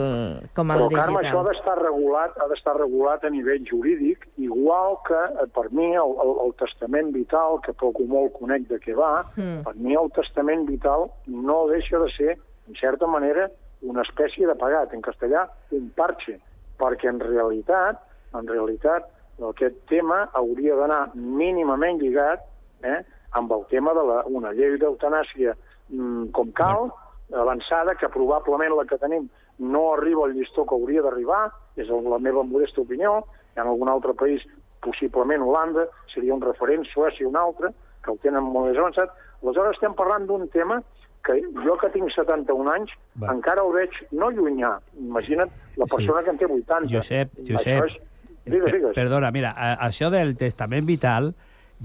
com 0.56 0.72
el 0.74 0.84
Però, 0.84 0.90
Carme, 0.96 1.20
això 1.22 1.40
ha 1.40 1.44
digital. 1.44 1.48
d'estar 1.50 1.78
regulat, 1.82 2.38
ha 2.40 2.48
d'estar 2.52 2.76
regulat 2.78 3.24
a 3.24 3.30
nivell 3.34 3.64
jurídic, 3.68 4.28
igual 4.38 4.98
que, 5.08 5.22
eh, 5.44 5.48
per 5.56 5.68
mi, 5.72 5.92
el, 5.96 6.16
el, 6.26 6.34
el 6.46 6.54
testament 6.60 7.12
vital, 7.16 7.60
que 7.66 7.74
poc 7.74 8.00
o 8.00 8.08
molt 8.10 8.34
conec 8.40 8.68
de 8.70 8.80
què 8.84 8.96
va, 8.98 9.24
Mm. 9.36 9.64
per 9.64 9.76
mi 9.76 9.96
el 9.96 10.10
testament 10.16 10.66
vital 10.68 11.10
no 11.28 11.68
deixa 11.68 12.00
de 12.00 12.10
ser, 12.16 12.38
en 12.68 12.76
certa 12.76 13.08
manera, 13.08 13.50
una 13.82 14.02
espècie 14.02 14.48
de 14.48 14.56
pagat, 14.56 14.94
en 14.94 15.02
castellà, 15.02 15.48
un 15.72 15.90
parche, 15.96 16.40
perquè 16.80 17.08
en 17.10 17.20
realitat, 17.20 18.02
en 18.36 18.48
realitat, 18.48 19.08
aquest 19.50 19.78
tema 19.88 20.26
hauria 20.36 20.76
d'anar 20.76 21.12
mínimament 21.16 22.00
lligat 22.02 22.42
eh, 22.84 23.00
amb 23.32 23.52
el 23.56 23.64
tema 23.70 23.94
de 23.94 24.04
la, 24.04 24.24
una 24.28 24.52
llei 24.52 24.76
d'eutanàsia 24.82 25.54
mm, 25.90 26.32
com 26.36 26.52
cal, 26.52 26.90
avançada, 27.34 27.96
que 27.96 28.10
probablement 28.10 28.76
la 28.78 28.86
que 28.86 28.98
tenim 28.98 29.28
no 29.60 29.94
arriba 29.94 30.26
al 30.26 30.34
llistó 30.34 30.66
que 30.66 30.76
hauria 30.76 31.04
d'arribar, 31.04 31.50
és 31.78 31.90
la 31.90 32.20
meva 32.20 32.44
modesta 32.44 32.82
opinió, 32.82 33.24
ha 33.56 33.66
algun 33.66 33.90
altre 33.92 34.14
país, 34.16 34.42
possiblement 34.82 35.44
Holanda, 35.44 35.88
seria 36.14 36.34
un 36.34 36.42
referent, 36.42 36.86
Suècia 36.94 37.28
un 37.28 37.36
altre, 37.36 37.74
que 38.04 38.12
el 38.14 38.20
tenen 38.24 38.44
molt 38.44 38.70
més 38.70 38.80
avançat. 38.80 39.12
Aleshores 39.44 39.76
estem 39.76 39.94
parlant 39.98 40.26
d'un 40.28 40.48
tema 40.54 40.80
que 41.28 41.36
jo 41.66 41.76
que 41.82 41.90
tinc 41.92 42.12
71 42.16 42.72
anys 42.72 42.94
Va. 43.20 43.34
encara 43.34 43.66
el 43.66 43.74
veig 43.76 43.98
no 44.16 44.30
llunyà. 44.32 44.78
Imagina't 45.04 45.52
la 45.76 45.88
persona 45.92 46.24
que 46.24 46.32
en 46.32 46.40
té 46.40 46.48
80. 46.48 46.88
Josep, 46.94 47.36
Això 47.36 47.58
Josep, 47.58 47.90
és... 47.90 47.98
Digues, 48.50 48.72
digues. 48.72 48.96
perdona, 48.96 49.30
mira, 49.36 49.52
això 49.84 50.08
del 50.10 50.32
testament 50.40 50.88
vital, 50.88 51.34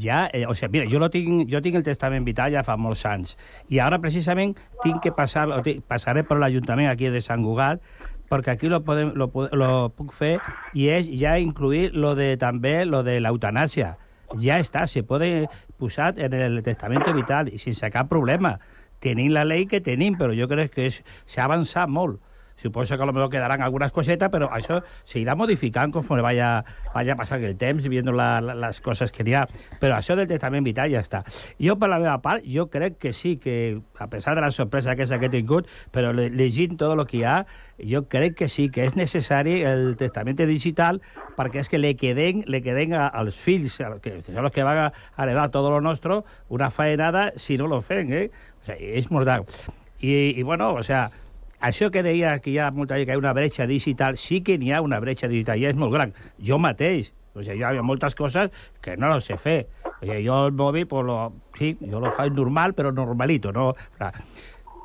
ja, 0.01 0.29
eh, 0.33 0.47
o 0.47 0.55
sigui, 0.55 0.79
mira, 0.79 0.91
jo, 0.91 0.99
lo 0.99 1.11
tinc, 1.11 1.49
jo 1.51 1.61
tinc 1.63 1.79
el 1.79 1.85
testament 1.87 2.27
vital 2.27 2.53
ja 2.53 2.65
fa 2.67 2.77
molts 2.81 3.05
anys, 3.07 3.37
i 3.71 3.81
ara 3.83 4.01
precisament 4.03 4.57
tinc 4.83 5.01
que 5.05 5.13
passar, 5.15 5.47
o 5.53 5.61
tinc, 5.63 5.85
passaré 5.89 6.25
per 6.27 6.39
l'Ajuntament 6.41 6.91
aquí 6.91 7.11
de 7.13 7.23
Sant 7.23 7.45
Cugat, 7.47 7.83
perquè 8.31 8.55
aquí 8.55 8.71
lo, 8.73 8.81
podem, 8.85 9.13
lo, 9.15 9.31
lo 9.53 9.71
puc 9.95 10.15
fer, 10.17 10.39
i 10.75 10.89
és 10.91 11.11
ja 11.21 11.37
incluir 11.39 11.93
lo 11.95 12.15
de, 12.19 12.35
també 12.41 12.83
lo 12.89 13.05
de 13.07 13.21
l'eutanàsia. 13.23 13.95
Ja 14.43 14.59
està, 14.59 14.89
se 14.91 15.05
puede 15.07 15.47
posar 15.79 16.15
en 16.19 16.33
el 16.35 16.63
testamento 16.67 17.13
vital, 17.15 17.53
i 17.53 17.61
sense 17.63 17.91
cap 17.95 18.09
problema. 18.11 18.57
Tenim 19.05 19.31
la 19.35 19.45
llei 19.45 19.69
que 19.71 19.83
tenim, 19.85 20.17
però 20.19 20.35
jo 20.35 20.49
crec 20.51 20.73
que 20.75 20.89
s'ha 20.91 21.45
avançat 21.45 21.91
molt. 21.93 22.19
Suposo 22.57 22.97
que 22.97 23.03
a 23.03 23.07
lo 23.07 23.13
mejor 23.13 23.31
quedarán 23.31 23.61
algunas 23.63 23.91
cosetas, 23.93 24.31
pero 24.31 24.49
eso 24.57 24.83
se 25.05 25.19
irá 25.19 25.35
modificando 25.35 25.93
conforme 25.99 26.23
vaya, 26.23 26.65
vaya 26.95 27.17
pasando 27.17 27.47
el 27.47 27.57
temps, 27.57 27.87
viendo 27.89 28.13
la, 28.13 28.41
la, 28.41 28.55
les 28.55 28.81
coses 28.81 29.11
que 29.11 29.25
hi 29.27 29.35
ha. 29.35 29.43
Però 29.81 29.97
això 29.97 30.15
del 30.17 30.29
testament 30.31 30.65
vital 30.65 30.89
ja 30.93 31.01
està. 31.03 31.25
Jo, 31.59 31.75
per 31.79 31.89
la 31.91 31.99
meva 31.99 32.15
part, 32.23 32.45
jo 32.47 32.69
crec 32.71 32.97
que 32.99 33.13
sí, 33.13 33.37
que 33.37 33.81
a 33.99 34.07
pesar 34.07 34.37
de 34.37 34.41
la 34.41 34.53
sorpresa 34.53 34.93
aquesta 34.93 35.19
que 35.19 35.27
he 35.27 35.33
tingut, 35.35 35.67
però 35.91 36.13
le- 36.15 36.31
llegint 36.31 36.79
tot 36.79 36.95
el 36.97 37.05
que 37.11 37.19
hi 37.19 37.25
ha, 37.25 37.45
jo 37.83 38.05
crec 38.09 38.37
que 38.39 38.49
sí, 38.49 38.69
que 38.71 38.85
és 38.87 38.95
necessari 38.97 39.63
el 39.67 39.97
testament 39.99 40.39
digital 40.39 41.01
perquè 41.37 41.59
és 41.65 41.69
que 41.69 41.79
le 41.83 41.97
queden, 41.99 42.45
le 42.47 42.63
queden 42.63 42.95
a- 42.95 43.09
als 43.09 43.35
fills, 43.35 43.81
a- 43.83 43.99
que, 43.99 44.21
que 44.23 44.31
són 44.33 44.45
els 44.47 44.55
que 44.55 44.63
van 44.63 44.79
a 44.87 44.93
heredar 45.19 45.51
tot 45.51 45.67
lo 45.69 45.81
nostre, 45.83 46.23
una 46.49 46.71
faenada 46.71 47.33
si 47.37 47.59
no 47.59 47.67
lo 47.67 47.83
fem, 47.83 48.13
eh? 48.13 48.31
O 48.63 48.67
sigui, 48.71 48.95
és 49.03 49.11
mortal. 49.11 49.45
I, 50.01 50.39
i 50.39 50.43
bueno, 50.43 50.73
o 50.75 50.83
sea, 50.83 51.11
això 51.65 51.91
que 51.91 52.03
deia 52.05 52.39
que 52.45 52.53
hi 52.53 52.59
ha 52.61 52.71
molta 52.77 52.99
gent 53.01 53.09
que 53.09 53.15
hi 53.15 53.17
ha 53.17 53.23
una 53.23 53.33
bretxa 53.37 53.67
digital, 53.71 54.19
sí 54.21 54.43
que 54.45 54.59
n'hi 54.61 54.73
ha 54.73 54.83
una 54.85 55.01
bretxa 55.01 55.31
digital, 55.33 55.61
i 55.61 55.69
és 55.71 55.79
molt 55.81 55.95
gran. 55.95 56.13
Jo 56.45 56.59
mateix, 56.61 57.13
o 57.35 57.43
sigui, 57.43 57.63
hi 57.63 57.81
ha 57.81 57.83
moltes 57.83 58.15
coses 58.15 58.53
que 58.85 58.97
no 59.01 59.09
lo 59.09 59.21
sé 59.25 59.39
fer. 59.41 59.65
O 59.95 60.05
sigui, 60.05 60.21
jo 60.27 60.45
el 60.47 60.57
mòbil, 60.59 60.87
pues, 60.91 61.07
lo, 61.09 61.19
sí, 61.59 61.75
jo 61.81 62.03
lo 62.05 62.13
faig 62.15 62.35
normal, 62.37 62.75
però 62.77 62.93
normalito, 62.93 63.53
no? 63.53 63.73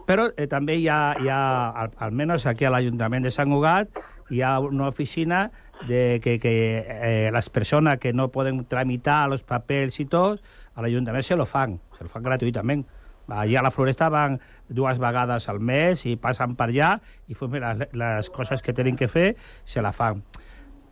Però 0.09 0.29
eh, 0.31 0.47
també 0.49 0.79
hi 0.79 0.87
ha, 0.89 1.01
hi 1.21 1.27
ha, 1.29 1.41
al, 1.83 1.91
almenys 2.07 2.47
aquí 2.49 2.65
a 2.65 2.71
l'Ajuntament 2.73 3.27
de 3.27 3.33
Sant 3.35 3.51
Cugat, 3.53 3.99
hi 4.33 4.41
ha 4.41 4.55
una 4.63 4.87
oficina 4.87 5.49
de 5.87 6.19
que, 6.23 6.39
que 6.39 6.53
eh, 6.85 7.29
les 7.31 7.49
persones 7.49 7.99
que 7.99 8.13
no 8.13 8.29
poden 8.31 8.63
tramitar 8.71 9.25
els 9.29 9.43
papers 9.47 9.99
i 9.99 10.07
tot, 10.09 10.41
a 10.75 10.81
l'Ajuntament 10.85 11.27
se 11.27 11.37
lo 11.37 11.45
fan, 11.45 11.77
se 11.97 12.07
lo 12.07 12.09
fan 12.09 12.25
gratuïtament. 12.25 12.87
Allà 13.31 13.59
a 13.59 13.63
la 13.63 13.71
Floresta 13.71 14.09
van 14.09 14.39
dues 14.69 14.97
vegades 14.99 15.47
al 15.49 15.59
mes 15.59 16.05
i 16.05 16.15
passen 16.17 16.55
per 16.55 16.69
allà 16.69 16.95
i 17.27 17.35
fem 17.37 17.57
les, 17.61 17.83
les 17.93 18.29
coses 18.33 18.61
que 18.65 18.73
tenen 18.73 18.95
que 18.97 19.07
fer, 19.07 19.35
se 19.65 19.81
la 19.81 19.91
fan. 19.93 20.23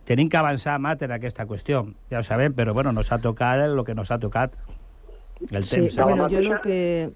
Tenim 0.08 0.30
que 0.32 0.38
avançar 0.40 0.78
més 0.80 1.02
en 1.04 1.12
aquesta 1.12 1.44
qüestió, 1.46 1.82
ja 2.10 2.20
ho 2.20 2.24
sabem, 2.24 2.54
però 2.56 2.72
bueno, 2.72 2.92
nos 2.96 3.10
ha 3.12 3.18
tocat 3.20 3.60
el 3.66 3.82
que 3.84 3.94
nos 3.94 4.10
ha 4.10 4.18
tocat. 4.18 4.54
El 5.50 5.62
Sí, 5.62 5.82
temps. 5.88 5.96
bueno, 6.02 6.28
yo 6.28 6.40
lo 6.40 6.60
que... 6.60 7.10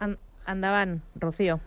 En, 0.00 0.16
endavant, 0.46 1.00
Rocío. 1.16 1.60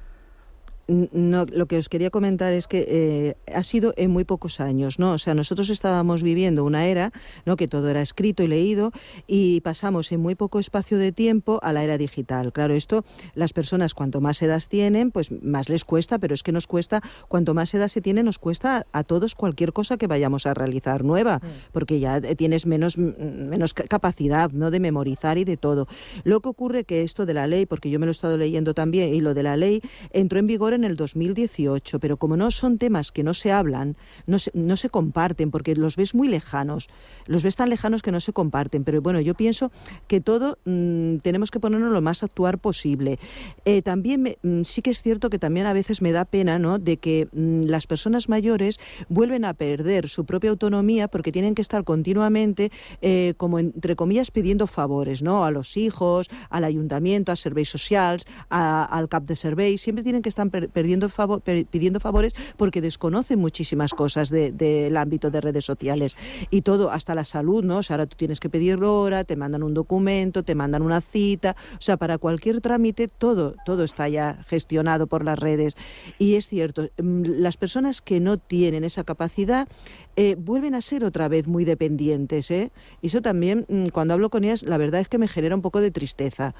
No, 0.92 1.46
lo 1.46 1.68
que 1.68 1.78
os 1.78 1.88
quería 1.88 2.10
comentar 2.10 2.52
es 2.52 2.68
que 2.68 2.86
eh, 2.86 3.36
ha 3.54 3.64
sido 3.64 3.94
en 3.96 4.12
muy 4.12 4.26
pocos 4.26 4.60
años, 4.60 5.00
¿no? 5.00 5.14
O 5.14 5.18
sea, 5.18 5.34
nosotros 5.34 5.70
estábamos 5.70 6.22
viviendo 6.22 6.66
una 6.66 6.86
era, 6.86 7.14
¿no? 7.46 7.56
Que 7.56 7.70
todo 7.70 7.88
era 7.90 8.02
escrito 8.02 8.44
y 8.44 8.50
leído 8.50 8.92
y 9.26 9.62
pasamos 9.62 10.12
en 10.12 10.20
muy 10.20 10.36
poco 10.36 10.60
espacio 10.60 10.98
de 10.98 11.14
tiempo 11.14 11.60
a 11.64 11.72
la 11.72 11.84
era 11.84 11.98
digital. 11.98 12.52
Claro, 12.52 12.74
esto 12.74 13.06
las 13.36 13.54
personas 13.54 13.94
cuanto 13.94 14.20
más 14.20 14.42
edad 14.42 14.62
tienen, 14.68 15.12
pues 15.12 15.32
más 15.42 15.70
les 15.70 15.86
cuesta, 15.86 16.20
pero 16.20 16.34
es 16.34 16.44
que 16.44 16.52
nos 16.52 16.68
cuesta, 16.68 17.02
cuanto 17.30 17.54
más 17.54 17.74
edad 17.74 17.88
se 17.88 18.02
tiene, 18.02 18.22
nos 18.22 18.38
cuesta 18.38 18.86
a 18.92 19.04
todos 19.06 19.34
cualquier 19.34 19.72
cosa 19.72 19.96
que 19.96 20.08
vayamos 20.08 20.46
a 20.46 20.54
realizar 20.54 21.06
nueva, 21.06 21.40
porque 21.72 22.02
ya 22.02 22.20
tienes 22.36 22.66
menos, 22.66 22.98
mm, 22.98 23.48
menos 23.48 23.74
ca- 23.74 23.86
capacidad, 23.86 24.52
¿no? 24.52 24.72
De 24.72 24.82
memorizar 24.82 25.38
y 25.38 25.46
de 25.46 25.56
todo. 25.56 25.88
Lo 26.26 26.42
que 26.42 26.50
ocurre 26.50 26.84
que 26.84 27.04
esto 27.04 27.26
de 27.26 27.34
la 27.34 27.48
ley, 27.48 27.66
porque 27.66 27.90
yo 27.90 27.98
me 27.98 28.06
lo 28.06 28.10
he 28.10 28.12
estado 28.12 28.36
leyendo 28.36 28.74
también, 28.74 29.14
y 29.14 29.22
lo 29.22 29.34
de 29.34 29.44
la 29.44 29.56
ley 29.56 29.82
entró 30.12 30.38
en 30.40 30.48
vigor 30.48 30.74
en 30.74 30.81
el 30.84 30.96
2018, 30.96 32.00
pero 32.00 32.18
como 32.18 32.38
no 32.38 32.52
son 32.52 32.78
temas 32.78 33.12
que 33.12 33.24
no 33.24 33.34
se 33.34 33.52
hablan, 33.52 33.96
no 34.28 34.40
se, 34.40 34.52
no 34.54 34.76
se 34.78 34.90
comparten, 34.90 35.52
porque 35.52 35.76
los 35.76 35.96
ves 35.96 36.14
muy 36.16 36.28
lejanos, 36.28 36.90
los 37.26 37.44
ves 37.44 37.56
tan 37.56 37.70
lejanos 37.70 38.02
que 38.02 38.12
no 38.12 38.20
se 38.20 38.34
comparten. 38.34 38.84
Pero 38.84 39.02
bueno, 39.02 39.22
yo 39.22 39.34
pienso 39.36 39.72
que 40.08 40.22
todo 40.22 40.58
mm, 40.66 41.18
tenemos 41.18 41.52
que 41.52 41.60
ponernos 41.60 41.92
lo 41.92 42.02
más 42.02 42.24
actuar 42.24 42.60
posible. 42.60 43.20
Eh, 43.66 43.82
también 43.82 44.22
me- 44.22 44.38
mm, 44.44 44.64
sí 44.64 44.82
que 44.82 44.90
es 44.92 45.02
cierto 45.02 45.30
que 45.30 45.40
también 45.40 45.66
a 45.68 45.74
veces 45.74 46.02
me 46.02 46.12
da 46.12 46.26
pena, 46.26 46.60
¿no?, 46.60 46.80
de 46.80 46.98
que 46.98 47.28
mm, 47.32 47.62
las 47.66 47.88
personas 47.88 48.30
mayores 48.30 48.80
vuelven 49.10 49.46
a 49.46 49.54
perder 49.54 50.10
su 50.10 50.26
propia 50.26 50.50
autonomía 50.50 51.08
porque 51.08 51.32
tienen 51.32 51.56
que 51.56 51.62
estar 51.62 51.84
continuamente, 51.84 52.72
eh, 53.02 53.34
como 53.38 53.60
entre 53.60 53.96
comillas, 53.96 54.32
pidiendo 54.32 54.68
favores, 54.68 55.22
¿no?, 55.22 55.46
a 55.46 55.52
los 55.52 55.78
hijos, 55.78 56.28
al 56.50 56.64
ayuntamiento, 56.64 57.32
a 57.32 57.36
serveis 57.36 57.70
socials, 57.70 58.26
a- 58.50 58.84
al 58.86 59.08
cap 59.10 59.24
de 59.26 59.36
serveis, 59.36 59.82
siempre 59.82 60.04
tienen 60.04 60.22
que 60.22 60.30
estar 60.30 60.42
per- 60.62 60.70
perdiendo 60.70 61.10
favo- 61.10 61.40
per- 61.40 61.66
pidiendo 61.66 62.00
favores 62.00 62.34
porque 62.58 62.82
desconocen 62.82 63.40
muchísimas 63.40 63.92
cosas 63.94 64.30
de- 64.30 64.52
del 64.52 64.96
ámbito 64.98 65.32
de 65.32 65.42
redes 65.42 65.66
sociales 65.66 66.16
y 66.50 66.62
todo, 66.62 66.92
hasta 66.92 67.16
la 67.16 67.24
salud, 67.26 67.64
¿no? 67.64 67.78
O 67.78 67.84
sea, 67.84 67.96
ahora 67.96 68.06
tú 68.06 68.16
tienes 68.18 68.40
que 68.40 68.50
pedir 68.50 68.84
hora, 68.84 69.24
te 69.24 69.36
mandan 69.36 69.64
un 69.64 69.74
documento, 69.74 70.44
te 70.44 70.56
mandan 70.56 70.82
una 70.82 71.02
cita, 71.02 71.56
o 71.74 71.82
sea, 71.82 71.98
para 71.98 72.18
cualquier 72.18 72.62
trámite 72.62 73.08
todo, 73.08 73.56
todo 73.66 73.84
está 73.84 74.08
ya 74.08 74.40
gestionado 74.48 75.08
por 75.08 75.24
las 75.24 75.38
redes. 75.40 75.76
Y 76.20 76.36
es 76.36 76.48
cierto, 76.48 76.90
mm, 77.02 77.24
las 77.40 77.58
personas 77.58 78.02
que 78.02 78.20
no 78.20 78.38
tienen 78.38 78.84
esa 78.84 79.04
capacidad 79.04 79.68
eh, 80.16 80.36
vuelven 80.38 80.76
a 80.76 80.82
ser 80.82 81.04
otra 81.04 81.28
vez 81.28 81.48
muy 81.48 81.64
dependientes, 81.64 82.52
¿eh? 82.52 82.72
Eso 83.02 83.22
también, 83.22 83.66
mm, 83.70 83.88
cuando 83.88 84.14
hablo 84.14 84.30
con 84.30 84.44
ellas, 84.44 84.64
la 84.64 84.78
verdad 84.78 85.02
es 85.02 85.08
que 85.08 85.18
me 85.18 85.28
genera 85.28 85.56
un 85.56 85.62
poco 85.62 85.80
de 85.80 85.92
tristeza. 85.92 86.54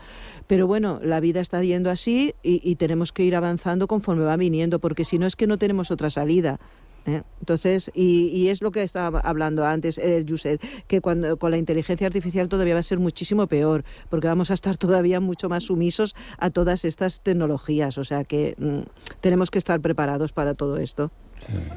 Pero 0.48 0.68
bueno, 0.68 1.00
la 1.04 1.20
vida 1.20 1.42
está 1.42 1.62
yendo 1.62 1.90
así 1.90 2.34
y, 2.44 2.76
tenemos 2.76 3.12
que 3.12 3.24
ir 3.24 3.36
avanzando 3.36 3.88
conforme 3.88 4.24
va 4.24 4.38
viniendo, 4.38 4.80
porque 4.80 5.06
si 5.06 5.20
no 5.20 5.26
es 5.28 5.36
que 5.36 5.48
no 5.48 5.58
tenemos 5.58 5.92
otra 5.92 6.10
salida. 6.10 6.60
¿eh? 7.06 7.24
Entonces, 7.40 7.92
y, 7.94 8.28
y 8.28 8.50
es 8.50 8.62
lo 8.62 8.72
que 8.72 8.84
estaba 8.84 9.20
hablando 9.20 9.66
antes 9.66 9.98
el 9.98 10.26
Yuset, 10.26 10.62
que 10.88 11.02
cuando 11.02 11.38
con 11.38 11.52
la 11.52 11.58
inteligencia 11.58 12.08
artificial 12.08 12.48
todavía 12.48 12.74
va 12.74 12.80
a 12.80 12.84
ser 12.84 13.00
muchísimo 13.00 13.48
peor, 13.48 13.84
porque 14.10 14.28
vamos 14.28 14.50
a 14.52 14.54
estar 14.54 14.78
todavía 14.86 15.20
mucho 15.20 15.50
más 15.50 15.66
sumisos 15.66 16.16
a 16.38 16.50
todas 16.50 16.86
estas 16.86 17.22
tecnologías. 17.22 17.98
O 17.98 18.04
sea 18.04 18.24
que 18.24 18.56
mm, 18.58 18.82
tenemos 19.20 19.52
que 19.52 19.60
estar 19.60 19.82
preparados 19.82 20.32
para 20.32 20.54
todo 20.54 20.78
esto. 20.78 21.12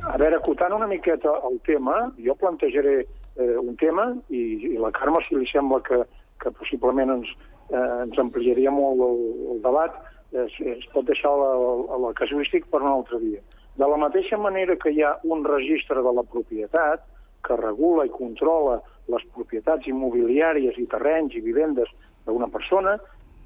A 0.04 0.16
veure, 0.20 0.36
acotant 0.36 0.74
una 0.76 0.88
miqueta 0.90 1.32
el 1.48 1.58
tema, 1.66 2.10
jo 2.20 2.36
plantejaré 2.40 2.96
eh, 3.02 3.56
un 3.58 3.76
tema 3.80 4.10
i, 4.28 4.74
i 4.74 4.76
la 4.78 4.92
Carme, 4.94 5.22
si 5.26 5.38
li 5.38 5.48
sembla 5.50 5.80
que, 5.86 6.02
que 6.42 6.52
possiblement 6.58 7.16
ens, 7.16 7.30
eh, 7.70 8.04
ens 8.04 8.20
ampliaria 8.20 8.72
molt 8.74 9.02
el, 9.08 9.22
el 9.54 9.62
debat, 9.64 9.96
es, 10.34 10.54
es 10.60 10.86
pot 10.92 11.06
deixar 11.08 11.32
la, 11.38 11.50
la, 11.56 11.98
la 12.08 12.12
casuística 12.18 12.68
per 12.70 12.82
un 12.82 12.92
altre 12.92 13.20
dia. 13.22 13.42
De 13.74 13.88
la 13.90 13.98
mateixa 13.98 14.38
manera 14.38 14.76
que 14.78 14.92
hi 14.94 15.02
ha 15.02 15.16
un 15.26 15.42
registre 15.46 16.02
de 16.02 16.12
la 16.14 16.22
propietat 16.30 17.02
que 17.44 17.56
regula 17.58 18.06
i 18.06 18.12
controla 18.12 18.78
les 19.12 19.24
propietats 19.34 19.88
immobiliàries 19.90 20.78
i 20.80 20.86
terrenys 20.90 21.34
i 21.36 21.42
vivendes 21.44 21.90
d'una 22.24 22.48
persona, 22.52 22.96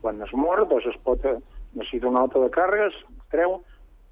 quan 0.03 0.21
es 0.23 0.33
mor, 0.37 0.63
doncs 0.71 0.87
es 0.93 0.99
pot 1.07 1.25
eh, 1.27 1.39
necessita 1.75 2.11
una 2.11 2.27
alta 2.27 2.43
de 2.45 2.51
càrregues, 2.55 2.95
es 2.95 3.33
treu, 3.33 3.59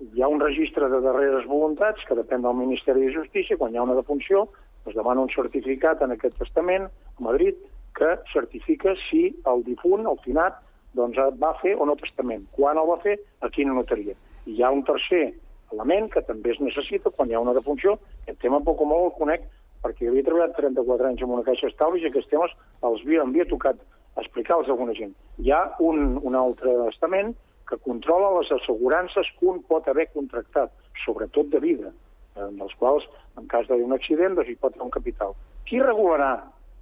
hi 0.00 0.22
ha 0.22 0.28
un 0.28 0.40
registre 0.40 0.88
de 0.92 1.00
darreres 1.00 1.46
voluntats 1.48 2.04
que 2.04 2.16
depèn 2.18 2.42
del 2.44 2.56
Ministeri 2.58 3.06
de 3.06 3.14
Justícia, 3.14 3.56
quan 3.56 3.72
hi 3.72 3.78
ha 3.80 3.86
una 3.86 3.96
defunció, 3.96 4.44
es 4.86 4.94
demana 4.94 5.24
un 5.24 5.32
certificat 5.32 6.02
en 6.04 6.12
aquest 6.12 6.36
testament 6.38 6.84
a 6.90 7.24
Madrid 7.24 7.56
que 7.96 8.10
certifica 8.32 8.92
si 9.06 9.30
el 9.52 9.64
difunt, 9.64 10.04
el 10.04 10.20
finat, 10.24 10.60
doncs 10.96 11.16
va 11.40 11.54
fer 11.62 11.74
o 11.80 11.86
no 11.88 11.96
testament. 11.96 12.44
Quan 12.52 12.76
el 12.76 12.88
va 12.88 12.98
fer, 13.00 13.16
a 13.40 13.48
quina 13.52 13.72
notaria. 13.76 14.14
I 14.44 14.58
hi 14.58 14.62
ha 14.62 14.72
un 14.72 14.84
tercer 14.84 15.30
element 15.72 16.10
que 16.12 16.22
també 16.28 16.52
es 16.52 16.60
necessita 16.60 17.10
quan 17.10 17.30
hi 17.30 17.36
ha 17.36 17.42
una 17.42 17.56
defunció. 17.56 17.96
Aquest 18.24 18.40
tema 18.44 18.60
poc 18.68 18.84
o 18.84 18.88
molt 18.92 19.08
el 19.08 19.16
conec 19.16 19.48
perquè 19.82 20.10
havia 20.10 20.28
treballat 20.28 20.56
34 20.60 21.08
anys 21.08 21.24
en 21.24 21.32
una 21.38 21.44
caixa 21.46 21.68
d'estalvis 21.68 22.04
i 22.04 22.10
aquests 22.10 22.30
temes 22.30 22.52
els 22.84 23.02
havia, 23.04 23.24
havia 23.24 23.48
tocat 23.48 23.80
explicar-los 24.20 24.68
a 24.68 24.76
alguna 24.76 24.94
gent. 24.96 25.16
Hi 25.40 25.52
ha 25.52 25.64
un, 25.80 26.18
un 26.20 26.36
altre 26.36 26.76
estament 26.92 27.34
que 27.68 27.78
controla 27.82 28.38
les 28.38 28.50
assegurances 28.52 29.28
que 29.38 29.46
un 29.46 29.62
pot 29.66 29.88
haver 29.88 30.08
contractat, 30.14 30.72
sobretot 31.04 31.50
de 31.50 31.60
vida, 31.60 31.92
en 32.36 32.60
els 32.60 32.74
quals, 32.78 33.06
en 33.40 33.48
cas 33.50 33.66
d'un 33.68 33.94
accident, 33.96 34.36
doncs 34.36 34.50
hi 34.52 34.58
pot 34.60 34.74
haver 34.74 34.86
un 34.86 34.94
capital. 34.94 35.34
Qui 35.66 35.80
regularà? 35.82 36.32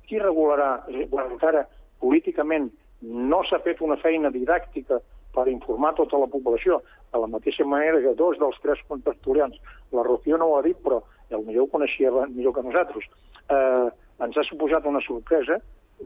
Qui 0.08 0.20
regularà? 0.20 0.70
Quan 1.10 1.32
encara 1.32 1.64
políticament 2.02 2.70
no 3.04 3.42
s'ha 3.48 3.60
fet 3.64 3.80
una 3.84 3.96
feina 4.00 4.30
didàctica 4.34 5.00
per 5.34 5.48
informar 5.50 5.94
tota 5.98 6.20
la 6.20 6.28
població, 6.30 6.80
de 7.12 7.20
la 7.20 7.30
mateixa 7.30 7.66
manera 7.66 8.00
que 8.02 8.14
dos 8.18 8.38
dels 8.38 8.58
tres 8.62 8.80
contractorians, 8.88 9.56
la 9.92 10.04
Rocío 10.06 10.38
no 10.38 10.50
ho 10.50 10.58
ha 10.58 10.62
dit, 10.66 10.78
però 10.84 11.00
el 11.30 11.44
millor 11.46 11.66
ho 11.66 11.72
coneixia 11.72 12.12
millor 12.28 12.54
que 12.54 12.62
nosaltres, 12.62 13.08
eh, 13.50 13.88
ens 14.24 14.36
ha 14.38 14.46
suposat 14.46 14.86
una 14.86 15.02
sorpresa. 15.02 15.58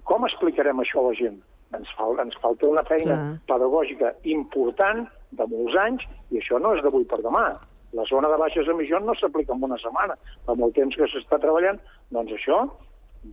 Com 0.05 0.25
explicarem 0.25 0.81
això 0.81 1.01
a 1.01 1.09
la 1.09 1.17
gent? 1.19 1.39
Ens, 1.77 1.91
fal, 1.97 2.17
ens 2.23 2.37
falta 2.41 2.69
una 2.69 2.85
feina 2.89 3.15
Clar. 3.15 3.33
pedagògica 3.51 4.13
important 4.33 5.05
de 5.37 5.47
molts 5.51 5.77
anys 5.83 6.07
i 6.33 6.41
això 6.41 6.61
no 6.63 6.73
és 6.77 6.83
d'avui 6.85 7.05
per 7.09 7.21
demà. 7.25 7.51
La 7.97 8.05
zona 8.09 8.29
de 8.33 8.39
baixes 8.41 8.69
emissions 8.69 9.05
no 9.05 9.15
s'aplica 9.17 9.55
en 9.55 9.65
una 9.65 9.79
setmana. 9.81 10.17
Fa 10.47 10.57
molt 10.57 10.77
temps 10.77 10.97
que 10.97 11.09
s'està 11.13 11.39
treballant. 11.41 11.81
Doncs 12.13 12.35
això 12.37 12.63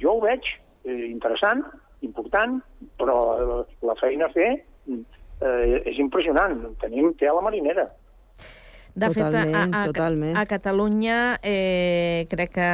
jo 0.01 0.15
ho 0.15 0.21
veig 0.23 0.47
eh, 0.51 1.07
interessant, 1.09 1.63
important, 2.07 2.59
però 2.99 3.17
eh, 3.35 3.59
la 3.87 3.95
feina 3.99 4.27
a 4.27 4.33
fer 4.35 4.49
eh, 4.55 5.81
és 5.91 5.99
impressionant. 5.99 6.59
Tenim 6.83 7.13
tela 7.19 7.43
marinera. 7.43 7.87
De 8.95 9.09
Totalment, 9.11 9.51
fet, 9.51 9.55
a, 9.75 9.81
a, 9.81 9.85
totalment. 9.89 10.37
a 10.39 10.45
Catalunya 10.47 11.39
eh, 11.43 12.27
crec 12.31 12.53
que 12.55 12.69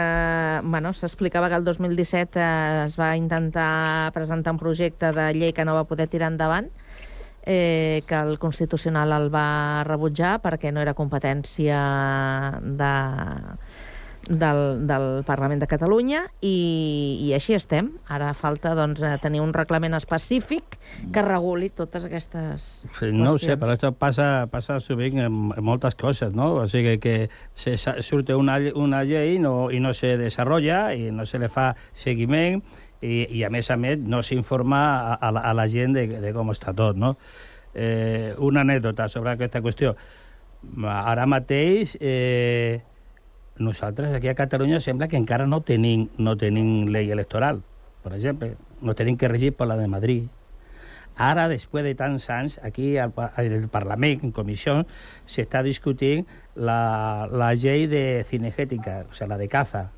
bueno, 0.61 0.93
s'explicava 0.93 1.49
que 1.49 1.57
el 1.57 1.65
2017 1.65 2.38
eh, 2.38 2.84
es 2.86 2.97
va 2.99 3.15
intentar 3.17 4.11
presentar 4.13 4.53
un 4.53 4.59
projecte 4.61 5.09
de 5.17 5.32
llei 5.34 5.49
que 5.51 5.65
no 5.65 5.74
va 5.74 5.88
poder 5.89 6.05
tirar 6.13 6.30
endavant, 6.30 6.69
eh, 7.41 8.03
que 8.05 8.15
el 8.22 8.38
Constitucional 8.38 9.15
el 9.17 9.32
va 9.34 9.82
rebutjar 9.88 10.36
perquè 10.45 10.69
no 10.69 10.86
era 10.86 10.93
competència 10.93 11.82
de, 12.61 12.93
del, 14.30 14.86
del 14.88 15.24
Parlament 15.26 15.59
de 15.63 15.67
Catalunya 15.67 16.22
i, 16.45 17.17
i 17.26 17.32
així 17.34 17.55
estem. 17.57 17.89
Ara 18.07 18.34
falta 18.38 18.76
doncs, 18.78 19.01
eh, 19.01 19.15
tenir 19.24 19.41
un 19.41 19.53
reglament 19.53 19.95
específic 19.97 20.78
que 21.13 21.24
reguli 21.26 21.69
totes 21.69 22.05
aquestes 22.05 22.67
Sí, 22.99 23.09
no 23.11 23.32
ho 23.34 23.38
sé, 23.38 23.55
qüestions. 23.55 23.59
però 23.63 23.76
això 23.78 23.91
passa, 23.97 24.28
passa 24.51 24.80
sovint 24.80 25.17
en, 25.19 25.39
en 25.57 25.63
moltes 25.65 25.95
coses, 25.95 26.34
no? 26.38 26.51
O 26.61 26.67
sigui 26.67 26.97
que 27.01 27.15
se, 27.55 27.78
sa- 27.78 27.97
surt 28.05 28.30
una, 28.38 28.59
una 28.76 29.03
llei 29.03 29.39
no, 29.39 29.69
i 29.72 29.80
no 29.80 29.93
se 29.97 30.15
desenvolupa 30.17 30.93
i 30.93 31.09
no 31.11 31.26
se 31.26 31.39
le 31.41 31.49
fa 31.49 31.72
seguiment 31.93 32.61
i, 33.01 33.26
i 33.39 33.43
a 33.43 33.49
més 33.49 33.72
a 33.74 33.78
més 33.82 33.97
no 33.99 34.22
s'informa 34.22 34.80
a, 35.11 35.15
a, 35.17 35.32
la, 35.34 35.41
a 35.49 35.53
la 35.57 35.67
gent 35.67 35.93
de, 35.97 36.05
de 36.22 36.34
com 36.34 36.51
està 36.53 36.74
tot, 36.78 36.95
no? 36.97 37.15
Eh, 37.74 38.36
una 38.38 38.61
anècdota 38.61 39.07
sobre 39.07 39.32
aquesta 39.32 39.61
qüestió. 39.63 39.95
Ara 40.86 41.26
mateix 41.26 41.95
eh, 41.99 42.82
nosaltres 43.62 44.14
aquí 44.14 44.28
a 44.28 44.36
Catalunya 44.36 44.80
sembla 44.82 45.07
que 45.07 45.18
encara 45.18 45.45
no 45.47 45.62
tenim, 45.62 46.09
no 46.18 46.36
tenim 46.38 46.88
llei 46.89 47.12
electoral, 47.14 47.62
per 48.03 48.14
exemple. 48.18 48.55
No 48.82 48.95
tenim 48.97 49.18
que 49.18 49.30
regir 49.30 49.53
per 49.53 49.68
la 49.70 49.78
de 49.78 49.88
Madrid. 49.88 50.28
Ara, 51.22 51.47
després 51.51 51.84
de 51.86 51.93
tants 51.93 52.30
anys, 52.34 52.57
aquí 52.64 52.95
al, 52.97 53.12
al 53.16 53.68
Parlament, 53.70 54.24
en 54.26 54.32
comissió, 54.34 54.80
s'està 55.30 55.62
discutint 55.62 56.26
la, 56.55 57.28
la 57.30 57.51
llei 57.53 57.86
de 57.91 58.24
cinegètica, 58.30 59.03
o 59.09 59.14
sigui, 59.14 59.30
la 59.30 59.38
de 59.38 59.47
caza. 59.51 59.89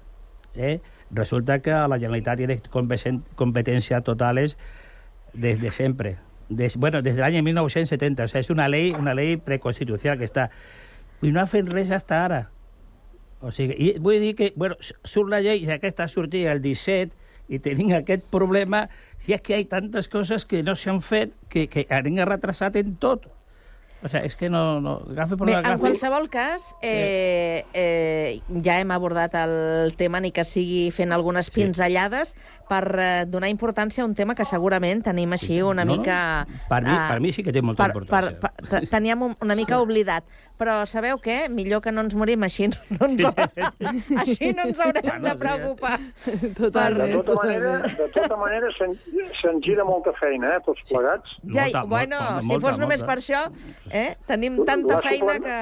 Eh? 0.56 0.80
Resulta 1.14 1.60
que 1.62 1.72
la 1.72 2.00
Generalitat 2.02 2.68
competen- 2.74 3.22
competències 3.40 4.04
totales 4.04 4.58
desde 5.34 5.72
sempre. 5.72 6.18
Des, 6.50 6.76
bueno, 6.78 7.02
des 7.02 7.16
de 7.16 7.22
l'any 7.22 7.42
1970. 7.42 8.26
O 8.26 8.28
sigui, 8.28 8.42
és 8.42 8.50
una 8.50 8.68
llei, 8.68 8.92
una 8.98 9.14
llei 9.16 9.38
preconstitucional 9.38 10.18
que 10.20 10.28
està... 10.28 10.50
I 11.24 11.32
no 11.32 11.40
ha 11.40 11.48
fet 11.48 11.70
res 11.72 11.88
fins 11.88 12.12
ara. 12.12 12.42
O 13.44 13.52
sigui, 13.52 13.76
i 13.76 13.90
vull 14.00 14.22
dir 14.24 14.34
que, 14.40 14.52
bueno, 14.56 14.78
surt 15.04 15.28
la 15.34 15.42
llei, 15.44 15.66
i 15.66 15.70
aquesta 15.74 16.08
sortia 16.08 16.54
el 16.56 16.62
17, 16.64 17.12
i 17.52 17.60
tenim 17.60 17.92
aquest 17.98 18.24
problema, 18.32 18.86
i 19.28 19.36
és 19.36 19.44
que 19.44 19.58
hi 19.60 19.66
ha 19.68 19.72
tantes 19.76 20.08
coses 20.08 20.46
que 20.48 20.64
no 20.64 20.78
s'han 20.80 21.02
fet 21.04 21.36
que, 21.52 21.68
que 21.68 21.84
han 21.92 22.08
retrasat 22.24 22.80
en 22.80 22.96
tot. 22.96 23.28
O 24.04 24.10
sea, 24.12 24.20
és 24.28 24.34
que 24.36 24.50
no... 24.52 24.82
no 24.84 24.98
agafi 25.14 25.38
per 25.40 25.46
Bé, 25.48 25.54
la 25.54 25.60
en 25.62 25.66
agafi. 25.70 25.80
qualsevol 25.80 26.26
cas, 26.32 26.66
eh, 26.84 27.64
eh, 27.72 28.42
ja 28.64 28.74
hem 28.82 28.92
abordat 28.92 29.32
el 29.40 29.94
tema, 29.96 30.20
ni 30.20 30.34
que 30.36 30.44
sigui 30.44 30.90
fent 30.92 31.14
algunes 31.16 31.48
pinzellades, 31.56 32.34
per 32.68 32.82
eh, 33.00 33.12
donar 33.32 33.48
importància 33.48 34.04
a 34.04 34.08
un 34.10 34.12
tema 34.16 34.36
que 34.36 34.44
segurament 34.44 35.06
tenim 35.08 35.32
així 35.36 35.62
una 35.64 35.86
No, 35.86 35.94
no. 35.94 36.02
mica... 36.02 36.18
Per 36.68 36.82
mi, 36.84 36.92
eh, 36.92 37.06
per 37.14 37.20
mi 37.24 37.32
sí 37.32 37.44
que 37.48 37.56
té 37.56 37.64
molta 37.64 37.86
per, 37.86 37.94
importància. 37.96 38.36
Per, 38.44 38.52
per, 38.60 38.68
te- 38.82 38.92
teníem 38.92 39.24
un- 39.30 39.38
una 39.40 39.56
mica 39.56 39.80
oblidat. 39.80 40.28
Però 40.64 40.78
sabeu 40.88 41.18
què? 41.20 41.50
Millor 41.52 41.82
que 41.84 41.92
no 41.92 42.06
ens 42.06 42.14
morim 42.16 42.44
així. 42.48 42.70
No 42.96 43.08
ens, 43.10 43.20
així 44.24 44.54
no 44.56 44.64
ens 44.70 44.80
haurem 44.80 45.26
de 45.26 45.34
preocupar. 45.42 45.98
De 46.24 46.52
tota 46.56 46.86
manera, 47.42 47.74
de 48.00 48.08
tota 48.16 48.38
manera 48.40 48.70
se'n 48.78 48.94
se 49.42 49.52
gira 49.66 49.84
molta 49.84 50.14
feina, 50.22 50.54
eh, 50.56 50.62
tots 50.64 50.80
plegats. 50.88 51.36
Ja, 51.52 51.68
i- 51.68 51.84
bueno, 51.92 52.22
si 52.48 52.60
fos 52.64 52.80
només 52.80 53.04
per 53.04 53.18
això, 53.20 53.42
eh, 53.92 54.14
tenim 54.30 54.62
tanta 54.64 54.96
La 54.96 55.02
feina 55.04 55.26
suplant- 55.36 55.44
que... 55.50 55.60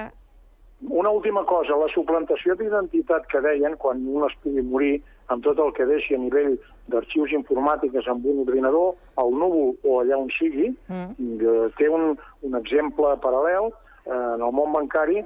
Una 1.02 1.10
última 1.14 1.44
cosa, 1.46 1.76
la 1.78 1.90
suplantació 1.94 2.56
d'identitat 2.58 3.26
que 3.30 3.42
deien, 3.42 3.76
quan 3.78 4.00
un 4.06 4.24
es 4.30 4.34
pugui 4.42 4.62
morir 4.66 4.96
amb 5.34 5.44
tot 5.46 5.60
el 5.62 5.74
que 5.78 5.86
deixi 5.86 6.16
a 6.16 6.18
nivell 6.22 6.56
d'arxius 6.90 7.34
informàtiques 7.38 8.08
amb 8.10 8.26
un 8.26 8.40
ordinador, 8.48 8.96
al 9.22 9.30
núvol 9.34 9.76
o 9.86 10.00
allà 10.02 10.18
on 10.18 10.30
sigui, 10.38 10.72
Mm. 10.90 11.38
eh, 11.42 11.70
té 11.78 11.90
un, 11.90 12.18
un 12.42 12.58
exemple 12.58 13.14
paral·lel 13.22 13.70
en 14.06 14.42
el 14.42 14.52
món 14.56 14.74
bancari, 14.74 15.24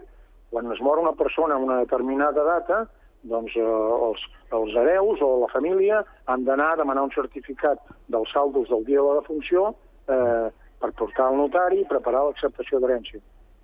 quan 0.52 0.72
es 0.72 0.82
mor 0.82 1.00
una 1.00 1.14
persona 1.14 1.56
a 1.56 1.62
una 1.62 1.80
determinada 1.82 2.44
data, 2.44 2.86
doncs 3.26 3.56
eh, 3.58 3.64
els, 3.64 4.26
els 4.54 4.76
hereus 4.82 5.22
o 5.26 5.32
la 5.42 5.50
família 5.54 6.04
han 6.32 6.46
d'anar 6.46 6.74
a 6.74 6.82
demanar 6.82 7.08
un 7.08 7.16
certificat 7.16 7.82
dels 8.14 8.32
saldos 8.34 8.70
del 8.70 8.86
dia 8.86 9.02
de 9.02 9.08
la 9.08 9.22
defunció 9.22 9.72
eh, 10.08 10.52
per 10.80 10.92
portar 11.00 11.30
al 11.30 11.40
notari 11.40 11.82
i 11.82 11.90
preparar 11.90 12.28
l'acceptació 12.28 12.80
d'herència. 12.80 13.22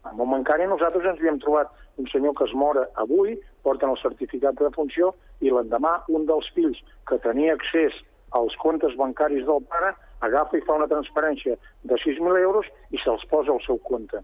Al 0.10 0.18
món 0.18 0.32
bancari 0.34 0.66
nosaltres 0.66 1.06
ens 1.06 1.20
havíem 1.22 1.42
trobat 1.44 1.70
un 2.02 2.08
senyor 2.10 2.34
que 2.38 2.48
es 2.48 2.54
mora 2.58 2.88
avui, 3.04 3.36
porten 3.62 3.92
el 3.94 4.00
certificat 4.02 4.58
de 4.58 4.66
defunció 4.70 5.12
i 5.46 5.52
l'endemà 5.54 6.00
un 6.10 6.26
dels 6.26 6.48
fills 6.56 6.80
que 7.10 7.20
tenia 7.22 7.54
accés 7.54 7.94
als 8.38 8.56
comptes 8.64 8.96
bancaris 8.98 9.46
del 9.46 9.62
pare 9.70 9.94
agafa 10.26 10.58
i 10.58 10.66
fa 10.66 10.78
una 10.80 10.90
transferència 10.90 11.58
de 11.84 11.98
6.000 12.02 12.42
euros 12.42 12.70
i 12.90 13.02
se'ls 13.04 13.26
posa 13.30 13.54
al 13.54 13.62
seu 13.66 13.78
compte. 13.86 14.22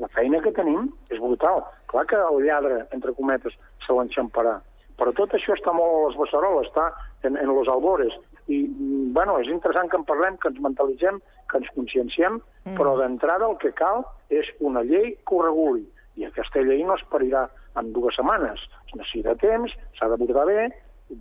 La 0.00 0.10
feina 0.14 0.40
que 0.42 0.52
tenim 0.54 0.88
és 1.10 1.20
brutal. 1.22 1.62
Clar 1.90 2.06
que 2.10 2.18
el 2.18 2.42
lladre, 2.46 2.84
entre 2.96 3.14
cometes, 3.14 3.54
se 3.86 3.94
l'enxamparà. 3.94 4.58
Però 4.98 5.10
tot 5.14 5.34
això 5.34 5.54
està 5.54 5.74
molt 5.74 5.94
a 5.94 6.02
les 6.08 6.18
beceroles, 6.18 6.70
està 6.70 6.90
en, 7.26 7.38
en 7.38 7.50
los 7.50 7.68
albores. 7.68 8.14
I, 8.46 8.64
mm, 8.68 9.12
bueno, 9.16 9.38
és 9.42 9.50
interessant 9.50 9.90
que 9.90 9.98
en 9.98 10.06
parlem, 10.06 10.38
que 10.38 10.50
ens 10.52 10.60
mentalitzem, 10.62 11.20
que 11.50 11.60
ens 11.60 11.70
conscienciem, 11.74 12.38
mm. 12.64 12.76
però 12.78 12.94
d'entrada 13.00 13.48
el 13.50 13.58
que 13.62 13.72
cal 13.76 14.04
és 14.30 14.50
una 14.60 14.84
llei 14.86 15.14
que 15.16 15.36
ho 15.36 15.42
reguli. 15.46 15.84
I 16.18 16.28
aquesta 16.28 16.62
llei 16.62 16.84
no 16.86 16.98
es 16.98 17.06
parirà 17.10 17.48
en 17.80 17.92
dues 17.94 18.18
setmanes. 18.18 18.62
Es 18.86 18.96
necessita 18.98 19.34
temps, 19.42 19.74
s'ha 19.98 20.10
d'abordar 20.10 20.46
bé, 20.50 20.68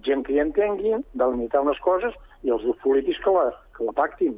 gent 0.06 0.24
que 0.26 0.36
hi 0.36 0.42
entengui, 0.44 0.96
delimitar 1.18 1.64
unes 1.66 1.80
coses, 1.86 2.14
i 2.44 2.52
els 2.54 2.64
grups 2.66 2.82
polítics 2.84 3.22
que 3.24 3.34
la, 3.34 3.48
que 3.76 3.88
la 3.88 3.96
pactin. 3.98 4.38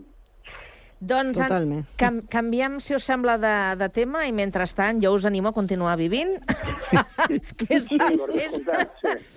Doncs 1.00 1.38
en, 1.38 1.44
Totalment. 1.44 1.82
cam, 2.00 2.22
canviem, 2.32 2.78
si 2.82 2.96
us 2.96 3.04
sembla, 3.04 3.36
de, 3.38 3.54
de 3.78 3.90
tema 3.94 4.24
i 4.26 4.32
mentrestant 4.34 5.02
jo 5.04 5.12
us 5.18 5.26
animo 5.28 5.50
a 5.52 5.54
continuar 5.54 5.98
vivint. 6.00 6.38
que 7.60 7.76
és, 7.76 7.90
és, 7.92 8.56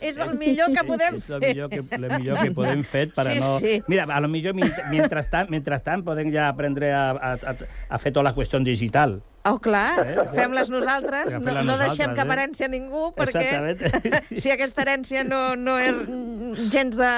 és 0.00 0.20
el 0.22 0.36
millor 0.38 0.70
que 0.72 0.84
podem 0.86 1.18
és 1.18 1.26
el 1.28 1.40
fer. 1.42 1.50
millor 1.50 1.72
que, 1.72 1.80
el 1.98 2.06
millor 2.14 2.38
que 2.44 2.52
podem 2.54 2.84
fer 2.86 3.08
per 3.12 3.26
a 3.26 3.32
Sí, 3.32 3.40
no... 3.42 3.50
sí. 3.60 3.74
Mira, 3.90 4.06
a 4.06 4.20
lo 4.22 4.30
millor 4.30 4.54
mentrestant, 4.54 5.50
mentrestant 5.50 6.06
podem 6.06 6.30
ja 6.32 6.46
aprendre 6.52 6.92
a, 6.94 7.10
a, 7.10 7.34
a, 7.34 7.56
a 7.90 7.98
fer 7.98 8.14
tota 8.14 8.28
la 8.30 8.34
qüestió 8.38 8.62
digital. 8.64 9.18
Oh, 9.48 9.58
clar, 9.62 9.98
Eh? 10.04 10.24
fem-les 10.34 10.68
nosaltres, 10.70 11.36
no, 11.40 11.62
no 11.64 11.76
deixem 11.80 12.10
cap 12.14 12.26
eh? 12.26 12.32
herència 12.34 12.66
a 12.68 12.72
ningú, 12.72 13.08
perquè 13.16 13.84
si 14.42 14.50
aquesta 14.52 14.82
herència 14.84 15.22
no, 15.24 15.54
no 15.56 15.78
és 15.80 16.68
gens 16.72 16.96
de, 16.98 17.12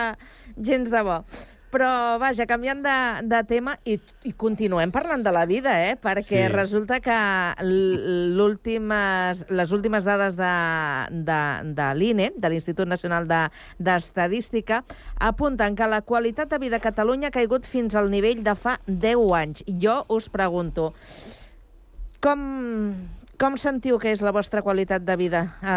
gens 0.57 0.91
de 0.93 1.03
bo. 1.07 1.20
Però, 1.70 2.18
vaja, 2.18 2.46
canviant 2.50 2.80
de, 2.82 2.94
de 3.30 3.38
tema, 3.46 3.76
i, 3.86 3.94
i 4.26 4.32
continuem 4.34 4.90
parlant 4.90 5.22
de 5.22 5.30
la 5.30 5.44
vida, 5.46 5.76
eh? 5.86 5.92
perquè 5.94 6.48
Sí. 6.48 6.48
resulta 6.50 6.98
que 6.98 7.14
l'últimes- 7.62 9.44
les 9.50 9.70
últimes 9.72 10.04
dades 10.04 10.34
de, 10.36 10.50
de, 11.14 11.40
de 11.74 11.88
l'INE, 11.94 12.32
de 12.36 12.48
l'Institut 12.50 12.88
Nacional 12.90 13.28
de- 13.28 13.50
d'Estadística, 13.78 14.82
apunten 15.18 15.76
que 15.76 15.86
la 15.86 16.02
qualitat 16.02 16.50
de 16.50 16.58
vida 16.58 16.76
a 16.76 16.80
Catalunya 16.84 17.28
ha 17.28 17.34
caigut 17.34 17.66
fins 17.66 17.94
al 17.94 18.10
nivell 18.10 18.42
de 18.42 18.54
fa 18.54 18.80
10 18.86 19.32
anys. 19.38 19.64
Jo 19.80 20.04
us 20.08 20.28
pregunto, 20.28 20.92
com, 22.20 22.94
com 23.38 23.56
sentiu 23.56 23.98
que 23.98 24.12
és 24.12 24.20
la 24.22 24.32
vostra 24.34 24.62
qualitat 24.62 25.02
de 25.06 25.16
vida 25.16 25.56
a, 25.62 25.76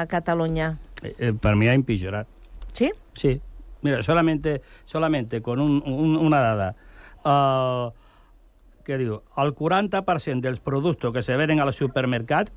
a 0.00 0.06
Catalunya? 0.06 0.76
Eh, 1.02 1.14
eh, 1.18 1.32
per 1.32 1.56
mi 1.56 1.68
ha 1.68 1.74
empitjorat. 1.74 2.28
Sí? 2.72 2.92
Sí. 3.16 3.40
Mira, 3.82 4.02
solamente, 4.02 4.60
solamente 4.84 5.40
con 5.42 5.60
un, 5.60 5.82
un, 5.86 6.16
una 6.16 6.40
dada. 6.40 6.74
Uh, 7.24 7.92
que 8.84 8.96
diu, 8.98 9.20
el 9.38 9.54
40% 9.54 10.40
dels 10.40 10.60
productes 10.64 11.12
que 11.12 11.22
se 11.22 11.36
venen 11.36 11.60
al 11.60 11.72
supermercat 11.76 12.50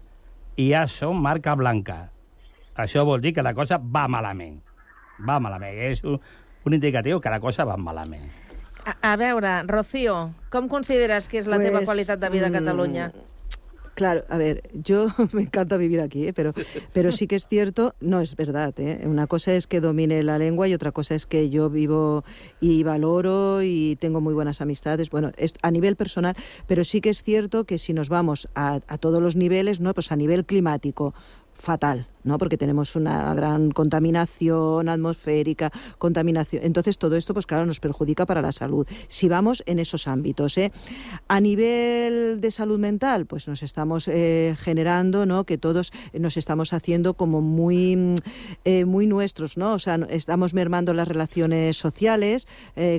ja 0.57 0.85
són 0.87 1.19
marca 1.21 1.55
blanca. 1.59 1.97
Això 2.79 3.03
vol 3.05 3.21
dir 3.21 3.33
que 3.35 3.43
la 3.45 3.53
cosa 3.53 3.77
va 3.77 4.07
malament. 4.09 4.57
Va 5.27 5.39
malament. 5.43 5.77
És 5.91 6.01
un, 6.03 6.17
un 6.65 6.73
indicatiu 6.73 7.19
que 7.21 7.31
la 7.31 7.39
cosa 7.43 7.67
va 7.69 7.77
malament. 7.77 8.31
A, 8.83 8.95
a 9.13 9.15
veure, 9.19 9.61
Rocío, 9.69 10.33
com 10.51 10.67
consideres 10.71 11.29
que 11.31 11.39
és 11.39 11.47
la 11.47 11.59
teva 11.61 11.79
Pues, 11.79 11.91
qualitat 11.91 12.19
de 12.19 12.29
vida 12.33 12.49
a 12.49 12.55
Catalunya? 12.55 13.11
Claro, 13.95 14.23
a 14.29 14.37
ver, 14.37 14.63
yo 14.73 15.07
me 15.33 15.43
encanta 15.43 15.77
vivir 15.77 16.01
aquí, 16.01 16.27
¿eh? 16.27 16.33
pero, 16.33 16.53
pero 16.93 17.11
sí 17.11 17.27
que 17.27 17.35
es 17.35 17.47
cierto, 17.47 17.93
no 17.99 18.21
es 18.21 18.35
verdad. 18.35 18.73
¿eh? 18.79 19.03
Una 19.05 19.27
cosa 19.27 19.53
es 19.53 19.67
que 19.67 19.81
domine 19.81 20.23
la 20.23 20.39
lengua 20.39 20.67
y 20.67 20.73
otra 20.73 20.91
cosa 20.91 21.13
es 21.13 21.25
que 21.27 21.49
yo 21.49 21.69
vivo 21.69 22.23
y 22.59 22.83
valoro 22.83 23.61
y 23.61 23.95
tengo 23.99 24.19
muy 24.19 24.33
buenas 24.33 24.61
amistades. 24.61 25.11
Bueno, 25.11 25.31
es 25.37 25.53
a 25.61 25.69
nivel 25.69 25.95
personal, 25.95 26.35
pero 26.67 26.83
sí 26.83 27.01
que 27.01 27.09
es 27.09 27.21
cierto 27.21 27.65
que 27.65 27.77
si 27.77 27.93
nos 27.93 28.09
vamos 28.09 28.47
a, 28.55 28.79
a 28.87 28.97
todos 28.97 29.21
los 29.21 29.35
niveles, 29.35 29.79
no, 29.79 29.93
pues 29.93 30.11
a 30.11 30.15
nivel 30.15 30.45
climático 30.45 31.13
fatal, 31.53 32.07
¿no? 32.23 32.37
Porque 32.37 32.57
tenemos 32.57 32.95
una 32.95 33.33
gran 33.35 33.71
contaminación 33.71 34.89
atmosférica, 34.89 35.71
contaminación. 35.97 36.63
Entonces 36.63 36.97
todo 36.97 37.15
esto, 37.15 37.33
pues 37.33 37.45
claro, 37.45 37.65
nos 37.65 37.79
perjudica 37.79 38.25
para 38.25 38.41
la 38.41 38.51
salud. 38.51 38.87
Si 39.07 39.27
vamos 39.29 39.63
en 39.65 39.79
esos 39.79 40.07
ámbitos, 40.07 40.57
¿eh? 40.57 40.71
A 41.27 41.39
nivel 41.39 42.39
de 42.41 42.51
salud 42.51 42.79
mental, 42.79 43.25
pues 43.25 43.47
nos 43.47 43.63
estamos 43.63 44.07
eh, 44.07 44.55
generando, 44.59 45.25
¿no? 45.25 45.43
Que 45.45 45.57
todos 45.57 45.91
nos 46.13 46.37
estamos 46.37 46.73
haciendo 46.73 47.13
como 47.13 47.41
muy, 47.41 47.95
mm, 47.95 48.15
eh, 48.65 48.85
muy 48.85 49.07
nuestros, 49.07 49.57
¿no? 49.57 49.73
O 49.73 49.79
sea, 49.79 49.95
estamos 50.09 50.53
mermando 50.53 50.93
las 50.93 51.07
relaciones 51.07 51.77
sociales, 51.77 52.47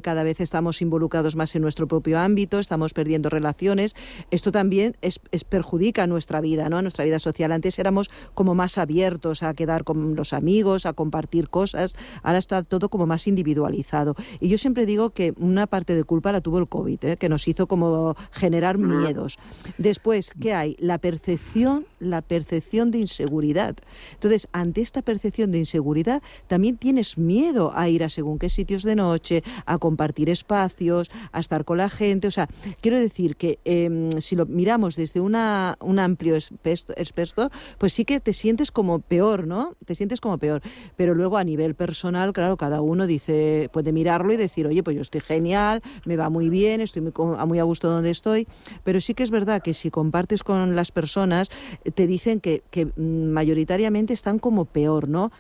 cada 0.03 0.23
vez 0.23 0.41
estamos 0.41 0.81
involucrados 0.83 1.37
más 1.37 1.55
en 1.55 1.63
nuestro 1.63 1.89
propio 1.89 2.19
ámbito, 2.19 2.59
estamos 2.59 2.95
perdiendo 2.95 3.29
relaciones. 3.31 3.95
Esto 4.31 4.53
también 4.53 4.97
es, 5.03 5.21
es- 5.33 5.45
perjudica 5.45 6.07
nuestra 6.07 6.41
vida, 6.41 6.69
¿no? 6.69 6.81
Nuestra 6.83 7.05
vida 7.05 7.19
social. 7.19 7.53
Antes 7.53 7.79
éramos 7.79 8.11
como 8.35 8.43
más 8.53 8.76
abiertos 8.76 9.42
a 9.42 9.55
quedar 9.55 9.84
con 9.84 10.16
los 10.16 10.34
amigos, 10.34 10.84
a 10.84 10.92
compartir 10.92 11.49
cosas. 11.49 11.97
Ahora 12.22 12.38
está 12.38 12.62
todo 12.62 12.90
como 12.90 13.07
más 13.07 13.26
individualizado. 13.26 14.16
Y 14.40 14.49
yo 14.49 14.59
siempre 14.59 14.84
digo 14.84 15.11
que 15.11 15.32
una 15.38 15.66
parte 15.66 15.95
de 15.95 16.05
culpa 16.05 16.32
la 16.32 16.42
tuvo 16.42 16.59
el 16.59 16.68
COVID, 16.68 17.05
¿eh? 17.05 17.16
que 17.16 17.30
nos 17.30 17.49
hizo 17.49 17.66
como 17.66 18.16
generar 18.32 18.76
miedos. 18.76 19.38
Después, 19.78 20.32
¿qué 20.38 20.53
hay? 20.53 20.76
La 20.78 20.99
percepción, 20.99 21.86
la 22.01 22.20
percepción 22.20 22.90
de 22.90 22.99
inseguridad. 22.99 23.76
Entonces, 24.12 24.49
ante 24.53 24.80
esta 24.80 25.01
percepción 25.01 25.53
de 25.53 25.59
inseguridad, 25.59 26.22
también 26.47 26.76
tienes 26.76 27.16
miedo 27.16 27.72
a 27.74 27.88
ir 27.88 28.05
a 28.05 28.09
según 28.09 28.38
qué 28.38 28.49
sitios 28.49 28.82
de 28.82 28.97
noche, 28.97 29.42
a 29.66 29.78
compartir 29.78 30.28
espacios, 30.28 31.11
a 31.32 31.40
estar 31.40 31.64
con 31.64 31.78
la 31.78 31.88
gente. 31.88 32.26
O 32.26 32.30
sea, 32.30 32.49
quiero 32.80 32.99
decir 32.99 33.36
que 33.36 33.59
em, 33.64 34.11
si 34.20 34.36
lo 34.36 34.47
miramos 34.47 34.97
desde 34.97 35.20
una, 35.20 35.76
un 35.80 35.99
amplio 35.99 36.36
espectro, 36.36 37.51
pues 37.78 37.92
sí 37.92 38.05
que 38.05 38.20
te 38.20 38.32
sientes 38.35 38.70
como 38.70 38.99
peor, 39.01 39.47
¿no? 39.47 39.72
Te 39.87 39.95
sientes 39.95 40.20
como 40.20 40.37
peor. 40.39 40.61
Pero 40.97 41.14
luego 41.14 41.39
a 41.39 41.45
nivel 41.45 41.74
personal, 41.74 42.32
claro, 42.32 42.57
cada 42.57 42.80
uno 42.82 43.07
dice, 43.07 43.68
puede 43.72 43.93
mirarlo 43.93 44.32
y 44.32 44.37
decir, 44.37 44.66
oye, 44.66 44.82
pues 44.82 44.97
yo 44.97 45.03
estoy 45.03 45.20
genial, 45.22 45.80
me 46.05 46.16
va 46.16 46.28
muy 46.28 46.51
bien, 46.51 46.80
estoy 46.80 47.03
muy, 47.03 47.12
co- 47.12 47.37
muy 47.47 47.59
a 47.59 47.62
gusto 47.64 47.89
donde 47.91 48.11
estoy. 48.11 48.47
Pero 48.82 49.01
sí 49.01 49.14
que 49.14 49.22
es 49.22 49.30
verdad 49.30 49.62
que 49.62 49.72
si 49.72 49.91
compartes 49.91 50.43
con 50.43 50.76
las 50.76 50.93
personas, 50.93 51.49
eh, 51.85 51.91
te 51.91 52.07
dicen 52.07 52.41
que, 52.41 52.62
que 52.70 52.87
mm, 52.87 53.30
mayoritariamente 53.30 54.12
están 54.12 54.39
como 54.39 54.66
peor, 54.66 55.09
¿no? 55.09 55.30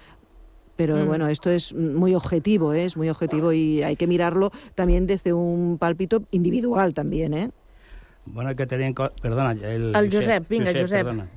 Pero 0.76 0.96
Mm. 0.96 1.06
bueno, 1.06 1.28
esto 1.28 1.50
es 1.50 1.72
muy 1.72 2.14
objetivo, 2.14 2.72
¿eh? 2.74 2.84
es 2.84 2.96
muy 2.96 3.08
objetivo 3.08 3.52
y 3.52 3.82
hay 3.82 3.96
que 3.96 4.06
mirarlo 4.08 4.50
también 4.74 5.06
desde 5.06 5.32
un 5.32 5.78
pálpito 5.78 6.24
individual 6.32 6.94
también, 6.94 7.34
¿eh? 7.34 7.50
Bueno, 8.24 8.56
que 8.56 8.66
tenien... 8.66 8.94
co- 8.94 9.12
Perdona, 9.22 9.52
el... 9.52 9.94
El 9.94 10.12
Josep, 10.12 10.48
vinga, 10.48 10.72
Josep. 10.72 10.88
Perdona. 10.90 11.28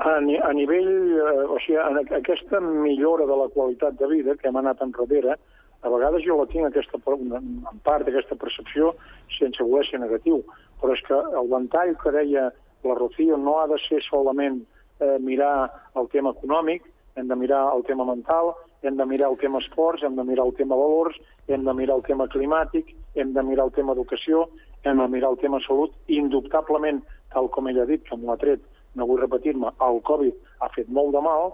A, 0.00 0.16
a 0.16 0.52
nivell, 0.56 0.90
eh, 1.18 1.44
o 1.44 1.58
sigui, 1.60 1.76
en 1.76 1.98
aqu- 2.00 2.16
aquesta 2.16 2.60
millora 2.60 3.26
de 3.28 3.36
la 3.36 3.48
qualitat 3.52 3.98
de 4.00 4.06
vida 4.08 4.36
que 4.36 4.48
hem 4.48 4.56
anat 4.56 4.80
enrere, 4.80 5.34
a 5.82 5.88
vegades 5.88 6.24
jo 6.24 6.36
la 6.38 6.46
tinc 6.46 6.66
aquesta, 6.66 6.98
en 7.16 7.80
part 7.84 8.08
aquesta 8.08 8.34
percepció 8.36 8.94
sense 9.38 9.62
voler 9.62 9.86
ser 9.88 10.00
negatiu, 10.00 10.42
però 10.80 10.92
és 10.96 11.02
que 11.06 11.14
el 11.14 11.48
ventall 11.48 11.96
que 12.00 12.10
deia 12.12 12.50
la 12.84 12.94
Rocío, 12.94 13.36
no 13.36 13.58
ha 13.60 13.66
de 13.68 13.76
ser 13.88 14.00
solament 14.08 14.62
eh, 15.00 15.18
mirar 15.20 15.70
el 15.96 16.08
tema 16.08 16.30
econòmic, 16.32 16.82
hem 17.16 17.28
de 17.28 17.36
mirar 17.36 17.74
el 17.76 17.82
tema 17.84 18.04
mental, 18.04 18.54
hem 18.82 18.96
de 18.96 19.04
mirar 19.04 19.30
el 19.30 19.36
tema 19.38 19.58
esports, 19.58 20.02
hem 20.02 20.16
de 20.16 20.24
mirar 20.24 20.46
el 20.46 20.54
tema 20.54 20.76
valors, 20.76 21.16
hem 21.48 21.64
de 21.64 21.74
mirar 21.74 21.96
el 21.96 22.02
tema 22.04 22.26
climàtic, 22.28 22.94
hem 23.14 23.32
de 23.34 23.42
mirar 23.42 23.66
el 23.66 23.72
tema 23.72 23.92
educació, 23.92 24.48
hem 24.84 24.96
de 24.96 25.08
mirar 25.08 25.30
el 25.32 25.38
tema 25.38 25.60
salut. 25.66 25.92
Indubtablement, 26.08 27.02
tal 27.32 27.50
com 27.50 27.68
ella 27.68 27.82
ha 27.82 27.86
dit, 27.86 28.02
que 28.04 28.16
m'ho 28.16 28.32
ha 28.32 28.36
tret, 28.40 28.60
no 28.94 29.06
vull 29.06 29.20
repetir-me, 29.20 29.70
el 29.86 30.00
Covid 30.08 30.34
ha 30.60 30.70
fet 30.74 30.88
molt 30.88 31.14
de 31.14 31.22
mal. 31.24 31.52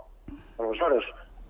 Aleshores, 0.59 1.05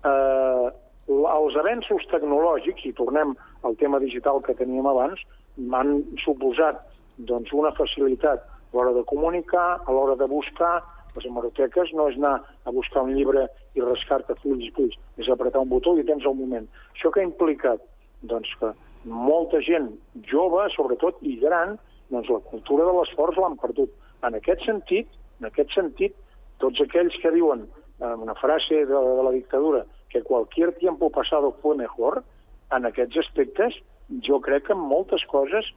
eh, 0.07 0.67
els 1.07 1.55
avenços 1.63 2.05
tecnològics, 2.11 2.85
i 2.85 2.93
tornem 2.93 3.33
al 3.63 3.75
tema 3.79 3.99
digital 4.03 4.41
que 4.43 4.57
teníem 4.57 4.87
abans, 4.87 5.21
m'han 5.57 6.03
suposat 6.23 6.83
doncs, 7.17 7.53
una 7.53 7.71
facilitat 7.77 8.43
a 8.43 8.75
l'hora 8.75 8.93
de 8.93 9.03
comunicar, 9.09 9.79
a 9.85 9.91
l'hora 9.91 10.15
de 10.19 10.27
buscar, 10.27 10.83
les 11.15 11.25
hemeroteques 11.25 11.93
no 11.97 12.09
és 12.11 12.17
anar 12.19 12.35
a 12.65 12.71
buscar 12.71 13.01
un 13.07 13.15
llibre 13.15 13.47
i 13.73 13.81
rascar-te 13.81 14.35
fulls 14.43 14.67
i 14.67 14.73
fulls, 14.75 14.97
és 15.17 15.29
apretar 15.33 15.63
un 15.63 15.71
botó 15.71 15.95
i 15.97 16.05
tens 16.05 16.25
el 16.25 16.35
moment. 16.37 16.67
Això 16.93 17.09
que 17.13 17.23
ha 17.23 17.25
implicat? 17.25 17.81
Doncs 18.21 18.51
que 18.59 18.73
molta 19.07 19.61
gent 19.65 19.89
jove, 20.29 20.67
sobretot, 20.75 21.17
i 21.21 21.37
gran, 21.41 21.77
doncs 22.13 22.29
la 22.29 22.43
cultura 22.51 22.85
de 22.85 22.93
l'esforç 22.99 23.39
l'han 23.41 23.57
perdut. 23.61 23.93
En 24.27 24.37
aquest 24.37 24.65
sentit, 24.65 25.09
en 25.39 25.49
aquest 25.49 25.73
sentit, 25.75 26.15
tots 26.61 26.81
aquells 26.81 27.15
que 27.21 27.31
diuen 27.31 27.65
eh, 27.67 28.13
una 28.13 28.35
frase 28.35 28.85
de, 28.85 29.03
de 29.19 29.23
la 29.23 29.33
dictadura 29.35 29.85
que 30.09 30.23
cualquier 30.23 30.73
tiempo 30.75 31.09
pasado 31.09 31.55
fue 31.61 31.75
mejor, 31.75 32.23
en 32.71 32.85
aquests 32.85 33.17
aspectes, 33.17 33.75
jo 34.23 34.39
crec 34.41 34.67
que 34.67 34.75
en 34.75 34.79
moltes 34.79 35.23
coses 35.27 35.67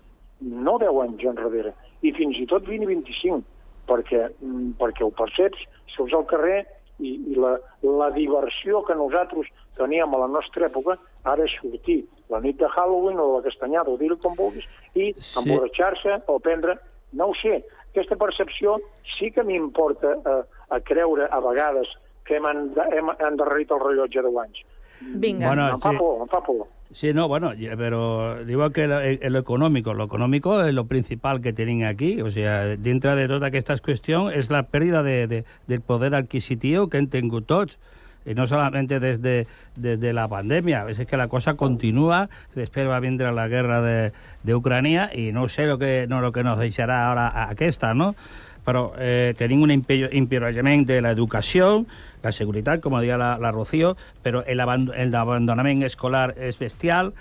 no 0.41 0.79
10 0.79 1.01
anys 1.05 1.25
enrere, 1.33 1.75
i 2.03 2.13
fins 2.17 2.39
i 2.39 2.47
tot 2.49 2.67
20 2.67 2.87
i 2.87 2.91
25, 2.95 3.43
perquè, 3.91 4.29
mm, 4.41 4.77
perquè 4.81 5.05
ho 5.05 5.11
perceps, 5.11 5.67
surts 5.95 6.15
al 6.15 6.27
carrer 6.31 6.63
i, 7.01 7.17
i 7.33 7.37
la, 7.37 7.57
la 7.83 8.11
diversió 8.15 8.85
que 8.87 8.97
nosaltres 8.97 9.51
teníem 9.77 10.15
a 10.15 10.23
la 10.23 10.31
nostra 10.31 10.69
època 10.69 10.97
ara 11.25 11.45
és 11.45 11.57
sortir 11.61 12.05
la 12.31 12.41
nit 12.41 12.57
de 12.61 12.69
Halloween 12.69 13.19
o 13.19 13.27
de 13.27 13.37
la 13.39 13.47
castanyada, 13.49 13.91
o 13.91 13.99
dir-ho 13.99 14.17
com 14.23 14.37
vulguis, 14.39 14.67
i 14.95 15.11
sí. 15.17 15.39
emborratxar-se 15.43 16.23
o 16.27 16.39
prendre... 16.39 16.79
No 17.11 17.27
ho 17.27 17.33
sé, 17.35 17.57
aquesta 17.91 18.17
percepció 18.17 18.79
sí 19.19 19.31
que 19.35 19.45
m'importa 19.45 20.17
eh, 20.19 20.43
a 20.71 20.81
creure 20.81 21.29
a 21.31 21.41
vegades 21.45 21.89
que 22.25 22.39
hem, 22.39 22.47
hem 22.47 23.15
endarrerit 23.19 23.73
el 23.75 23.83
rellotge 23.83 24.23
de 24.23 24.35
anys. 24.43 24.61
Vinga. 25.01 25.49
Bueno, 25.49 25.69
em 25.73 25.81
fa 25.81 25.91
sí. 25.91 25.99
por, 25.99 26.21
em 26.21 26.29
fa 26.29 26.43
por. 26.45 26.69
Sí, 26.93 27.13
no, 27.15 27.29
bueno, 27.29 27.53
pero 27.79 28.45
digo 28.45 28.71
que 28.71 28.89
lo, 28.89 28.99
lo, 29.01 29.39
económico, 29.39 29.95
lo 29.95 30.05
económico 30.05 30.61
es 30.61 30.75
lo 30.75 30.87
principal 30.87 31.41
que 31.41 31.53
tienen 31.53 31.85
aquí, 31.85 32.21
o 32.21 32.31
sea, 32.33 32.77
dentro 32.77 33.15
de 33.15 33.29
toda 33.29 33.47
aquesta 33.47 33.77
cuestión 33.79 34.33
es 34.33 34.51
la 34.51 34.65
pérdida 34.65 35.05
de, 35.05 35.29
de, 35.29 35.45
del 35.69 35.81
poder 35.83 36.17
adquisitivo 36.17 36.89
que 36.89 36.99
han 36.99 37.07
tingut 37.09 37.47
tots, 37.47 37.79
y 38.25 38.35
no 38.35 38.47
solamente 38.47 39.01
desde, 39.01 39.47
desde 39.77 40.13
la 40.13 40.29
pandemia, 40.29 40.87
es 40.89 41.07
que 41.07 41.17
la 41.17 41.29
cosa 41.29 41.55
continúa, 41.55 42.29
después 42.55 42.87
va 42.89 42.97
a 42.97 43.01
vendrá 43.01 43.33
la 43.33 43.49
guerra 43.49 43.81
de, 43.81 44.13
de 44.43 44.55
Ucrania 44.55 45.11
y 45.15 45.33
no 45.33 45.49
sé 45.49 45.67
lo 45.67 45.79
que, 45.79 46.07
no, 46.09 46.21
lo 46.21 46.33
que 46.33 46.45
nos 46.45 46.59
deixarà 46.59 47.11
ara 47.11 47.49
aquesta, 47.49 47.95
no? 47.95 48.15
Però 48.61 48.93
eh, 49.01 49.33
tenim 49.39 49.63
un 49.65 49.73
empeorament 49.73 50.85
de 50.87 51.01
l'educació, 51.01 51.87
la 52.21 52.31
seguretat, 52.31 52.83
com 52.85 52.99
deia 53.01 53.17
la, 53.17 53.31
la 53.41 53.51
Rocío, 53.57 53.95
però 54.21 54.45
l'abandonament 54.45 55.81
escolar 55.89 56.35
és 56.37 56.61
bestial, 56.61 57.15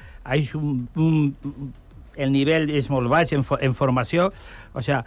un, 0.60 0.84
un, 1.00 1.72
el 2.20 2.36
nivell 2.36 2.68
és 2.76 2.92
molt 2.92 3.08
baix 3.08 3.32
en, 3.34 3.48
en 3.62 3.74
o 4.74 4.82
sigui, 4.84 5.00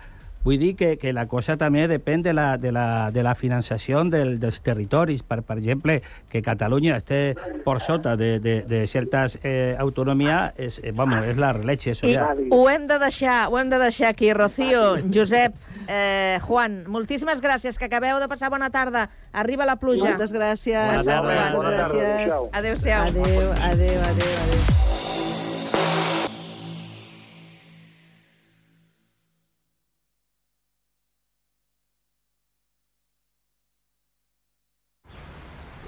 Vull 0.44 0.58
dir 0.58 0.74
que, 0.76 0.96
que 0.98 1.12
la 1.14 1.28
cosa 1.30 1.54
també 1.58 1.84
depèn 1.86 2.22
de 2.22 2.32
la, 2.34 2.56
de 2.58 2.72
la, 2.74 3.10
de 3.14 3.22
la 3.22 3.34
finançació 3.38 4.02
del, 4.10 4.38
dels 4.42 4.58
territoris. 4.62 5.22
Per, 5.22 5.40
per 5.46 5.58
exemple, 5.60 6.00
que 6.32 6.42
Catalunya 6.42 6.96
esté 6.98 7.36
per 7.64 7.78
sota 7.80 8.16
de, 8.18 8.38
de, 8.42 8.56
de 8.66 8.82
certes 8.90 9.38
eh, 9.42 9.76
autonomia 9.78 10.52
és, 10.56 10.80
eh, 10.82 10.90
vamos, 10.90 11.24
és 11.30 11.38
la 11.38 11.52
releche. 11.54 11.94
Eso 11.94 12.08
I 12.10 12.16
ja. 12.16 12.32
ho 12.50 12.62
hem 12.70 12.88
de 12.90 12.98
deixar, 12.98 13.46
ho 13.48 13.58
hem 13.60 13.70
de 13.70 13.78
deixar 13.82 14.10
aquí. 14.10 14.32
Rocío, 14.32 14.96
Josep, 15.14 15.54
eh, 15.86 16.38
Juan, 16.42 16.82
moltíssimes 16.90 17.42
gràcies, 17.44 17.78
que 17.78 17.86
acabeu 17.86 18.18
de 18.18 18.30
passar 18.30 18.50
bona 18.50 18.70
tarda. 18.74 19.08
Arriba 19.32 19.66
la 19.68 19.76
pluja. 19.76 20.10
Moltes 20.10 20.34
gràcies. 20.34 20.98
Bona 20.98 21.04
tarda. 21.06 21.50
Moltes 21.54 21.94
gràcies. 21.94 22.48
Adéu-siau. 22.52 23.06
Adéu, 23.12 23.52
adéu, 23.62 24.00
adéu, 24.10 24.40
adéu. 24.42 24.91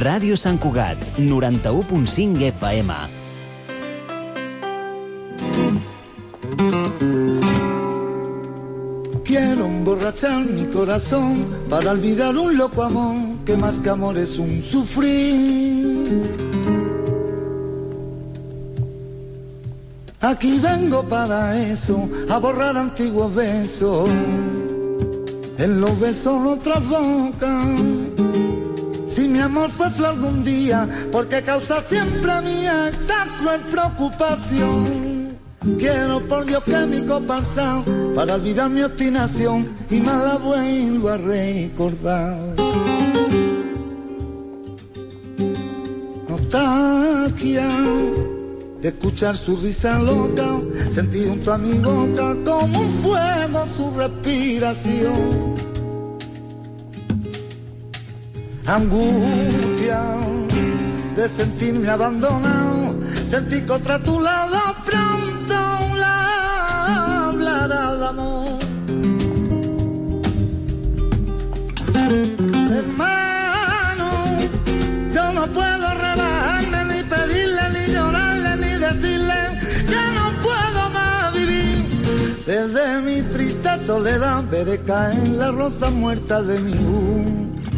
Ràdio 0.00 0.32
Sant 0.32 0.56
Cugat, 0.56 0.96
91.5 1.18 2.40
FM. 2.56 2.94
Quiero 9.22 9.66
emborrachar 9.66 10.46
mi 10.46 10.64
corazón 10.72 11.44
para 11.68 11.90
olvidar 11.90 12.34
un 12.34 12.56
loco 12.56 12.82
amor 12.82 13.44
que 13.44 13.58
más 13.58 13.78
que 13.78 13.90
amor 13.90 14.16
es 14.16 14.38
un 14.38 14.62
sufrir. 14.62 16.30
Aquí 20.22 20.58
vengo 20.60 21.02
para 21.02 21.60
eso, 21.60 22.08
a 22.30 22.38
borrar 22.38 22.74
antiguos 22.78 23.34
besos. 23.34 24.08
En 25.58 25.78
los 25.78 26.00
besos 26.00 26.56
otras 26.56 26.88
bocas. 26.88 28.69
Mi 29.30 29.38
amor 29.38 29.70
fue 29.70 29.88
flor 29.90 30.18
de 30.18 30.26
un 30.26 30.44
día, 30.44 30.88
porque 31.12 31.42
causa 31.42 31.80
siempre 31.80 32.42
mía 32.42 32.88
esta 32.88 33.26
cruel 33.38 33.60
preocupación. 33.70 35.38
Quiero 35.78 36.20
por 36.26 36.44
Dios 36.46 36.64
que 36.64 36.86
mi 36.86 37.02
copa 37.02 37.40
para 38.14 38.34
olvidar 38.34 38.70
mi 38.70 38.82
obstinación 38.82 39.68
y 39.88 40.00
más 40.00 40.24
la 40.24 40.36
vuelvo 40.36 41.08
a 41.10 41.16
recordar. 41.16 42.38
Nostalgia 46.28 47.68
de 48.80 48.88
escuchar 48.88 49.36
su 49.36 49.56
risa 49.56 49.98
loca, 49.98 50.58
sentí 50.90 51.26
junto 51.28 51.52
a 51.52 51.58
mi 51.58 51.78
boca 51.78 52.34
como 52.44 52.80
un 52.80 52.90
fuego 52.90 53.66
su 53.66 53.90
respiración. 53.96 55.49
Angustia 58.70 60.00
de 61.16 61.28
sentirme 61.28 61.88
abandonado, 61.88 62.94
sentí 63.28 63.62
contra 63.62 63.98
tu 63.98 64.20
lado 64.20 64.58
pronto 64.86 65.54
la 65.98 67.26
hablará 67.26 67.96
de 67.96 68.06
amor. 68.06 68.58
Hermano, 72.78 74.08
yo 75.14 75.32
no 75.32 75.46
puedo 75.48 75.86
relajarme 76.06 76.94
ni 76.94 77.02
pedirle 77.02 77.64
ni 77.74 77.92
llorarle 77.92 78.56
ni 78.56 78.78
decirle 78.78 79.40
que 79.88 80.02
no 80.14 80.26
puedo 80.46 80.90
más 80.90 81.34
vivir. 81.34 81.86
Desde 82.46 83.02
mi 83.02 83.22
triste 83.22 83.70
soledad 83.84 84.44
veré 84.48 84.78
caer 84.78 85.28
la 85.30 85.50
rosa 85.50 85.90
muerta 85.90 86.40
de 86.40 86.60
mi 86.60 86.72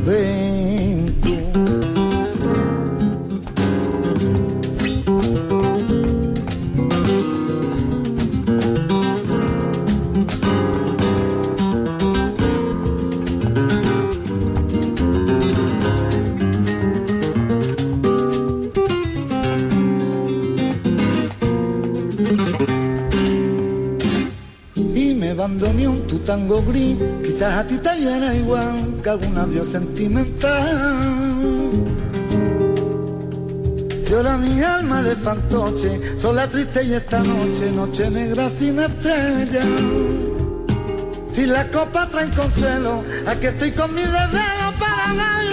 vento. 0.05 1.43
Abandoni 25.43 25.87
un 25.87 26.07
tango 26.25 26.63
gris, 26.63 26.99
quizás 27.23 27.55
a 27.55 27.67
ti 27.67 27.79
te 27.79 27.95
llena 27.97 28.35
igual 28.35 29.01
que 29.03 29.11
algún 29.11 29.37
adiós 29.39 29.69
sentimental. 29.69 31.23
Llora 34.09 34.37
mi 34.37 34.61
alma 34.63 35.03
de 35.03 35.17
fantoche, 35.17 36.19
sola 36.19 36.47
triste 36.47 36.85
y 36.85 36.95
esta 36.95 37.23
noche, 37.23 37.73
noche 37.73 38.11
negra 38.11 38.51
sin 38.51 38.79
estrella. 38.79 39.63
Si 41.33 41.47
la 41.47 41.67
copa 41.69 42.09
trae 42.09 42.29
consuelo, 42.31 43.03
aquí 43.27 43.47
estoy 43.47 43.71
con 43.73 43.95
mi 43.95 44.03
desvelo 44.03 44.69
para 44.79 45.15
darlo 45.15 45.52